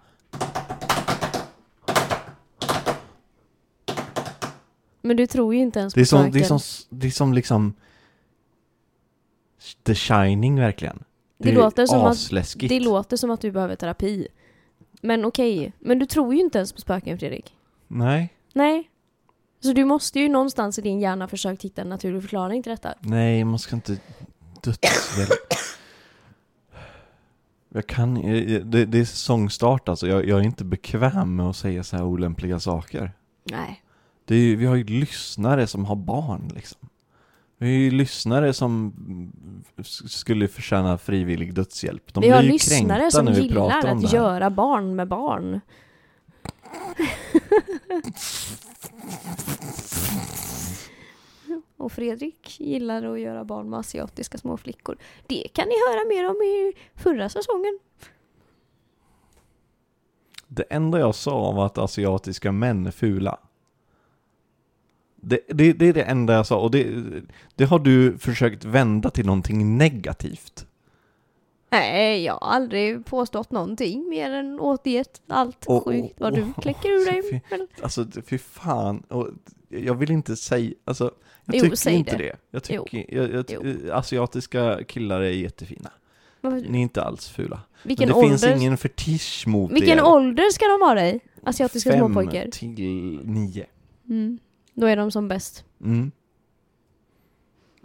Men 5.02 5.16
du 5.16 5.26
tror 5.26 5.54
ju 5.54 5.60
inte 5.60 5.80
ens 5.80 5.94
Det 5.94 6.00
är 6.00 6.02
på 6.02 6.06
som, 6.06 6.22
det 6.22 6.26
är 6.38 6.44
spöken. 6.44 6.58
som, 6.58 6.86
det 6.98 7.06
är 7.06 7.10
som 7.10 7.32
liksom 7.32 7.74
The 9.86 9.94
Shining 9.94 10.56
verkligen. 10.60 11.02
Det 11.38 11.50
är 11.50 11.54
låter 11.54 11.86
som 11.86 12.00
att- 12.00 12.12
asläskigt. 12.12 12.68
Det 12.68 12.80
låter 12.80 13.16
som 13.16 13.30
att 13.30 13.40
du 13.40 13.50
behöver 13.50 13.76
terapi. 13.76 14.28
Men 15.00 15.24
okej, 15.24 15.72
men 15.78 15.98
du 15.98 16.06
tror 16.06 16.34
ju 16.34 16.40
inte 16.40 16.58
ens 16.58 16.72
på 16.72 16.80
spöken 16.80 17.18
Fredrik. 17.18 17.54
Nej, 17.88 18.34
Nej. 18.52 18.90
Så 19.60 19.72
du 19.72 19.84
måste 19.84 20.20
ju 20.20 20.28
någonstans 20.28 20.78
i 20.78 20.82
din 20.82 21.00
hjärna 21.00 21.28
försöka 21.28 21.62
hitta 21.62 21.82
en 21.82 21.88
naturlig 21.88 22.22
förklaring 22.22 22.62
till 22.62 22.70
detta. 22.70 22.94
nej 23.00 23.44
man 23.44 23.58
ska 23.58 23.76
inte 23.76 23.98
dödsväl. 24.62 25.28
Jag 27.68 27.86
kan, 27.86 28.16
jag- 28.22 28.66
det, 28.66 28.84
det 28.84 28.98
är 28.98 29.04
säsongstart 29.04 29.88
alltså, 29.88 30.06
jag, 30.08 30.26
jag 30.28 30.38
är 30.40 30.42
inte 30.44 30.64
bekväm 30.64 31.36
med 31.36 31.46
att 31.46 31.56
säga 31.56 31.84
så 31.84 31.96
här 31.96 32.04
olämpliga 32.04 32.60
saker. 32.60 33.12
Nej. 33.44 33.82
Är, 34.26 34.56
vi 34.56 34.66
har 34.66 34.74
ju 34.74 34.84
lyssnare 34.84 35.66
som 35.66 35.84
har 35.84 35.96
barn 35.96 36.50
liksom. 36.54 36.87
Vi 37.58 37.66
har 37.66 37.74
ju 37.80 37.90
lyssnare 37.90 38.52
som 38.52 38.92
skulle 39.84 40.48
förtjäna 40.48 40.98
frivillig 40.98 41.54
dödshjälp. 41.54 42.14
De 42.14 42.20
vi 42.20 42.28
har 42.28 42.38
blir 42.38 42.48
ju 42.48 42.52
lyssnare 42.52 43.10
som 43.10 43.24
när 43.24 43.32
vi 43.32 43.40
gillar 43.42 43.70
pratar 43.70 43.92
om 43.92 44.00
det 44.00 44.06
att 44.06 44.12
här. 44.12 44.18
göra 44.18 44.50
barn 44.50 44.96
med 44.96 45.08
barn. 45.08 45.60
Och 51.76 51.92
Fredrik 51.92 52.60
gillar 52.60 53.02
att 53.12 53.20
göra 53.20 53.44
barn 53.44 53.70
med 53.70 53.78
asiatiska 53.78 54.38
små 54.38 54.56
flickor. 54.56 54.98
Det 55.26 55.48
kan 55.52 55.68
ni 55.68 55.74
höra 55.88 56.08
mer 56.08 56.30
om 56.30 56.36
i 56.36 56.72
förra 56.94 57.28
säsongen. 57.28 57.78
Det 60.48 60.62
enda 60.62 60.98
jag 60.98 61.14
sa 61.14 61.52
var 61.52 61.66
att 61.66 61.78
asiatiska 61.78 62.52
män 62.52 62.86
är 62.86 62.90
fula. 62.90 63.38
Det, 65.20 65.40
det, 65.48 65.72
det 65.72 65.86
är 65.88 65.92
det 65.92 66.02
enda 66.02 66.34
jag 66.34 66.46
sa 66.46 66.58
och 66.60 66.70
det, 66.70 66.86
det 67.54 67.64
har 67.64 67.78
du 67.78 68.18
försökt 68.18 68.64
vända 68.64 69.10
till 69.10 69.26
någonting 69.26 69.78
negativt. 69.78 70.66
Nej, 71.70 72.24
jag 72.24 72.32
har 72.34 72.48
aldrig 72.54 73.04
påstått 73.06 73.50
någonting 73.50 74.08
mer 74.08 74.30
än 74.30 74.60
återgett 74.60 75.20
allt 75.26 75.66
Och- 75.66 75.84
sjukt 75.84 76.14
vad 76.20 76.34
du 76.34 76.46
kläcker 76.62 76.88
ur 76.88 77.04
dig. 77.06 77.42
Men, 77.50 77.66
Alltså 77.82 78.06
fy 78.26 78.38
fan, 78.38 78.98
och 79.08 79.28
jag 79.68 79.94
vill 79.94 80.10
inte 80.10 80.36
säga, 80.36 80.72
alltså 80.84 81.04
jag 81.44 81.56
Jo, 81.56 81.62
tycker 81.70 81.90
inte 81.90 82.16
det. 82.16 82.24
det. 82.24 82.36
Jag 82.50 82.62
Jo. 82.68 82.84
tycker, 82.84 83.14
jag, 83.16 83.30
jag, 83.32 83.44
Jo. 83.48 83.92
asiatiska 83.92 84.84
killar 84.84 85.20
är 85.20 85.30
jättefina. 85.30 85.90
Ni 86.42 86.78
är 86.78 86.82
inte 86.82 87.02
alls 87.02 87.28
fula. 87.28 87.60
vilken 87.82 88.08
Men 88.08 88.18
det 88.20 88.28
finns 88.28 88.42
ålder, 88.42 88.56
ingen 88.56 88.76
fetisch 88.76 89.44
mot 89.46 89.72
vilken 89.72 89.98
er. 89.98 90.04
ålder 90.06 90.50
ska 90.52 90.64
de 90.68 90.80
vara 90.80 91.08
i? 91.08 91.20
Asiatiska 91.42 91.90
Fem 91.90 91.98
småpojkar? 91.98 92.48
till 92.50 93.20
nio. 93.24 93.66
Mm. 94.08 94.38
Då 94.78 94.86
är 94.86 94.96
de 94.96 95.10
som 95.10 95.28
bäst. 95.28 95.64
Mm. 95.80 96.10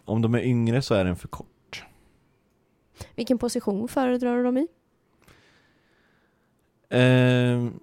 Om 0.06 0.22
de 0.22 0.36
är 0.36 0.40
yngre 0.40 0.82
så 0.82 0.94
är 0.94 1.06
den 1.06 1.16
för 1.16 1.28
kort. 1.28 1.86
Vilken 3.16 3.38
position 3.38 3.88
föredrar 3.88 4.38
du 4.38 4.44
dem 4.44 4.58
i? 4.58 4.68
Ehm, 6.90 7.80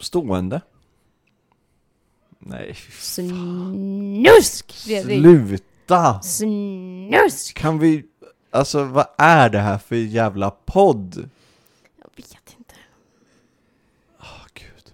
stående. 0.00 0.60
Nej, 2.38 2.74
Snusk! 2.98 4.72
Sluta! 4.72 6.22
Snusk! 6.22 7.56
Kan 7.56 7.78
vi, 7.78 8.04
alltså 8.50 8.84
vad 8.84 9.06
är 9.18 9.48
det 9.50 9.58
här 9.58 9.78
för 9.78 9.96
jävla 9.96 10.50
podd? 10.50 11.30
Jag 11.96 12.08
vet 12.16 12.54
inte. 12.58 12.74
Åh 14.20 14.46
gud. 14.54 14.92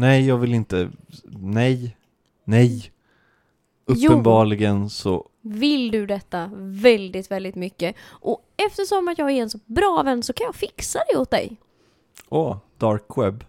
Nej, 0.00 0.26
jag 0.26 0.38
vill 0.38 0.54
inte, 0.54 0.90
nej, 1.24 1.96
nej. 2.44 2.92
Jo. 3.88 4.10
Uppenbarligen 4.10 4.90
så, 4.90 5.28
Vill 5.42 5.90
du 5.90 6.06
detta 6.06 6.50
väldigt, 6.56 7.30
väldigt 7.30 7.54
mycket 7.54 7.96
och 8.08 8.42
eftersom 8.56 9.08
att 9.08 9.18
jag 9.18 9.30
är 9.30 9.42
en 9.42 9.50
så 9.50 9.58
bra 9.66 10.02
vän 10.04 10.22
så 10.22 10.32
kan 10.32 10.44
jag 10.44 10.54
fixa 10.54 10.98
det 11.12 11.18
åt 11.18 11.30
dig. 11.30 11.56
åh, 12.28 12.56
dark 12.78 13.04
web. 13.16 13.44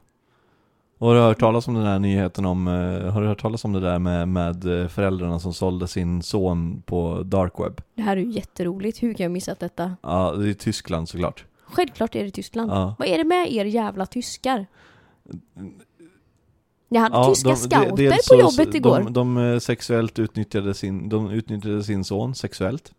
Och 0.97 1.07
har 1.07 1.15
du 1.15 1.21
hört 1.21 1.39
talas 1.39 1.67
om 1.67 1.73
den 1.73 1.83
här 1.85 1.99
nyheten 1.99 2.45
om, 2.45 2.67
eh, 2.67 3.13
har 3.13 3.21
du 3.21 3.27
hört 3.27 3.41
talas 3.41 3.65
om 3.65 3.73
det 3.73 3.79
där 3.79 3.99
med, 3.99 4.27
med 4.27 4.81
eh, 4.81 4.87
föräldrarna 4.87 5.39
som 5.39 5.53
sålde 5.53 5.87
sin 5.87 6.23
son 6.23 6.81
på 6.85 7.23
dark 7.23 7.53
web? 7.59 7.81
Det 7.95 8.01
här 8.01 8.17
är 8.17 8.21
ju 8.21 8.31
jätteroligt. 8.31 9.03
Hur 9.03 9.13
kan 9.13 9.23
jag 9.23 9.31
missat 9.31 9.59
detta? 9.59 9.95
Ja, 10.01 10.31
det 10.31 10.49
är 10.49 10.53
Tyskland 10.53 11.09
såklart. 11.09 11.45
Självklart 11.63 12.15
är 12.15 12.23
det 12.23 12.31
Tyskland. 12.31 12.71
Ja. 12.71 12.95
Vad 12.99 13.07
är 13.07 13.17
det 13.17 13.23
med 13.23 13.53
er 13.53 13.65
jävla 13.65 14.05
tyskar? 14.05 14.65
Jag 16.93 17.01
hade 17.01 17.15
Ja, 17.15 17.25
tyska 17.29 17.49
de- 17.49 17.55
scouter 17.55 17.95
de- 17.97 18.17
på 18.29 18.35
jobbet 18.41 18.75
igår. 18.75 18.99
De, 18.99 19.13
de 19.13 19.37
eh, 19.37 19.59
sexuellt 19.59 20.19
utnyttjade 20.19 20.73
sin, 20.73 21.09
de 21.09 21.29
utnyttjade 21.31 21.83
sin 21.83 22.03
son 22.03 22.35
sexuellt. 22.35 22.93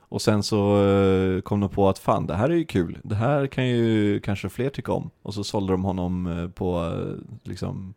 Och 0.00 0.22
sen 0.22 0.42
så 0.42 0.86
eh, 0.86 1.40
kom 1.40 1.60
de 1.60 1.68
på 1.70 1.88
att 1.88 1.98
fan, 1.98 2.26
det 2.26 2.34
här 2.34 2.50
är 2.50 2.54
ju 2.54 2.64
kul. 2.64 2.98
Det 3.02 3.14
här 3.14 3.46
kan 3.46 3.68
ju 3.68 4.20
kanske 4.20 4.48
fler 4.48 4.70
tycka 4.70 4.92
om. 4.92 5.10
Och 5.22 5.34
så 5.34 5.44
sålde 5.44 5.72
de 5.72 5.84
honom 5.84 6.26
eh, 6.26 6.48
på 6.48 6.94
liksom... 7.42 7.94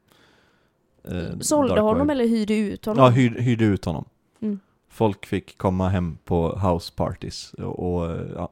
eh, 1.04 1.39
Sålde 1.39 1.82
honom 1.82 2.10
eller 2.10 2.28
hyrde 2.28 2.56
ut 2.58 2.86
honom? 2.86 3.04
Ja, 3.04 3.10
hyr, 3.10 3.39
hyrde 3.39 3.66
ut 3.66 3.86
honom. 3.86 4.06
Mm. 4.41 4.60
Folk 4.89 5.26
fick 5.26 5.58
komma 5.58 5.89
hem 5.89 6.18
på 6.26 6.60
house 6.60 6.93
parties 6.95 7.54
och, 7.54 7.80
och 8.04 8.18
ja, 8.36 8.49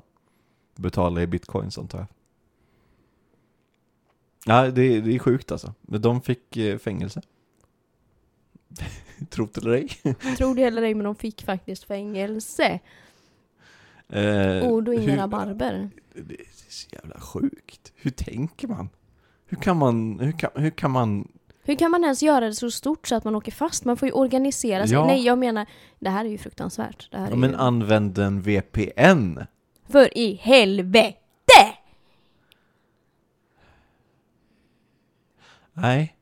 betala 0.76 1.22
i 1.22 1.28
bitcoins 1.28 1.78
antar 1.78 1.98
jag. 2.00 2.08
Ja, 4.46 4.72
det, 4.72 5.02
det 5.02 5.16
är 5.16 5.20
sjukt 5.20 5.52
alltså. 5.52 5.74
De 5.82 6.22
fick 6.22 6.58
eh, 6.58 6.78
fängelse. 6.78 7.22
Trot 9.30 9.58
eller 9.58 9.72
ej. 9.72 9.90
Tror 10.38 10.56
det 10.56 10.64
eller 10.64 10.82
ej, 10.82 10.94
men 10.94 11.04
de 11.04 11.16
fick 11.16 11.46
faktiskt 11.46 11.84
fängelse. 11.84 12.80
Eh, 14.10 14.64
Ord 14.68 14.88
och 14.88 14.94
inga 14.94 15.18
rabarber. 15.18 15.90
Det 16.14 16.34
är 16.34 16.46
så 16.70 16.88
jävla 16.92 17.20
sjukt. 17.20 17.92
Hur 17.96 18.12
tänker 18.12 18.68
man? 18.68 18.90
Hur 19.46 19.58
kan 19.58 19.78
man, 19.78 20.20
hur 20.20 20.32
kan, 20.32 20.50
hur 20.56 20.70
kan 20.70 20.92
man 20.92 21.28
Hur 21.64 21.76
kan 21.76 21.92
man 21.92 22.04
ens 22.04 22.24
göra 22.24 22.46
det 22.46 22.54
så 22.54 22.72
stort 22.72 23.08
så 23.08 23.16
att 23.16 23.24
man 23.24 23.36
åker 23.36 23.52
fast? 23.52 23.86
Man 23.86 23.98
får 23.98 24.08
ju 24.08 24.12
organisera 24.12 24.88
sig. 24.88 24.94
Ja. 24.94 25.06
Nej, 25.06 25.26
jag 25.26 25.38
menar, 25.38 25.66
det 26.00 26.10
här 26.10 26.26
är 26.26 26.30
ju 26.30 26.38
fruktansvärt. 26.38 27.12
Det 27.12 27.18
här 27.18 27.26
är 27.26 27.30
Ja, 27.30 27.36
men 27.36 27.50
ju... 27.50 27.56
använd 27.56 28.18
en 28.18 28.42
VPN! 28.42 29.40
För 29.88 30.18
i 30.18 30.34
helvete! 30.34 31.14
Nej, 35.82 36.16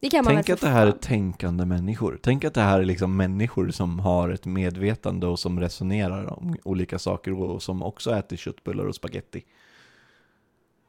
Det 0.00 0.10
kan 0.10 0.24
man 0.24 0.34
tänk 0.34 0.48
väl 0.48 0.54
att 0.54 0.60
det 0.60 0.68
här 0.68 0.86
är 0.86 0.92
tänkande 0.92 1.64
människor. 1.64 2.18
Tänk 2.22 2.44
att 2.44 2.54
det 2.54 2.60
här 2.60 2.80
är 2.80 2.84
liksom 2.84 3.16
människor 3.16 3.70
som 3.70 3.98
har 3.98 4.28
ett 4.30 4.46
medvetande 4.46 5.26
och 5.26 5.38
som 5.38 5.60
resonerar 5.60 6.38
om 6.38 6.56
olika 6.64 6.98
saker 6.98 7.32
och 7.42 7.62
som 7.62 7.82
också 7.82 8.10
äter 8.14 8.36
köttbullar 8.36 8.84
och 8.84 8.94
spaghetti. 8.94 9.44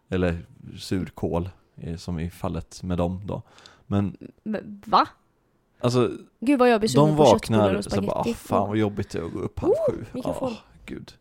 Eller 0.10 0.46
surkål, 0.80 1.50
eh, 1.76 1.96
som 1.96 2.20
i 2.20 2.30
fallet 2.30 2.84
med 2.84 2.98
dem 2.98 3.22
då. 3.26 3.42
Men 3.88 4.18
Va? 4.86 5.08
alltså, 5.80 6.12
Gud 6.40 6.60
vad 6.60 6.70
jag 6.70 6.80
blir 6.80 6.96
de 6.96 7.16
vaknar 7.16 7.76
och 7.76 7.84
så 7.84 8.02
bara. 8.02 8.20
"Ah, 8.20 8.34
fan 8.34 8.68
vad 8.68 8.78
jobbigt 8.78 9.10
det 9.10 9.20
är 9.20 9.24
att 9.26 9.34
gå 9.34 9.40
upp 9.40 9.60
halv 9.60 9.72
Oh, 9.72 9.92
sju. 9.92 10.06
Ja, 10.14 10.54
gud. 10.86 11.14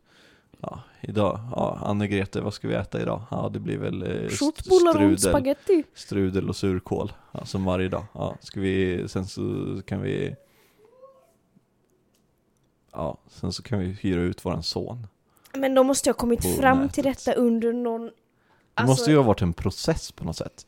Ja, 0.62 0.80
idag, 1.00 1.40
ja, 1.56 1.78
Anne-Grete, 1.82 2.40
vad 2.40 2.54
ska 2.54 2.68
vi 2.68 2.74
äta 2.74 3.02
idag? 3.02 3.22
Ja, 3.30 3.50
det 3.52 3.60
blir 3.60 3.78
väl 3.78 4.02
eh, 4.02 4.28
strudel. 4.28 5.84
strudel 5.94 6.48
och 6.48 6.56
surkål, 6.56 7.12
ja, 7.32 7.44
som 7.44 7.64
varje 7.64 7.88
dag. 7.88 8.04
Ja, 8.12 8.36
ska 8.40 8.60
vi, 8.60 9.04
sen 9.08 9.26
så 9.26 9.42
kan 9.86 10.00
vi 10.02 10.36
Ja, 12.92 13.18
sen 13.28 13.52
så 13.52 13.62
kan 13.62 13.78
vi 13.78 13.86
hyra 13.86 14.20
ut 14.20 14.44
våran 14.44 14.62
son. 14.62 15.06
Men 15.54 15.74
då 15.74 15.82
måste 15.82 16.08
jag 16.08 16.14
ha 16.14 16.18
kommit 16.18 16.42
På 16.42 16.48
fram 16.48 16.88
till 16.88 17.04
nätet. 17.04 17.24
detta 17.24 17.40
under 17.40 17.72
någon... 17.72 18.02
Det 18.04 18.10
Alltså, 18.74 18.92
måste 18.92 19.10
ju 19.10 19.16
ha 19.16 19.24
varit 19.24 19.42
en 19.42 19.52
process 19.52 20.12
på 20.12 20.24
något 20.24 20.36
sätt. 20.36 20.66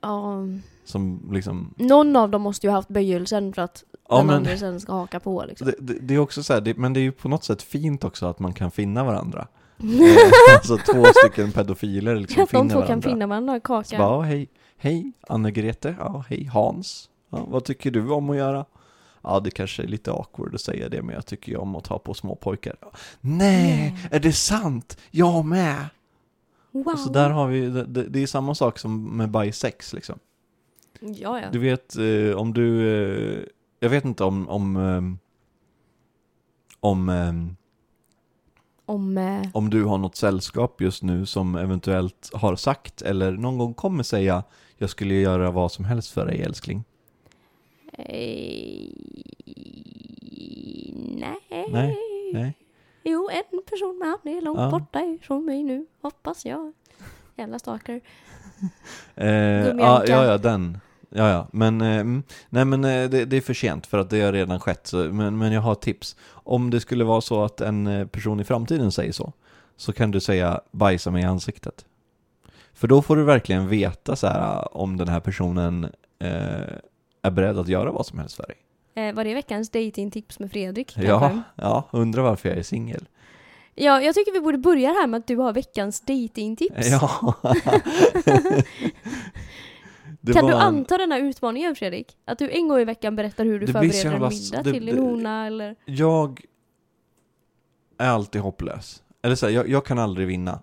Ja, 0.00 0.38
Som 0.84 1.28
liksom, 1.32 1.74
någon 1.76 2.16
av 2.16 2.30
dem 2.30 2.42
måste 2.42 2.66
ju 2.66 2.70
ha 2.70 2.78
haft 2.78 2.88
böjelsen 2.88 3.52
för 3.52 3.62
att 3.62 3.84
ja 4.08 4.16
den 4.16 4.26
men 4.26 4.36
andra 4.36 4.56
sen 4.56 4.80
ska 4.80 4.92
haka 4.92 5.20
på 5.20 5.44
liksom. 5.48 5.66
det, 5.66 5.74
det, 5.78 5.98
det 6.00 6.14
är 6.14 6.18
också 6.18 6.42
så 6.42 6.52
här, 6.52 6.60
det, 6.60 6.76
men 6.76 6.92
det 6.92 7.00
är 7.00 7.02
ju 7.02 7.12
på 7.12 7.28
något 7.28 7.44
sätt 7.44 7.62
fint 7.62 8.04
också 8.04 8.26
att 8.26 8.38
man 8.38 8.52
kan 8.52 8.70
finna 8.70 9.04
varandra. 9.04 9.48
Eh, 9.80 10.54
alltså 10.54 10.76
två 10.92 11.04
stycken 11.14 11.52
pedofiler 11.52 12.16
liksom 12.16 12.40
de 12.40 12.46
finner 12.46 12.62
två 12.64 12.80
kan 12.80 12.80
varandra. 12.80 13.08
finna 13.10 13.26
varandra 13.26 13.52
och 13.54 13.62
Så 13.66 13.68
bara, 13.72 13.82
kaka. 13.84 13.96
ja, 13.96 14.20
hej, 14.20 14.48
hej 14.76 15.12
Anne-Grete, 15.28 15.94
ja, 15.98 16.24
hej 16.28 16.44
Hans. 16.44 17.08
Ja, 17.30 17.44
vad 17.48 17.64
tycker 17.64 17.90
du 17.90 18.10
om 18.10 18.30
att 18.30 18.36
göra? 18.36 18.64
Ja, 19.22 19.40
det 19.40 19.50
kanske 19.50 19.82
är 19.82 19.86
lite 19.86 20.12
awkward 20.12 20.54
att 20.54 20.60
säga 20.60 20.88
det, 20.88 21.02
men 21.02 21.14
jag 21.14 21.26
tycker 21.26 21.52
ju 21.52 21.58
om 21.58 21.76
att 21.76 21.84
ta 21.84 21.98
på 21.98 22.14
små 22.14 22.34
pojkar. 22.34 22.76
Nej, 23.20 23.94
är 24.10 24.20
det 24.20 24.32
sant? 24.32 24.98
Jag 25.10 25.44
med! 25.44 25.86
Wow. 26.70 26.96
Så 26.96 27.12
där 27.12 27.30
har 27.30 27.46
vi, 27.46 27.68
det, 27.70 27.84
det 27.84 28.22
är 28.22 28.26
samma 28.26 28.54
sak 28.54 28.78
som 28.78 29.16
med 29.16 29.30
bajsex 29.30 29.92
liksom. 29.92 30.18
Ja, 31.00 31.40
ja. 31.40 31.50
Du 31.52 31.58
vet, 31.58 31.96
eh, 31.96 32.36
om 32.36 32.54
du, 32.54 32.88
eh, 32.88 33.44
jag 33.80 33.90
vet 33.90 34.04
inte 34.04 34.24
om, 34.24 34.48
om, 34.48 34.76
ehm, 34.76 35.18
om, 36.80 37.08
ehm, 37.08 37.56
Om... 38.86 39.18
Eh, 39.18 39.42
om 39.52 39.70
du 39.70 39.84
har 39.84 39.98
något 39.98 40.16
sällskap 40.16 40.80
just 40.80 41.02
nu 41.02 41.26
som 41.26 41.54
eventuellt 41.56 42.30
har 42.32 42.56
sagt 42.56 43.02
eller 43.02 43.32
någon 43.32 43.58
gång 43.58 43.74
kommer 43.74 44.02
säga 44.02 44.44
jag 44.76 44.90
skulle 44.90 45.14
göra 45.14 45.50
vad 45.50 45.72
som 45.72 45.84
helst 45.84 46.10
för 46.10 46.26
dig 46.26 46.42
älskling. 46.42 46.84
eh, 47.92 48.04
nej. 51.50 51.68
Nej, 51.72 51.96
nej. 52.32 52.54
Jo, 53.02 53.28
en 53.32 53.62
person 53.70 53.98
med 53.98 54.08
han 54.08 54.36
är 54.36 54.40
långt 54.40 54.58
Ja. 54.60 54.70
borta 54.70 55.00
ifrån 55.00 55.44
mig 55.44 55.62
nu, 55.62 55.86
hoppas 56.02 56.46
jag. 56.46 56.72
Jävla 57.36 57.58
stalker. 57.58 58.00
Eh, 59.14 59.66
ja, 59.66 60.04
ja, 60.06 60.24
ja, 60.24 60.38
den. 60.38 60.78
Ja, 61.10 61.30
ja, 61.30 61.48
men, 61.52 61.80
eh, 61.80 61.98
mm, 61.98 62.22
nej 62.48 62.64
men 62.64 62.84
eh, 62.84 63.10
det, 63.10 63.24
det 63.24 63.36
är 63.36 63.40
för 63.40 63.54
sent 63.54 63.86
för 63.86 63.98
att 63.98 64.10
det 64.10 64.20
har 64.20 64.32
redan 64.32 64.60
skett, 64.60 64.86
så, 64.86 64.96
men, 64.96 65.38
men 65.38 65.52
jag 65.52 65.60
har 65.60 65.72
ett 65.72 65.80
tips. 65.80 66.16
Om 66.30 66.70
det 66.70 66.80
skulle 66.80 67.04
vara 67.04 67.20
så 67.20 67.44
att 67.44 67.60
en 67.60 67.86
eh, 67.86 68.06
person 68.06 68.40
i 68.40 68.44
framtiden 68.44 68.92
säger 68.92 69.12
så, 69.12 69.32
så 69.76 69.92
kan 69.92 70.10
du 70.10 70.20
säga 70.20 70.60
bajsa 70.70 71.10
mig 71.10 71.22
i 71.22 71.26
ansiktet. 71.26 71.84
För 72.72 72.88
då 72.88 73.02
får 73.02 73.16
du 73.16 73.24
verkligen 73.24 73.68
veta 73.68 74.16
så 74.16 74.26
här 74.26 74.76
om 74.76 74.96
den 74.96 75.08
här 75.08 75.20
personen 75.20 75.84
eh, 76.18 76.76
är 77.22 77.30
beredd 77.30 77.58
att 77.58 77.68
göra 77.68 77.92
vad 77.92 78.06
som 78.06 78.18
helst 78.18 78.36
för 78.36 78.46
dig. 78.46 78.56
Eh, 78.98 79.14
var 79.14 79.24
det 79.24 79.34
veckans 79.34 79.70
datingtips 79.70 80.38
med 80.38 80.50
Fredrik? 80.50 80.94
kanske? 80.94 81.10
Ja, 81.10 81.42
ja, 81.54 81.88
undrar 81.92 82.22
varför 82.22 82.48
jag 82.48 82.58
är 82.58 82.62
singel. 82.62 83.08
ja, 83.74 84.00
jag 84.02 84.14
tycker 84.14 84.32
vi 84.32 84.40
borde 84.40 84.58
börja 84.58 84.88
här 84.88 85.06
med 85.06 85.18
att 85.18 85.26
du 85.26 85.36
har 85.36 85.52
veckans 85.52 86.00
datingtips. 86.00 86.86
Ja. 86.90 87.34
Kan 90.32 90.46
du 90.46 90.52
var 90.52 90.60
en- 90.60 90.66
anta 90.66 90.98
den 90.98 91.12
här 91.12 91.20
utmaningen 91.20 91.74
Fredrik? 91.76 92.16
Att 92.24 92.38
du 92.38 92.50
en 92.50 92.68
gång 92.68 92.78
i 92.80 92.84
veckan 92.84 93.16
berättar 93.16 93.44
hur 93.44 93.60
du 93.60 93.66
Det 93.66 93.72
förbereder 93.72 94.12
en 94.12 94.28
middag 94.28 94.62
det- 94.62 94.72
till 94.72 94.86
din 94.86 94.98
hona 94.98 95.46
eller? 95.46 95.76
Jag 95.84 96.40
är 97.98 98.08
alltid 98.08 98.40
hopplös. 98.40 99.02
Eller 99.22 99.34
så 99.34 99.46
här, 99.46 99.52
jag, 99.52 99.68
jag 99.68 99.84
kan 99.86 99.98
aldrig 99.98 100.26
vinna. 100.28 100.62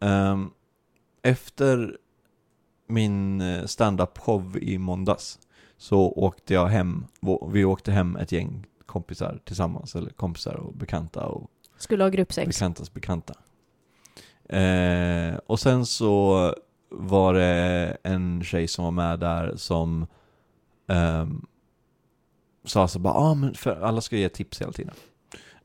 Ehm, 0.00 0.50
efter 1.22 1.96
min 2.86 3.40
eh, 3.40 3.64
stand-up 3.64 4.18
show 4.18 4.58
i 4.62 4.78
måndags 4.78 5.38
så 5.82 5.98
åkte 5.98 6.54
jag 6.54 6.66
hem, 6.66 7.04
vi 7.52 7.64
åkte 7.64 7.92
hem 7.92 8.16
ett 8.16 8.32
gäng 8.32 8.66
kompisar 8.86 9.40
tillsammans, 9.44 9.96
eller 9.96 10.10
kompisar 10.10 10.54
och 10.54 10.74
bekanta 10.74 11.26
och 11.26 11.50
Skulle 11.76 12.04
ha 12.04 12.08
gruppsex. 12.08 12.46
bekantas 12.46 12.92
bekanta. 12.92 13.34
Eh, 14.48 15.34
och 15.46 15.60
sen 15.60 15.86
så 15.86 16.54
var 16.88 17.34
det 17.34 17.96
en 18.02 18.42
tjej 18.44 18.68
som 18.68 18.84
var 18.84 18.90
med 18.90 19.20
där 19.20 19.56
som 19.56 20.06
ehm, 20.88 21.46
sa 22.64 22.88
så 22.88 22.98
bara, 22.98 23.14
ah, 23.14 23.34
men 23.34 23.54
för 23.54 23.80
alla 23.80 24.00
ska 24.00 24.16
ge 24.16 24.28
tips 24.28 24.60
hela 24.60 24.72
tiden. 24.72 24.94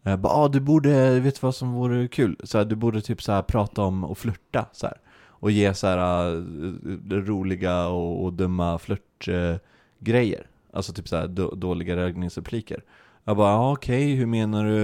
Eh, 0.03 0.15
bara, 0.17 0.33
ah, 0.33 0.47
du 0.47 0.59
borde, 0.59 1.19
vet 1.19 1.35
du 1.35 1.39
vad 1.41 1.55
som 1.55 1.73
vore 1.73 2.07
kul? 2.07 2.39
Så 2.43 2.57
här, 2.57 2.65
du 2.65 2.75
borde 2.75 3.01
typ 3.01 3.21
så 3.21 3.31
här 3.31 3.41
prata 3.41 3.81
om 3.81 4.03
och 4.03 4.17
flirta 4.17 4.65
så 4.71 4.87
här. 4.87 4.97
Och 5.39 5.51
ge 5.51 5.73
så 5.73 5.87
här 5.87 6.35
eh, 6.35 7.15
roliga 7.15 7.87
och, 7.87 8.23
och 8.23 8.33
dumma 8.33 8.79
flörtgrejer. 8.79 9.59
Grejer. 9.99 10.47
alltså 10.73 10.93
typ 10.93 11.07
så 11.07 11.15
här 11.15 11.27
då, 11.27 11.55
dåliga 11.55 11.95
raggningsrepliker. 11.95 12.83
Jag 13.23 13.37
bara, 13.37 13.53
ah, 13.57 13.71
okej, 13.71 14.13
hur 14.15 14.25
menar 14.25 14.65
du? 14.65 14.79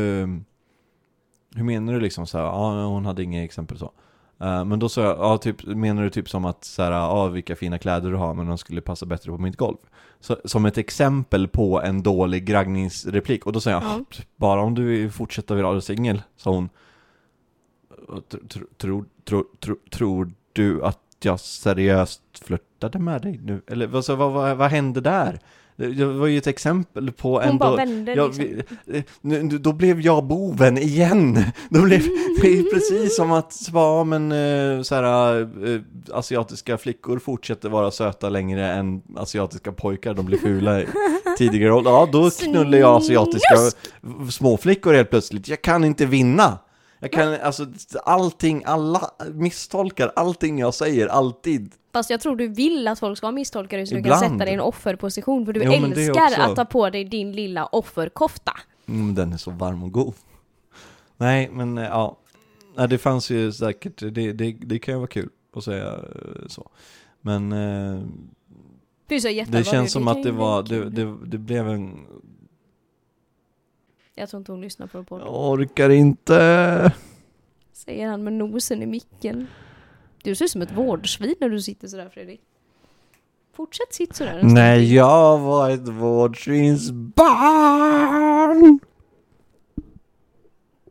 Hur 1.55 1.64
menar 1.64 1.93
du 1.93 1.99
liksom 1.99 2.28
så 2.28 2.38
här? 2.38 2.45
Ja, 2.45 2.86
hon 2.86 3.05
hade 3.05 3.24
inga 3.24 3.43
exempel 3.43 3.78
så. 3.78 3.91
Eh, 4.39 4.66
men 4.66 4.80
då 4.80 4.89
sa 4.89 5.01
jag, 5.01 5.18
ja, 5.18 5.38
typ, 5.38 5.66
menar 5.66 6.03
du 6.03 6.09
typ 6.09 6.30
som 6.30 6.45
att 6.45 6.64
så 6.64 6.84
här, 6.84 6.91
ja, 6.91 7.28
vilka 7.28 7.55
fina 7.55 7.78
kläder 7.80 8.11
du 8.11 8.16
har, 8.18 8.34
men 8.34 8.47
de 8.47 8.57
skulle 8.57 8.82
passa 8.82 9.05
bättre 9.05 9.32
på 9.32 9.38
mitt 9.38 9.57
golv? 9.57 9.78
Så, 10.20 10.38
som 10.45 10.66
ett 10.66 10.78
exempel 10.78 11.47
på 11.47 11.82
en 11.82 12.03
dålig 12.03 12.53
raggningsreplik. 12.53 13.45
Och 13.45 13.53
då 13.53 13.59
sa 13.59 13.70
jag, 13.72 13.84
Ja. 13.84 13.88
"Ah, 13.99 14.05
bara 14.36 14.61
om 14.61 14.74
du 14.76 14.84
vill 14.84 15.11
fortsätta 15.11 15.55
vara 15.55 15.82
singel, 15.82 16.22
sa 16.36 16.51
hon. 16.51 16.70
Tror, 18.78 19.05
tror, 19.26 19.45
tror, 19.59 19.78
tror 19.91 20.32
du 20.53 20.84
att 20.86 20.99
jag 21.26 21.39
seriöst 21.39 22.21
flörtade 22.45 22.99
med 22.99 23.21
dig 23.21 23.39
nu? 23.43 23.61
Eller 23.67 23.88
vad, 23.88 24.05
så, 24.05 24.15
vad, 24.15 24.32
vad, 24.32 24.57
vad 24.57 24.71
hände 24.71 25.01
där? 25.01 25.39
Det 25.76 26.05
var 26.05 26.28
ju 26.28 26.38
ett 26.38 26.47
exempel 26.47 27.11
på 27.11 27.41
en 27.41 27.47
Hon 27.49 27.57
bara 27.57 27.69
då- 27.69 27.76
vände 27.76 28.13
Ja, 28.13 28.28
liksom. 28.28 29.32
eh, 29.32 29.43
då 29.59 29.74
blev 29.74 30.01
jag 30.01 30.24
boven 30.24 30.78
igen! 30.78 31.43
Då 31.69 31.82
blev 31.82 32.01
det 32.41 32.47
är 32.47 32.74
precis 32.74 33.15
som 33.15 33.32
att, 33.32 33.69
ja 33.74 34.03
men 34.03 34.32
eh, 34.32 34.82
så 34.82 34.95
här, 34.95 35.41
eh, 35.41 35.82
asiatiska 36.13 36.78
flickor 36.78 37.19
fortsätter 37.19 37.69
vara 37.69 37.91
söta 37.91 38.30
längre 38.30 38.71
än 38.71 39.01
asiatiska 39.15 39.71
pojkar, 39.71 40.13
de 40.13 40.26
blir 40.26 40.38
fula 40.38 40.82
tidigare 41.38 41.74
ålder. 41.74 41.91
Ja, 41.91 42.09
då 42.11 42.30
knullar 42.30 42.78
jag 42.78 42.95
asiatiska 42.95 43.55
småflickor 44.32 44.93
helt 44.93 45.09
plötsligt. 45.09 45.47
Jag 45.47 45.61
kan 45.61 45.84
inte 45.84 46.05
vinna! 46.05 46.57
Jag 47.04 47.12
kan, 47.12 47.34
alltså 47.41 47.66
allting, 48.04 48.64
alla 48.66 49.12
misstolkar 49.34 50.12
allting 50.16 50.60
jag 50.60 50.74
säger, 50.74 51.08
alltid. 51.08 51.72
Fast 51.93 52.10
jag 52.10 52.22
tror 52.22 52.36
du 52.36 52.47
vill 52.47 52.88
att 52.88 52.99
folk 52.99 53.18
ska 53.18 53.32
misstolka 53.32 53.78
dig 53.78 53.88
så 53.88 53.93
du 53.93 53.99
Ibland. 53.99 54.22
kan 54.22 54.32
sätta 54.32 54.45
dig 54.45 54.49
i 54.49 54.54
en 54.54 54.62
offerposition 54.62 55.45
för 55.45 55.54
du 55.54 55.64
Jo, 55.64 55.72
det 55.72 56.01
älskar 56.01 56.39
att 56.39 56.56
ta 56.56 56.66
på 56.66 56.89
dig 56.89 57.04
din 57.06 57.32
lilla 57.32 57.66
offerkofta. 57.66 58.51
Mm, 58.88 59.16
den 59.16 59.34
är 59.34 59.38
så 59.38 59.51
varm 59.51 59.84
och 59.84 59.91
god. 59.91 60.14
Nej, 61.18 61.49
men 61.51 61.78
eh, 61.78 61.84
ja. 61.84 62.18
Nej, 62.76 62.88
det 62.88 62.97
fanns 62.97 63.30
ju 63.30 63.51
säkert, 63.51 63.99
det, 63.99 64.34
det, 64.34 64.51
det 64.51 64.80
kan 64.80 64.93
ju 64.93 64.97
vara 64.97 65.08
kul 65.08 65.30
att 65.56 65.64
säga 65.64 65.88
eh, 65.88 66.47
så. 66.47 66.70
Men 67.22 67.51
eh, 67.51 68.01
Du 69.08 69.16
är 69.16 69.20
så 69.20 69.28
det 69.28 69.34
jätteallvarlig, 69.34 69.68
känns 69.68 69.91
som 69.91 70.08
att 70.08 70.24
det 70.24 70.32
var, 70.32 70.64
det, 70.64 70.89
det, 70.89 71.18
det 71.26 71.38
blev 71.38 71.70
en... 71.70 71.99
Jag 74.16 74.30
tror 74.30 74.39
inte 74.39 74.51
hon 74.51 74.61
lyssnar 74.61 74.88
på 74.88 75.03
podden. 75.03 75.28
Jag 75.28 75.49
orkar 75.49 75.89
inte. 75.89 76.91
Säger 77.74 78.07
han 78.07 78.24
med 78.24 78.34
nosen 78.34 78.84
i 78.84 78.86
micken. 78.86 79.47
Du 80.24 80.36
ser 80.36 80.45
ut 80.45 80.51
som 80.51 80.61
ett 80.61 80.72
vårdsvin 80.72 81.36
när 81.39 81.49
du 81.49 81.61
sitter 81.61 81.88
sådär 81.88 82.09
Fredrik. 82.09 82.41
Fortsätt 83.53 83.93
sitt 83.93 84.16
sådär 84.16 84.39
en 84.39 84.53
Nej, 84.53 84.95
jag 84.95 85.39
var 85.39 85.70
ett 85.70 85.88
vårdsvinsbarn. 85.88 88.80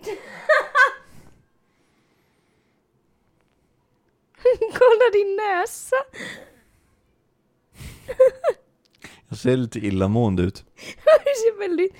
Kolla 4.73 5.11
din 5.13 5.37
näsa! 5.37 5.97
Jag 9.33 9.39
ser 9.39 9.57
lite 9.57 9.79
illamående 9.79 10.43
ut. 10.43 10.65
Du 11.05 11.33
ser 11.35 11.59
väldigt... 11.59 11.95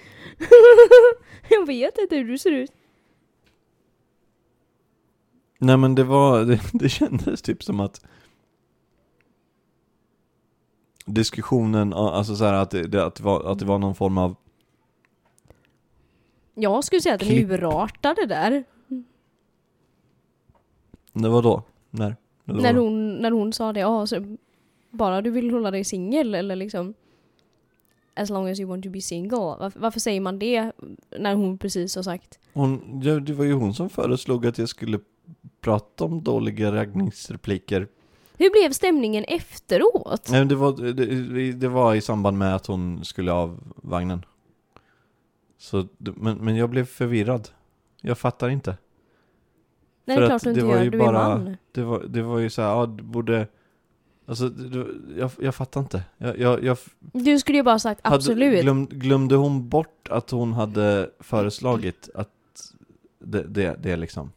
jag 1.49 1.67
vet 1.67 1.99
inte 1.99 2.17
hur 2.17 2.25
du 2.25 2.39
ser 2.39 2.51
ut. 2.51 2.73
Nej 5.59 5.77
men 5.77 5.95
det 5.95 6.05
var, 6.05 6.45
det, 6.45 6.61
det 6.73 6.89
kändes 6.89 7.43
typ 7.43 7.65
som 7.65 7.81
att 7.81 8.05
diskussionen, 11.07 11.93
alltså 11.93 12.37
så 12.37 12.45
här 12.45 12.53
att 12.53 12.71
det, 12.71 12.83
det, 12.83 13.05
att, 13.07 13.15
det 13.15 13.23
var, 13.23 13.53
att 13.53 13.59
det 13.59 13.65
var 13.65 13.79
någon 13.79 13.95
form 13.95 14.19
av 14.19 14.37
Jag 16.55 16.85
skulle 16.85 17.01
säga 17.01 17.15
att 17.15 17.21
den 17.21 17.29
Klipp. 17.29 17.51
urartade 17.51 18.27
där. 18.27 18.65
Det 21.13 21.29
var 21.29 21.43
då? 21.43 21.63
När? 21.91 22.17
Eller 22.47 22.63
När 22.63 22.75
vad? 22.75 22.83
hon, 22.83 23.17
när 23.17 23.31
hon 23.31 23.53
sa 23.53 23.73
det, 23.73 23.81
ja, 23.81 24.07
så 24.07 24.37
bara 24.91 25.23
du 25.23 25.31
vill 25.31 25.51
hålla 25.51 25.71
dig 25.71 25.85
singel 25.85 26.35
eller 26.35 26.57
liksom 26.57 26.95
As 28.15 28.31
long 28.31 28.49
as 28.49 28.61
you 28.61 28.69
want 28.71 28.85
to 28.85 28.91
be 28.91 29.01
single. 29.01 29.39
Varför, 29.39 29.81
varför 29.81 30.01
säger 30.01 30.21
man 30.21 30.39
det 30.39 30.73
när 31.19 31.35
hon 31.35 31.59
precis 31.59 31.97
har 31.97 32.03
sagt 32.03 32.39
Hon, 32.53 33.01
ja, 33.05 33.21
det 33.21 33.33
var 33.33 33.45
ju 33.45 33.53
hon 33.53 33.75
som 33.75 33.89
föreslog 33.91 34.47
att 34.47 34.59
jag 34.59 34.69
skulle 34.69 34.99
prata 35.61 36.05
om 36.05 36.23
dåliga 36.23 36.73
raggningsrepliker. 36.75 37.89
Hur 38.39 38.51
blev 38.51 38.73
stämningen 38.73 39.25
efteråt? 39.25 40.29
Nej, 40.31 40.41
men 40.41 40.49
det, 40.49 40.55
var, 40.55 40.93
det, 40.93 41.53
det 41.53 41.69
var 41.69 41.95
i 41.95 42.01
samband 42.01 42.39
med 42.39 42.55
att 42.55 42.67
hon 42.67 43.05
skulle 43.05 43.33
av 43.33 43.61
vagnen. 43.77 44.25
Så, 45.59 45.87
men, 45.99 46.37
men 46.39 46.57
jag 46.57 46.71
blev 46.71 46.85
förvirrad. 46.85 47.49
Jag 48.01 48.19
fattar 48.19 48.49
inte. 48.49 48.77
Nej, 50.05 50.17
för 50.17 50.21
det 50.21 50.27
är 50.27 50.29
klart 50.29 50.43
du 50.43 50.53
det 50.53 50.61
inte 50.61 50.67
var 50.67 50.77
gör, 50.77 50.85
ju 50.85 50.91
du 50.91 50.99
bara- 50.99 51.25
är 51.25 51.39
man. 51.39 51.57
Det 51.73 51.83
var, 51.83 52.05
det 52.09 52.23
var 52.23 52.39
ju 52.39 52.51
så 52.51 52.63
här, 52.63 52.69
ja 52.69 52.87
du 52.87 53.03
borde... 53.03 53.47
Alltså, 54.27 54.51
jag, 55.19 55.31
jag 55.41 55.55
fattar 55.55 55.81
inte. 55.81 56.03
Jag, 56.19 56.39
jag, 56.39 56.65
jag 56.65 56.77
Du 57.13 57.39
skulle 57.39 57.59
ju 57.59 57.65
bara 57.65 57.79
sagt 57.79 58.01
absolut. 58.05 58.63
glöm, 58.63 58.87
glömde 58.87 59.35
hon 59.37 59.69
bort 59.69 60.09
att 60.11 60.31
hon 60.31 60.53
hade 60.53 61.11
föreslagit 61.21 62.09
att 62.15 62.29
det, 63.19 63.43
det, 63.43 63.77
det 63.83 63.97
liksom... 63.97 64.33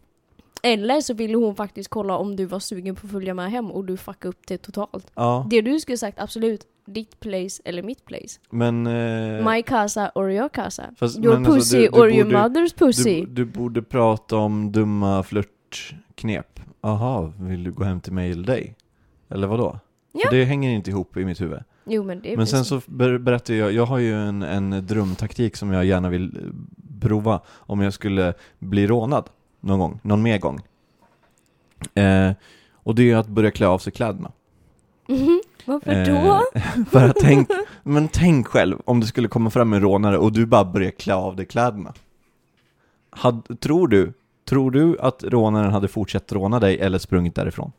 Eller 0.64 1.02
så 1.02 1.14
ville 1.14 1.38
hon 1.38 1.56
faktiskt 1.56 1.90
kolla 1.90 2.18
om 2.18 2.36
du 2.36 2.46
var 2.46 2.60
sugen 2.60 2.96
på 2.96 3.08
att 3.08 3.12
följa 3.12 3.34
med 3.34 3.52
hem 3.52 3.72
och 3.72 3.86
du 3.86 3.98
fuckade 3.98 4.30
upp 4.30 4.48
det 4.48 4.58
totalt. 4.58 5.12
Ja, 5.16 5.48
Det 5.50 5.62
du 5.62 5.80
skulle 5.80 5.98
sagt 5.98 6.20
absolut, 6.20 6.62
ditt 6.86 7.20
place 7.20 7.62
eller 7.66 7.84
mitt 7.84 8.06
place. 8.06 8.40
men... 8.50 8.88
Eh, 8.88 9.54
My 9.54 9.62
casa 9.64 10.12
or 10.16 10.32
your 10.32 10.50
casa. 10.50 10.84
Fast- 10.98 11.18
your 11.20 11.36
alltså, 11.36 11.54
pussy 11.54 11.78
du- 11.78 11.88
du 11.88 12.00
or 12.00 12.12
your 12.12 12.30
mother's 12.32 12.78
pussy. 12.78 13.20
du, 13.26 13.26
du 13.26 13.46
borde 13.46 13.82
prata 13.82 14.38
om 14.38 14.72
dumma 14.72 15.24
flörtknep. 15.24 16.60
Aha, 16.82 17.34
vill 17.40 17.64
du 17.64 17.72
gå 17.72 17.84
hem 17.84 18.02
till 18.02 18.14
mig 18.14 18.32
eller 18.32 18.44
dig? 18.48 18.76
Eller 19.36 19.48
vadå? 19.48 19.80
Ja. 20.12 20.30
För 20.30 20.36
det 20.36 20.46
hänger 20.46 20.72
inte 20.72 20.90
ihop 20.90 21.18
i 21.18 21.26
mitt 21.26 21.42
huvud. 21.42 21.60
Jo 21.86 22.04
men 22.04 22.22
det 22.22 22.34
är 22.34 22.38
Men 22.38 22.48
sen 22.48 22.66
så 22.66 22.82
ber- 22.86 23.18
berättade 23.18 23.60
jag, 23.60 23.72
jag 23.72 23.86
har 23.86 23.98
ju 23.98 24.14
en, 24.14 24.42
en 24.44 24.88
drömtaktik 24.88 25.56
som 25.56 25.72
jag 25.72 25.86
gärna 25.86 26.10
vill 26.10 26.38
eh, 26.38 26.42
prova 27.02 27.42
om 27.50 27.82
jag 27.82 27.94
skulle 27.94 28.34
bli 28.60 28.88
rånad 28.88 29.30
någon 29.60 29.80
gång, 29.80 30.00
någon 30.04 30.22
mer 30.22 30.38
gång. 30.40 30.60
Eh, 31.94 32.32
och 32.74 32.96
det 32.96 33.12
är 33.12 33.16
att 33.18 33.28
börja 33.28 33.52
klä 33.52 33.68
av 33.68 33.80
sig 33.80 33.94
kläderna. 33.94 34.32
Mhm. 35.08 35.42
Varför 35.66 36.06
då? 36.06 36.42
Eh, 36.60 36.86
för 36.92 37.10
att 37.10 37.16
tänk, 37.20 37.50
men 37.84 38.08
tänk 38.08 38.48
själv 38.48 38.78
om 38.86 39.00
det 39.00 39.06
skulle 39.08 39.28
komma 39.28 39.50
fram 39.50 39.74
en 39.74 39.82
rånare 39.82 40.18
och 40.18 40.32
du 40.32 40.46
bara 40.46 40.66
börjar 40.66 40.92
klä 40.92 41.16
av 41.16 41.36
dig 41.36 41.46
kläderna. 41.46 41.94
Had, 43.10 43.60
tror 43.60 43.88
du, 43.88 44.14
tror 44.46 44.72
du 44.72 45.00
att 45.00 45.24
rånaren 45.24 45.72
hade 45.72 45.88
fortsatt 45.88 46.32
råna 46.32 46.60
dig 46.60 46.80
eller 46.80 46.98
sprungit 46.98 47.36
därifrån? 47.36 47.72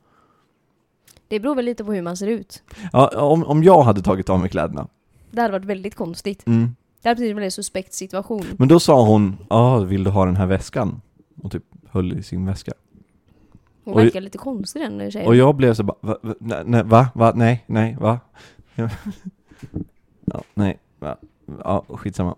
Det 1.28 1.40
beror 1.40 1.54
väl 1.54 1.64
lite 1.64 1.84
på 1.84 1.92
hur 1.92 2.02
man 2.02 2.16
ser 2.16 2.26
ut. 2.26 2.62
Ja, 2.92 3.08
om, 3.22 3.44
om 3.44 3.62
jag 3.62 3.82
hade 3.82 4.02
tagit 4.02 4.28
av 4.30 4.40
mig 4.40 4.50
kläderna. 4.50 4.88
Det 5.30 5.40
hade 5.40 5.52
varit 5.52 5.64
väldigt 5.64 5.94
konstigt. 5.94 6.46
Mm. 6.46 6.76
Det 7.02 7.08
hade 7.08 7.18
blivit 7.18 7.30
en 7.30 7.36
väldigt 7.36 7.54
suspekt 7.54 7.92
situation. 7.94 8.44
Men 8.58 8.68
då 8.68 8.80
sa 8.80 9.06
hon, 9.06 9.36
ja, 9.50 9.78
vill 9.78 10.04
du 10.04 10.10
ha 10.10 10.24
den 10.26 10.36
här 10.36 10.46
väskan? 10.46 11.00
Och 11.42 11.52
typ 11.52 11.64
höll 11.90 12.18
i 12.18 12.22
sin 12.22 12.46
väska. 12.46 12.72
Hon 13.84 13.94
Och- 13.94 14.00
verkar 14.00 14.20
lite 14.20 14.38
konstig 14.38 14.82
den 14.82 15.10
tjejen. 15.10 15.28
Och 15.28 15.36
jag 15.36 15.54
blev 15.56 15.74
så 15.74 15.82
bara, 15.82 15.96
va, 16.00 16.18
va, 16.22 16.34
nej, 16.64 16.82
va, 16.84 17.08
va, 17.14 17.32
nej, 17.34 17.64
nej, 17.66 17.96
va? 18.00 18.20
Ja, 20.24 20.42
nej, 20.54 20.78
va, 20.98 21.16
ja, 21.64 21.84
skitsamma. 21.88 22.34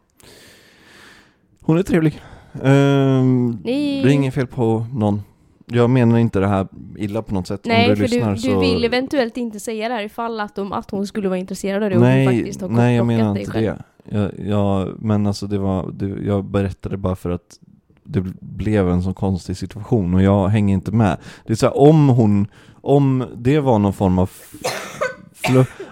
Hon 1.61 1.79
är 1.79 1.83
trevlig. 1.83 2.23
Ni- 2.53 4.03
Det 4.03 4.09
är 4.09 4.13
inget 4.13 4.35
fel 4.35 4.47
på 4.47 4.87
någon. 4.95 5.23
Jag 5.71 5.91
menar 5.91 6.19
inte 6.19 6.41
det 6.41 6.47
här 6.47 6.67
illa 6.97 7.23
på 7.23 7.35
något 7.35 7.47
sätt. 7.47 7.61
Nej, 7.65 7.85
Om 7.85 7.91
du 7.91 7.97
för 7.97 8.03
lyssnar 8.15 8.33
du, 8.33 8.39
så... 8.39 8.49
du 8.49 8.61
vill 8.61 8.85
eventuellt 8.85 9.37
inte 9.37 9.61
säga 9.61 9.89
det 9.89 9.95
här 9.95 10.03
ifall 10.03 10.41
att, 10.41 10.55
de, 10.55 10.73
att 10.73 10.91
hon 10.91 11.07
skulle 11.07 11.29
vara 11.29 11.39
intresserad 11.39 11.83
av 11.83 11.91
det 11.91 11.97
och 11.97 12.03
nej, 12.03 12.27
faktiskt 12.27 12.61
har 12.61 12.69
nej, 12.69 12.97
jag 12.97 13.07
menar 13.07 13.39
inte 13.39 13.51
själv. 13.51 13.65
det. 13.65 13.83
Jag, 14.19 14.31
jag, 14.39 15.03
men 15.03 15.27
alltså 15.27 15.47
det 15.47 15.59
var, 15.59 15.91
det, 15.93 16.07
jag 16.27 16.45
berättade 16.45 16.97
bara 16.97 17.17
för 17.17 17.31
att 17.31 17.59
det 18.05 18.21
blev 18.41 18.89
en 18.89 19.03
sån 19.03 19.15
konstig 19.15 19.57
situation 19.57 20.15
och 20.15 20.23
jag 20.23 20.49
hänger 20.49 20.75
inte 20.75 20.93
med. 20.93 21.17
Det 21.47 21.53
är 21.53 21.57
så 21.57 21.67
här, 21.67 21.79
om 21.79 22.09
hon, 22.09 22.47
om 22.73 23.25
det 23.37 23.61
var 23.61 23.79
någon 23.79 23.93
form 23.93 24.19
av 24.19 24.31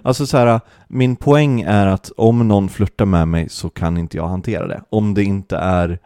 Alltså 0.03 0.27
så 0.27 0.37
här, 0.37 0.61
min 0.89 1.16
poäng 1.16 1.61
är 1.61 1.87
att 1.87 2.12
om 2.16 2.49
någon 2.49 2.68
flörtar 2.68 3.05
med 3.05 3.29
mig 3.29 3.49
så 3.49 3.70
kan 3.70 3.99
inte 3.99 4.16
jag 4.16 4.29
hantera 4.29 4.66
det. 4.66 4.83
Om 4.91 5.14
det 5.14 5.24
inte 5.24 5.57
är 5.57 5.99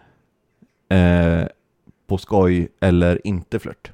eh, 0.89 1.47
på 2.11 2.19
skoj 2.19 2.69
eller 2.81 3.27
inte 3.27 3.59
flört. 3.59 3.93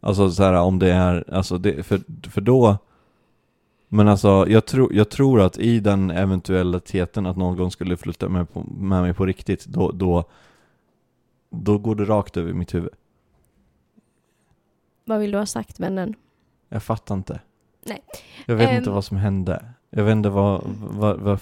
Alltså 0.00 0.30
så 0.30 0.42
här, 0.42 0.52
om 0.52 0.78
det 0.78 0.92
är, 0.92 1.34
alltså 1.34 1.58
det, 1.58 1.82
för, 1.82 2.00
för 2.30 2.40
då 2.40 2.78
men 3.88 4.08
alltså, 4.08 4.46
jag, 4.48 4.66
tror 4.66 4.94
jag 4.94 5.10
tror 5.10 5.40
att 5.40 5.58
i 5.58 5.80
den 5.80 6.10
eventualiteten 6.10 7.26
att 7.26 7.36
någon 7.36 7.56
gång 7.56 7.70
skulle 7.70 7.96
flirta 7.96 8.28
med, 8.28 8.52
på, 8.52 8.62
med 8.62 9.02
mig 9.02 9.14
på 9.14 9.26
riktigt, 9.26 9.64
då, 9.66 9.90
då, 9.92 10.24
då 11.50 11.78
går 11.78 11.94
det 11.94 12.04
rakt 12.04 12.36
över 12.36 12.52
mitt 12.52 12.74
huvud. 12.74 12.90
Vad 15.04 15.20
vill 15.20 15.30
du 15.30 15.38
ha 15.38 15.46
sagt 15.46 15.80
vännen? 15.80 16.14
Jag 16.68 16.82
fattar 16.82 17.14
inte. 17.14 17.40
Nej. 17.86 18.02
Jag 18.46 18.56
vet 18.56 18.70
Ehm. 18.70 18.76
inte 18.76 18.90
vad 18.90 19.04
som 19.04 19.16
hände. 19.16 19.64
Jag 19.94 20.04
vet 20.04 20.12
inte 20.12 20.28
vad, 20.28 20.62
vad, 20.80 21.20
vad... 21.20 21.40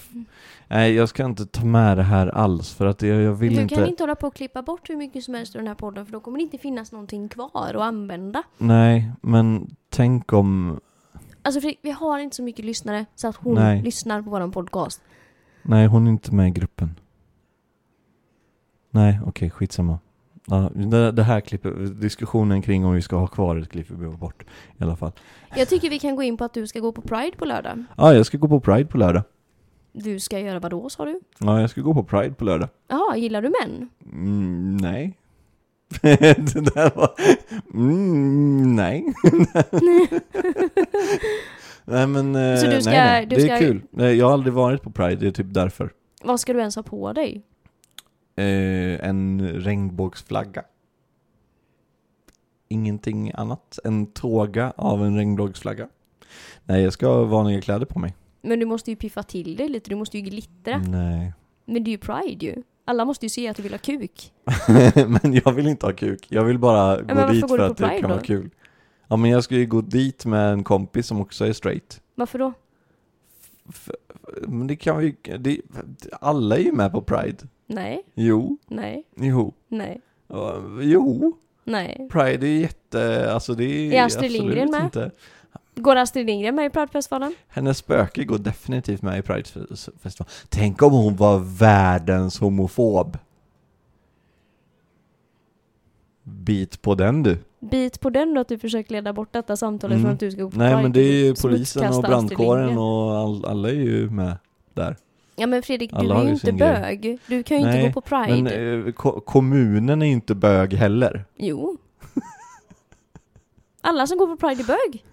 Nej, 0.69 0.95
jag 0.95 1.09
ska 1.09 1.25
inte 1.25 1.47
ta 1.47 1.65
med 1.65 1.97
det 1.97 2.03
här 2.03 2.27
alls 2.27 2.75
för 2.75 2.87
att 2.87 3.03
jag, 3.03 3.23
jag 3.23 3.33
vill 3.33 3.55
du 3.55 3.63
inte... 3.63 3.75
kan 3.75 3.87
inte 3.87 4.03
hålla 4.03 4.15
på 4.15 4.27
och 4.27 4.35
klippa 4.35 4.63
bort 4.63 4.91
hur 4.91 4.97
mycket 4.97 5.25
som 5.25 5.35
helst 5.35 5.55
ur 5.55 5.59
den 5.59 5.69
här 5.69 5.75
podden 5.75 6.07
för 6.07 6.13
då 6.13 6.21
kommer 6.21 6.39
det 6.39 6.43
inte 6.43 6.59
finnas 6.59 6.93
någonting 6.93 7.29
kvar 7.29 7.75
att 7.75 7.83
använda. 7.83 8.43
Nej, 8.59 9.13
men 9.21 9.77
tänk 9.89 10.33
om... 10.33 10.81
Alltså 11.43 11.61
för 11.61 11.75
vi 11.83 11.91
har 11.91 12.19
inte 12.19 12.37
så 12.37 12.43
mycket 12.43 12.65
lyssnare 12.65 13.07
så 13.15 13.29
att 13.29 13.37
hon 13.37 13.55
Nej. 13.55 13.83
lyssnar 13.83 14.23
på 14.23 14.31
våran 14.31 14.53
podcast. 14.53 15.03
Nej, 15.63 15.87
hon 15.87 16.07
är 16.07 16.11
inte 16.11 16.35
med 16.35 16.49
i 16.49 16.51
gruppen. 16.51 16.95
Nej, 18.91 19.21
okej, 19.27 19.51
skitsamma. 19.51 19.99
Ja, 20.51 20.71
det, 20.75 21.13
det 21.13 21.23
här 21.23 21.41
klipper, 21.41 21.71
diskussionen 22.01 22.63
kring 22.63 22.85
om 22.85 22.95
vi 22.95 23.03
ska 23.03 23.17
ha 23.17 23.27
kvar 23.27 23.57
ett 23.57 23.69
klipper 23.71 23.95
vi 23.95 24.09
bort 24.09 24.43
i 24.79 24.83
alla 24.85 24.97
fall. 24.97 25.13
Jag 25.57 25.69
tycker 25.69 25.91
vi 25.91 25.99
kan 25.99 26.17
gå 26.17 26.23
in 26.23 26.37
på 26.37 26.45
att 26.45 26.55
du 26.55 26.67
ska 26.67 26.81
gå 26.81 26.93
på 26.93 27.03
Pride 27.03 27.37
på 27.37 27.45
lördag. 27.45 27.85
Ja, 27.97 28.15
jag 28.15 28.27
ska 28.27 28.39
gå 28.39 28.49
på 28.49 28.61
Pride 28.61 28.85
på 28.85 28.99
lördag. 28.99 29.23
Du 29.93 30.21
ska 30.21 30.39
göra 30.39 30.59
vad 30.59 30.71
då 30.71 30.89
sa 30.89 31.05
du? 31.05 31.21
Ja, 31.39 31.61
jag 31.61 31.71
ska 31.71 31.81
gå 31.81 31.95
på 31.95 32.05
Pride 32.05 32.35
på 32.35 32.45
lördag. 32.45 32.69
Jaha, 32.89 33.17
gillar 33.17 33.43
du 33.43 33.49
män? 33.63 33.89
Mm, 34.13 34.77
nej. 34.77 35.17
det 36.03 36.75
där 36.75 36.97
var... 36.97 37.11
Mm, 37.75 38.77
nej. 38.77 39.15
nej 41.85 42.07
men, 42.07 42.35
eh, 42.37 42.57
Så 42.57 42.67
du 42.67 42.81
ska- 42.83 42.91
nej, 42.91 43.01
nej. 43.01 43.27
du 43.27 43.37
det 43.37 43.43
ska- 43.43 43.53
är 43.53 43.59
kul. 43.59 43.83
Nej, 43.91 44.17
Jag 44.17 44.27
har 44.27 44.33
aldrig 44.33 44.53
varit 44.55 44.83
på 44.83 44.91
Pride, 44.91 45.17
det 45.17 45.27
är 45.27 45.31
typ 45.31 45.55
därför. 45.55 45.91
Vad 46.23 46.41
ska 46.41 46.53
du 46.53 46.59
ens 46.59 46.77
ha 46.77 46.83
på 46.83 47.13
dig? 47.13 47.43
Eh, 48.41 49.09
en 49.09 49.51
regnbågsflagga. 49.55 50.65
Ingenting 52.69 53.33
annat. 53.35 53.79
En 53.85 54.07
tåga 54.07 54.73
av 54.77 55.05
en 55.07 55.17
regnbågsflagga. 55.17 55.89
Nej, 56.65 56.83
jag 56.83 56.93
ska 56.93 57.07
ha 57.07 57.25
vanliga 57.25 57.61
kläder 57.61 57.87
på 57.87 57.99
mig. 57.99 58.15
Men 58.43 58.61
du 58.61 58.67
måste 58.67 58.91
ju 58.91 58.97
piffa 58.97 59.23
till 59.23 59.57
det 59.57 59.69
lite, 59.69 59.91
du 59.91 59.97
måste 59.97 60.19
ju 60.19 60.23
glittra. 60.23 60.79
Nej. 60.79 61.33
Men 61.65 61.85
det 61.85 61.89
är 61.89 61.93
ju 61.93 61.99
Pride 61.99 62.47
ju. 62.47 62.63
Alla 62.85 63.05
måste 63.05 63.27
ju 63.27 63.31
se 63.31 63.49
att 63.49 63.57
du 63.57 63.63
vill 63.63 63.73
ha 63.73 63.79
kuk. 63.79 64.33
men 65.23 65.41
jag 65.45 65.53
vill 65.53 65.67
inte 65.67 65.87
ha 65.87 65.93
kuk. 65.93 66.27
Jag 66.29 66.45
vill 66.45 66.59
bara 66.59 66.97
gå 66.97 67.07
men 67.07 67.17
varför 67.17 67.35
dit 67.35 67.49
för 67.49 67.59
att 67.59 67.77
det 67.77 67.89
kan 67.89 68.03
då? 68.03 68.09
vara 68.09 68.21
kul. 68.21 68.51
Ja 69.09 69.17
men 69.17 69.31
jag 69.31 69.45
ska 69.45 69.55
ju 69.55 69.67
gå 69.67 69.81
dit 69.81 70.27
med 70.27 70.53
en 70.53 70.65
kompis 70.65 71.07
som 71.07 71.21
också 71.21 71.47
är 71.47 71.53
straight. 71.53 72.01
Varför 72.15 72.39
då? 72.39 72.53
Men 74.43 74.67
det 74.67 74.77
kan 74.77 74.99
vi 74.99 75.17
det, 75.39 75.61
Alla 76.21 76.57
är 76.57 76.61
ju 76.61 76.73
med 76.73 76.93
på 76.93 77.03
Pride. 77.03 77.47
Nej, 77.75 78.03
Jo, 78.15 78.59
nej, 78.69 79.05
jo, 79.17 79.53
nej, 79.69 80.01
jo. 80.83 81.33
nej. 81.65 82.09
Pride 82.11 82.47
är 82.47 82.61
jätte, 82.61 83.33
alltså 83.33 83.55
det 83.55 83.65
är 83.65 83.93
Är 83.93 84.05
Astrid 84.07 84.31
Lindgren 84.33 84.71
med? 84.71 84.85
inte. 84.85 85.11
Går 85.75 85.97
Astrid 85.97 86.27
Lindgren 86.27 86.55
med 86.55 86.67
i 86.67 86.71
Pridefestivalen? 86.71 87.35
Hennes 87.49 87.79
spöke 87.79 88.25
går 88.25 88.39
definitivt 88.39 89.03
med 89.03 89.19
i 89.19 89.23
Pridefestivalen. 89.23 90.31
Tänk 90.49 90.83
om 90.83 90.93
hon 90.93 91.17
var 91.17 91.39
världens 91.59 92.39
homofob. 92.41 93.19
Bit 96.23 96.83
på 96.83 96.95
den 96.95 97.23
du. 97.23 97.39
Bit 97.61 98.01
på 98.01 98.11
den 98.11 98.35
då 98.35 98.41
att 98.41 98.49
du 98.49 98.59
försöker 98.59 98.93
leda 98.93 99.13
bort 99.13 99.33
detta 99.33 99.57
samtalet 99.57 99.95
Mm. 99.95 100.03
från 100.05 100.13
att 100.15 100.21
du 100.21 100.31
ska 100.31 100.43
gå 100.43 100.51
på 100.51 100.59
Nej 100.59 100.83
men 100.83 100.93
det 100.93 101.01
är 101.01 101.25
ju 101.25 101.35
polisen 101.35 101.93
och 101.95 102.03
brandkåren 102.03 102.79
och 102.79 103.17
all, 103.19 103.45
alla 103.45 103.69
är 103.69 103.75
ju 103.75 104.11
med 104.11 104.37
där. 104.75 104.97
Ja 105.37 105.47
men 105.47 105.63
Fredrik, 105.63 105.91
du 105.91 105.97
Alla 105.97 106.15
är 106.15 106.19
har 106.19 106.25
ju 106.25 106.31
inte 106.31 106.47
sin 106.47 106.57
grej. 106.57 106.69
bög. 106.81 107.19
Du 107.27 107.43
kan 107.43 107.59
ju 107.61 107.65
Nej, 107.67 107.77
inte 107.85 107.89
gå 107.89 108.01
på 108.01 108.09
Pride. 108.09 108.43
Men 108.43 108.87
eh, 108.87 108.93
ko- 108.93 109.21
kommunen 109.21 110.03
är 110.03 110.07
ju 110.07 110.13
inte 110.13 110.35
bög 110.35 110.73
heller. 110.75 111.25
Jo. 111.37 111.77
Alla 113.81 114.07
som 114.07 114.19
går 114.19 114.27
på 114.27 114.37
Pride 114.37 114.63
är 114.63 114.67
bög. 114.67 115.05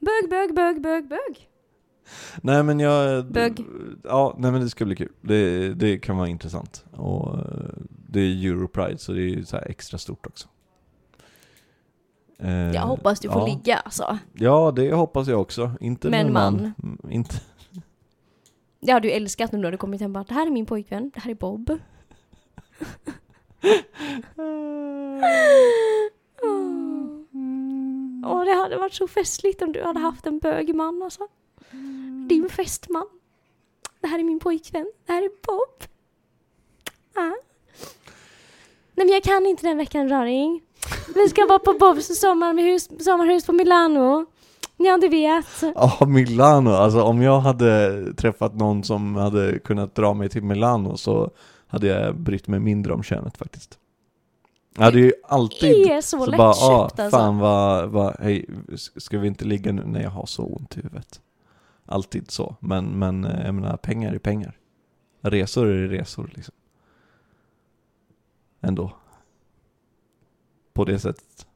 Bög, 0.00 0.30
bög, 0.30 0.54
bög, 0.54 0.82
bög, 0.82 1.08
bög. 1.08 1.48
Nej 2.42 2.62
men 2.62 2.80
jag... 2.80 3.26
Bög. 3.26 3.64
Ja, 4.04 4.34
nej 4.38 4.52
men 4.52 4.60
det 4.60 4.68
ska 4.70 4.84
bli 4.84 4.96
kul. 4.96 5.12
Det, 5.20 5.68
det 5.74 5.98
kan 5.98 6.16
vara 6.16 6.28
intressant. 6.28 6.84
Och 6.92 7.34
eh, 7.38 7.44
det 8.08 8.20
är 8.20 8.46
Europride 8.46 8.98
så 8.98 9.12
det 9.12 9.20
är 9.20 9.28
ju 9.28 9.44
så 9.44 9.56
här 9.56 9.70
extra 9.70 9.98
stort 9.98 10.26
också. 10.26 10.48
Eh, 12.38 12.50
Jag 12.72 12.80
hoppas 12.82 13.20
du 13.20 13.28
får 13.28 13.40
ja. 13.40 13.46
ligga 13.46 13.76
alltså. 13.76 14.18
Ja, 14.32 14.72
det 14.76 14.92
hoppas 14.94 15.28
jag 15.28 15.40
också. 15.40 15.70
Inte 15.80 16.08
Med 16.10 16.26
en 16.26 16.32
man. 16.32 16.72
man. 16.76 16.98
Inte... 17.10 17.34
Det 18.84 18.92
hade 18.92 19.08
du 19.08 19.12
älskat 19.12 19.52
när 19.52 19.70
du 19.70 19.76
kommit 19.76 20.00
hem 20.00 20.10
och 20.10 20.14
bara, 20.14 20.24
det 20.24 20.34
här 20.34 20.46
är 20.46 20.50
min 20.50 20.66
pojkvän, 20.66 21.10
det 21.14 21.20
här 21.20 21.30
är 21.30 21.34
Bob. 21.34 21.78
Åh, 28.26 28.44
det 28.44 28.54
hade 28.54 28.76
varit 28.76 28.94
så 28.94 29.08
festligt 29.08 29.62
om 29.62 29.72
du 29.72 29.82
hade 29.82 29.98
haft 30.00 30.26
en 30.26 30.38
bögman 30.38 31.02
alltså. 31.02 31.28
Din 32.28 32.48
fästman. 32.48 33.06
Det 34.00 34.06
här 34.06 34.18
är 34.18 34.22
min 34.22 34.40
pojkvän, 34.40 34.92
det 35.06 35.12
här 35.12 35.22
är 35.22 35.30
Bob. 35.46 35.88
Ah. 37.14 37.22
Nej 38.94 39.06
men 39.06 39.08
jag 39.08 39.22
kan 39.22 39.46
inte 39.46 39.66
den 39.66 39.78
veckan 39.78 40.08
Raring. 40.08 40.62
Vi 41.14 41.28
ska 41.28 41.46
vara 41.46 41.58
på 41.58 41.72
Bobs 41.72 42.20
sommarhus, 42.20 43.04
sommarhus 43.04 43.46
på 43.46 43.52
Milano. 43.52 44.26
Ja 44.76 44.98
du 45.00 45.08
vet. 45.08 45.46
Ja, 45.74 46.06
Milano. 46.06 46.70
Alltså 46.70 47.02
om 47.02 47.22
jag 47.22 47.40
hade 47.40 48.04
träffat 48.14 48.54
någon 48.54 48.84
som 48.84 49.16
hade 49.16 49.58
kunnat 49.58 49.94
dra 49.94 50.14
mig 50.14 50.28
till 50.28 50.42
Milano 50.42 50.96
så 50.96 51.30
hade 51.66 51.86
jag 51.86 52.16
brytt 52.16 52.48
mig 52.48 52.60
mindre 52.60 52.92
om 52.92 53.02
könet 53.02 53.36
faktiskt. 53.36 53.78
Ja 54.78 54.90
det 54.90 54.98
är 54.98 55.04
ju 55.04 55.12
alltid 55.24 55.90
är 55.90 56.00
så, 56.00 56.18
så 56.18 56.26
lättköpt 56.26 56.36
bara, 56.36 56.50
ah, 56.50 56.82
alltså. 56.84 57.10
fan 57.10 57.38
vad, 57.38 57.90
vad, 57.90 58.16
hej, 58.20 58.46
ska 58.96 59.18
vi 59.18 59.28
inte 59.28 59.44
ligga 59.44 59.72
nu 59.72 59.82
när 59.86 60.02
jag 60.02 60.10
har 60.10 60.26
så 60.26 60.42
ont 60.42 60.76
i 60.76 60.80
huvudet? 60.80 61.20
Alltid 61.86 62.30
så, 62.30 62.56
men, 62.60 62.84
men 62.86 63.24
eh, 63.24 63.46
jag 63.46 63.54
menar 63.54 63.76
pengar 63.76 64.12
är 64.12 64.18
pengar. 64.18 64.58
Resor 65.20 65.66
är 65.66 65.88
resor 65.88 66.30
liksom. 66.34 66.54
Ändå. 68.60 68.92
På 70.72 70.84
det 70.84 70.98
sättet. 70.98 71.46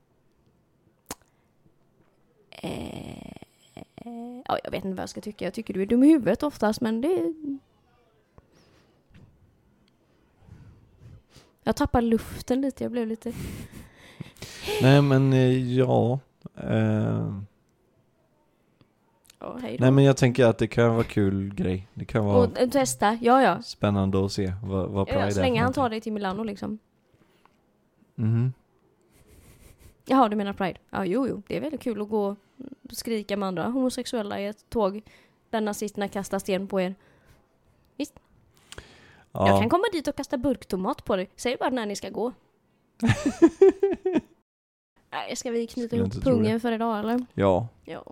Eh, 2.62 4.42
ja, 4.48 4.59
jag 4.64 4.70
vet 4.70 4.84
inte 4.84 4.96
vad 4.96 5.02
jag 5.02 5.09
ska 5.09 5.20
tycka. 5.20 5.44
Jag 5.44 5.54
tycker 5.54 5.74
du 5.74 5.82
är 5.82 5.86
dum 5.86 6.02
i 6.02 6.09
huvudet 6.09 6.42
oftast, 6.42 6.80
men 6.80 7.00
det... 7.00 7.34
Jag 11.62 11.76
tappar 11.76 12.02
luften 12.02 12.61
lite, 12.61 12.84
jag 12.84 12.92
blev 12.92 13.06
lite... 13.06 13.32
Nej 14.82 15.02
men 15.02 15.32
eh, 15.32 15.76
ja. 15.78 16.18
Eh, 16.56 17.34
då. 19.38 19.59
nej 19.62 19.90
men 19.90 20.04
jag 20.04 20.16
tänker 20.16 20.46
att 20.46 20.59
det 20.59 20.66
kan 20.66 20.94
vara 20.94 21.04
kul 21.04 21.54
grej. 21.54 21.88
Det 21.94 22.04
kan 22.04 22.24
vara 22.24 22.38
Och 22.38 22.59
eh, 22.61 22.68
testa, 22.68 23.18
ja 23.22 23.42
ja. 23.42 23.62
spännande 23.62 24.24
att 24.24 24.32
se 24.32 24.52
vad, 24.62 24.90
vad 24.90 25.06
Pride 25.06 25.20
ja 25.20 25.26
är. 25.26 25.30
så 25.30 25.40
länge 25.40 25.62
han 25.62 25.72
tar 25.72 25.90
dig 25.90 26.00
till 26.00 26.12
Milano 26.12 26.44
liksom. 26.44 26.78
Mhm. 28.14 28.52
Jaha, 30.04 30.28
du 30.28 30.36
menar 30.36 30.52
Pride? 30.52 30.78
Ja, 30.90 31.04
jo, 31.04 31.28
jo. 31.28 31.42
Det 31.46 31.56
är 31.56 31.61
väldigt 31.61 31.82
kul 31.82 32.02
att 32.02 32.09
gå 32.09 32.36
skrika 32.97 33.36
med 33.36 33.47
andra 33.47 33.66
homosexuella 33.66 34.41
i 34.41 34.47
ett 34.47 34.70
tåg 34.70 35.03
där 35.51 35.61
nazisterna 35.61 36.09
kastar 36.09 36.39
sten 36.39 36.68
på 36.68 36.80
er. 36.80 36.95
Jag 39.32 39.49
Ja. 39.49 39.61
kan 39.61 39.68
komma 39.68 39.84
dit 39.93 40.09
och 40.09 40.16
kasta 40.16 40.36
burktomat 40.39 41.05
på 41.05 41.16
dig. 41.16 41.30
Säg 41.36 41.57
bara 41.61 41.70
när 41.70 41.86
ni 41.86 41.97
ska 41.97 42.11
gå. 42.11 42.32
Nej, 45.12 45.36
ska 45.36 45.51
vi 45.51 45.66
knyta 45.66 45.97
ihop 45.97 46.12
pungen 46.22 46.61
för 46.61 46.72
idag 46.72 46.99
eller? 46.99 47.26
ja. 47.34 47.68
Ja. 47.84 48.05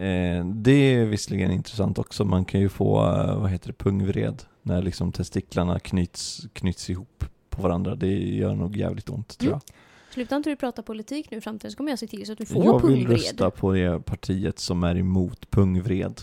Eh, 0.00 0.44
det 0.46 0.70
är 0.94 1.04
visserligen 1.04 1.50
intressant 1.50 1.98
också. 1.98 2.24
Man 2.24 2.44
kan 2.44 2.60
ju 2.60 2.68
få, 2.68 3.04
eh, 3.06 3.40
vad 3.40 3.50
heter 3.50 3.66
det, 3.68 3.72
pungvred. 3.72 4.42
När 4.62 4.82
liksom 4.82 5.12
testiklarna 5.12 5.78
knyts, 5.78 6.46
knyts 6.52 6.90
ihop 6.90 7.24
på 7.50 7.62
varandra. 7.62 7.94
Det 7.94 8.12
gör 8.12 8.54
nog 8.54 8.76
jävligt 8.76 9.08
ont 9.08 9.38
tror 9.38 9.48
Mm. 9.50 9.60
Jag. 10.06 10.14
Sluta 10.14 10.36
inte 10.36 10.50
du 10.50 10.56
prata 10.56 10.82
politik 10.82 11.30
nu 11.30 11.36
i 11.36 11.40
framtiden 11.40 11.70
så 11.70 11.76
kommer 11.76 11.90
jag 11.92 11.98
se 11.98 12.06
till 12.06 12.26
så 12.26 12.32
att 12.32 12.38
du 12.38 12.46
får 12.46 12.64
Jag 12.64 12.72
vill 12.86 12.96
pungvred. 12.96 13.10
rösta 13.10 13.50
på 13.50 13.72
det 13.72 14.00
partiet 14.06 14.58
som 14.58 14.84
är 14.84 14.96
emot 14.96 15.50
pungvred. 15.50 16.20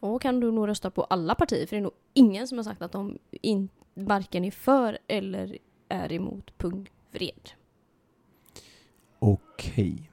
Och 0.00 0.22
kan 0.22 0.40
du 0.40 0.52
nog 0.52 0.68
rösta 0.68 0.90
på 0.90 1.04
alla 1.04 1.34
partier 1.34 1.66
för 1.66 1.76
det 1.76 1.80
är 1.80 1.82
nog 1.82 1.92
ingen 2.14 2.48
som 2.48 2.58
har 2.58 2.62
sagt 2.62 2.82
att 2.82 2.92
de 2.92 3.18
in, 3.30 3.68
varken 3.94 4.44
är 4.44 4.50
för 4.50 4.98
eller 5.06 5.58
är 5.88 6.12
emot 6.12 6.58
pungvred. 6.58 7.50
Okej. 9.18 10.10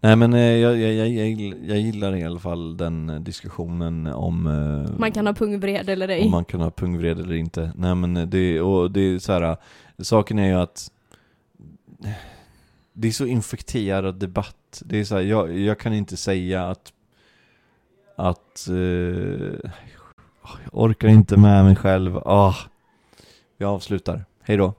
Nej 0.00 0.16
men 0.16 0.34
eh, 0.34 0.40
jag, 0.40 0.76
jag, 0.76 0.94
jag, 0.94 1.08
jag, 1.08 1.54
jag 1.66 1.78
gillar 1.78 2.16
i 2.16 2.24
alla 2.24 2.38
fall 2.40 2.76
den 2.76 3.10
eh, 3.10 3.20
diskussionen 3.20 4.06
om 4.06 4.46
eh, 4.46 4.98
Man 4.98 5.12
kan 5.12 5.26
ha 5.26 5.34
pungvred 5.34 5.88
eller 5.88 6.08
ej. 6.08 6.24
om 6.24 6.30
man 6.30 6.44
kan 6.44 6.60
ha 6.60 6.70
pungvred 6.70 7.20
eller 7.20 7.34
inte. 7.34 7.72
Nej 7.76 7.94
men 7.94 8.30
det, 8.30 8.60
och 8.60 8.90
det 8.90 9.00
är 9.00 9.18
så 9.18 9.32
här. 9.32 9.56
saken 9.98 10.38
är 10.38 10.46
ju 10.46 10.54
att 10.54 10.90
det 12.92 13.08
är 13.08 13.12
så 13.12 13.26
infekterad 13.26 14.14
debatt. 14.14 14.82
Det 14.84 15.00
är 15.00 15.04
så 15.04 15.14
här, 15.14 15.22
jag, 15.22 15.58
jag 15.58 15.78
kan 15.78 15.92
inte 15.94 16.16
säga 16.16 16.64
att 16.64 16.92
att 18.16 18.68
eh, 18.68 18.74
jag 20.64 20.72
orkar 20.72 21.08
inte 21.08 21.36
med 21.36 21.64
mig 21.64 21.76
själv. 21.76 22.16
Ah, 22.16 22.54
vi 23.56 23.64
avslutar. 23.64 24.24
Hej 24.42 24.56
då. 24.56 24.74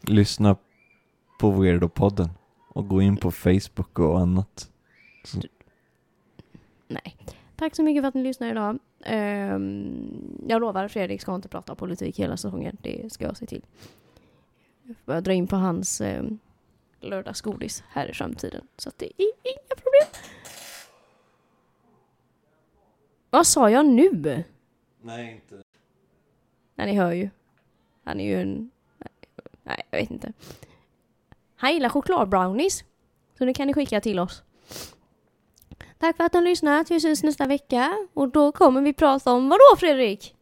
Lyssna 0.00 0.56
på 1.40 1.52
Weirdo-podden 1.52 2.28
och 2.78 2.88
gå 2.88 3.02
in 3.02 3.16
på 3.16 3.30
Facebook 3.30 3.98
och 3.98 4.20
annat. 4.20 4.70
Nej. 6.88 7.16
Tack 7.56 7.76
så 7.76 7.82
mycket 7.82 8.02
för 8.02 8.08
att 8.08 8.14
ni 8.14 8.22
lyssnar 8.22 8.50
idag. 8.50 8.78
Ehm, 9.04 10.44
jag 10.48 10.60
lovar 10.60 10.88
Fredrik 10.88 11.20
ska 11.20 11.34
inte 11.34 11.48
prata 11.48 11.74
politik 11.74 12.18
hela 12.18 12.36
säsongen. 12.36 12.76
Det 12.80 13.12
ska 13.12 13.24
jag 13.24 13.36
se 13.36 13.46
till. 13.46 13.64
Jag 14.82 14.96
får 14.96 15.04
börja 15.04 15.20
dra 15.20 15.32
in 15.32 15.46
på 15.46 15.56
hans 15.56 16.00
um, 16.00 16.38
lördagsgodis 17.00 17.84
här 17.88 18.10
i 18.10 18.14
framtiden. 18.14 18.66
Så 18.76 18.90
det 18.96 19.06
är 19.06 19.32
inga 19.42 19.76
problem. 19.76 20.22
Vad 23.30 23.46
sa 23.46 23.70
jag 23.70 23.86
nu? 23.86 24.44
Nej, 25.02 25.32
inte. 25.34 25.62
Nej, 26.74 26.86
ni 26.86 26.98
hör 26.98 27.12
ju. 27.12 27.30
Han 28.04 28.20
är 28.20 28.24
ju 28.24 28.40
en... 28.42 28.70
Nej, 29.62 29.86
jag 29.90 29.98
vet 29.98 30.10
inte. 30.10 30.32
Han 31.58 31.72
gillar 31.72 31.88
chokladbrownies. 31.88 32.84
Så 33.38 33.44
det 33.44 33.54
kan 33.54 33.66
ni 33.66 33.74
skicka 33.74 34.00
till 34.00 34.18
oss. 34.18 34.42
Tack 35.98 36.16
för 36.16 36.24
att 36.24 36.32
ni 36.32 36.38
har 36.38 36.44
lyssnat. 36.44 36.90
Vi 36.90 37.00
syns 37.00 37.22
nästa 37.22 37.46
vecka. 37.46 38.06
Och 38.14 38.28
då 38.28 38.52
kommer 38.52 38.80
vi 38.80 38.92
prata 38.92 39.32
om 39.32 39.48
vadå, 39.48 39.76
Fredrik? 39.78 40.34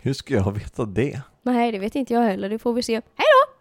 Hur 0.00 0.12
ska 0.12 0.34
jag 0.34 0.52
veta 0.52 0.84
det? 0.84 1.20
Nej, 1.42 1.72
det 1.72 1.78
vet 1.78 1.94
inte 1.94 2.14
jag 2.14 2.22
heller. 2.22 2.48
Det 2.48 2.58
får 2.58 2.72
vi 2.72 2.82
se. 2.82 2.92
Hej 2.94 3.26
då! 3.40 3.54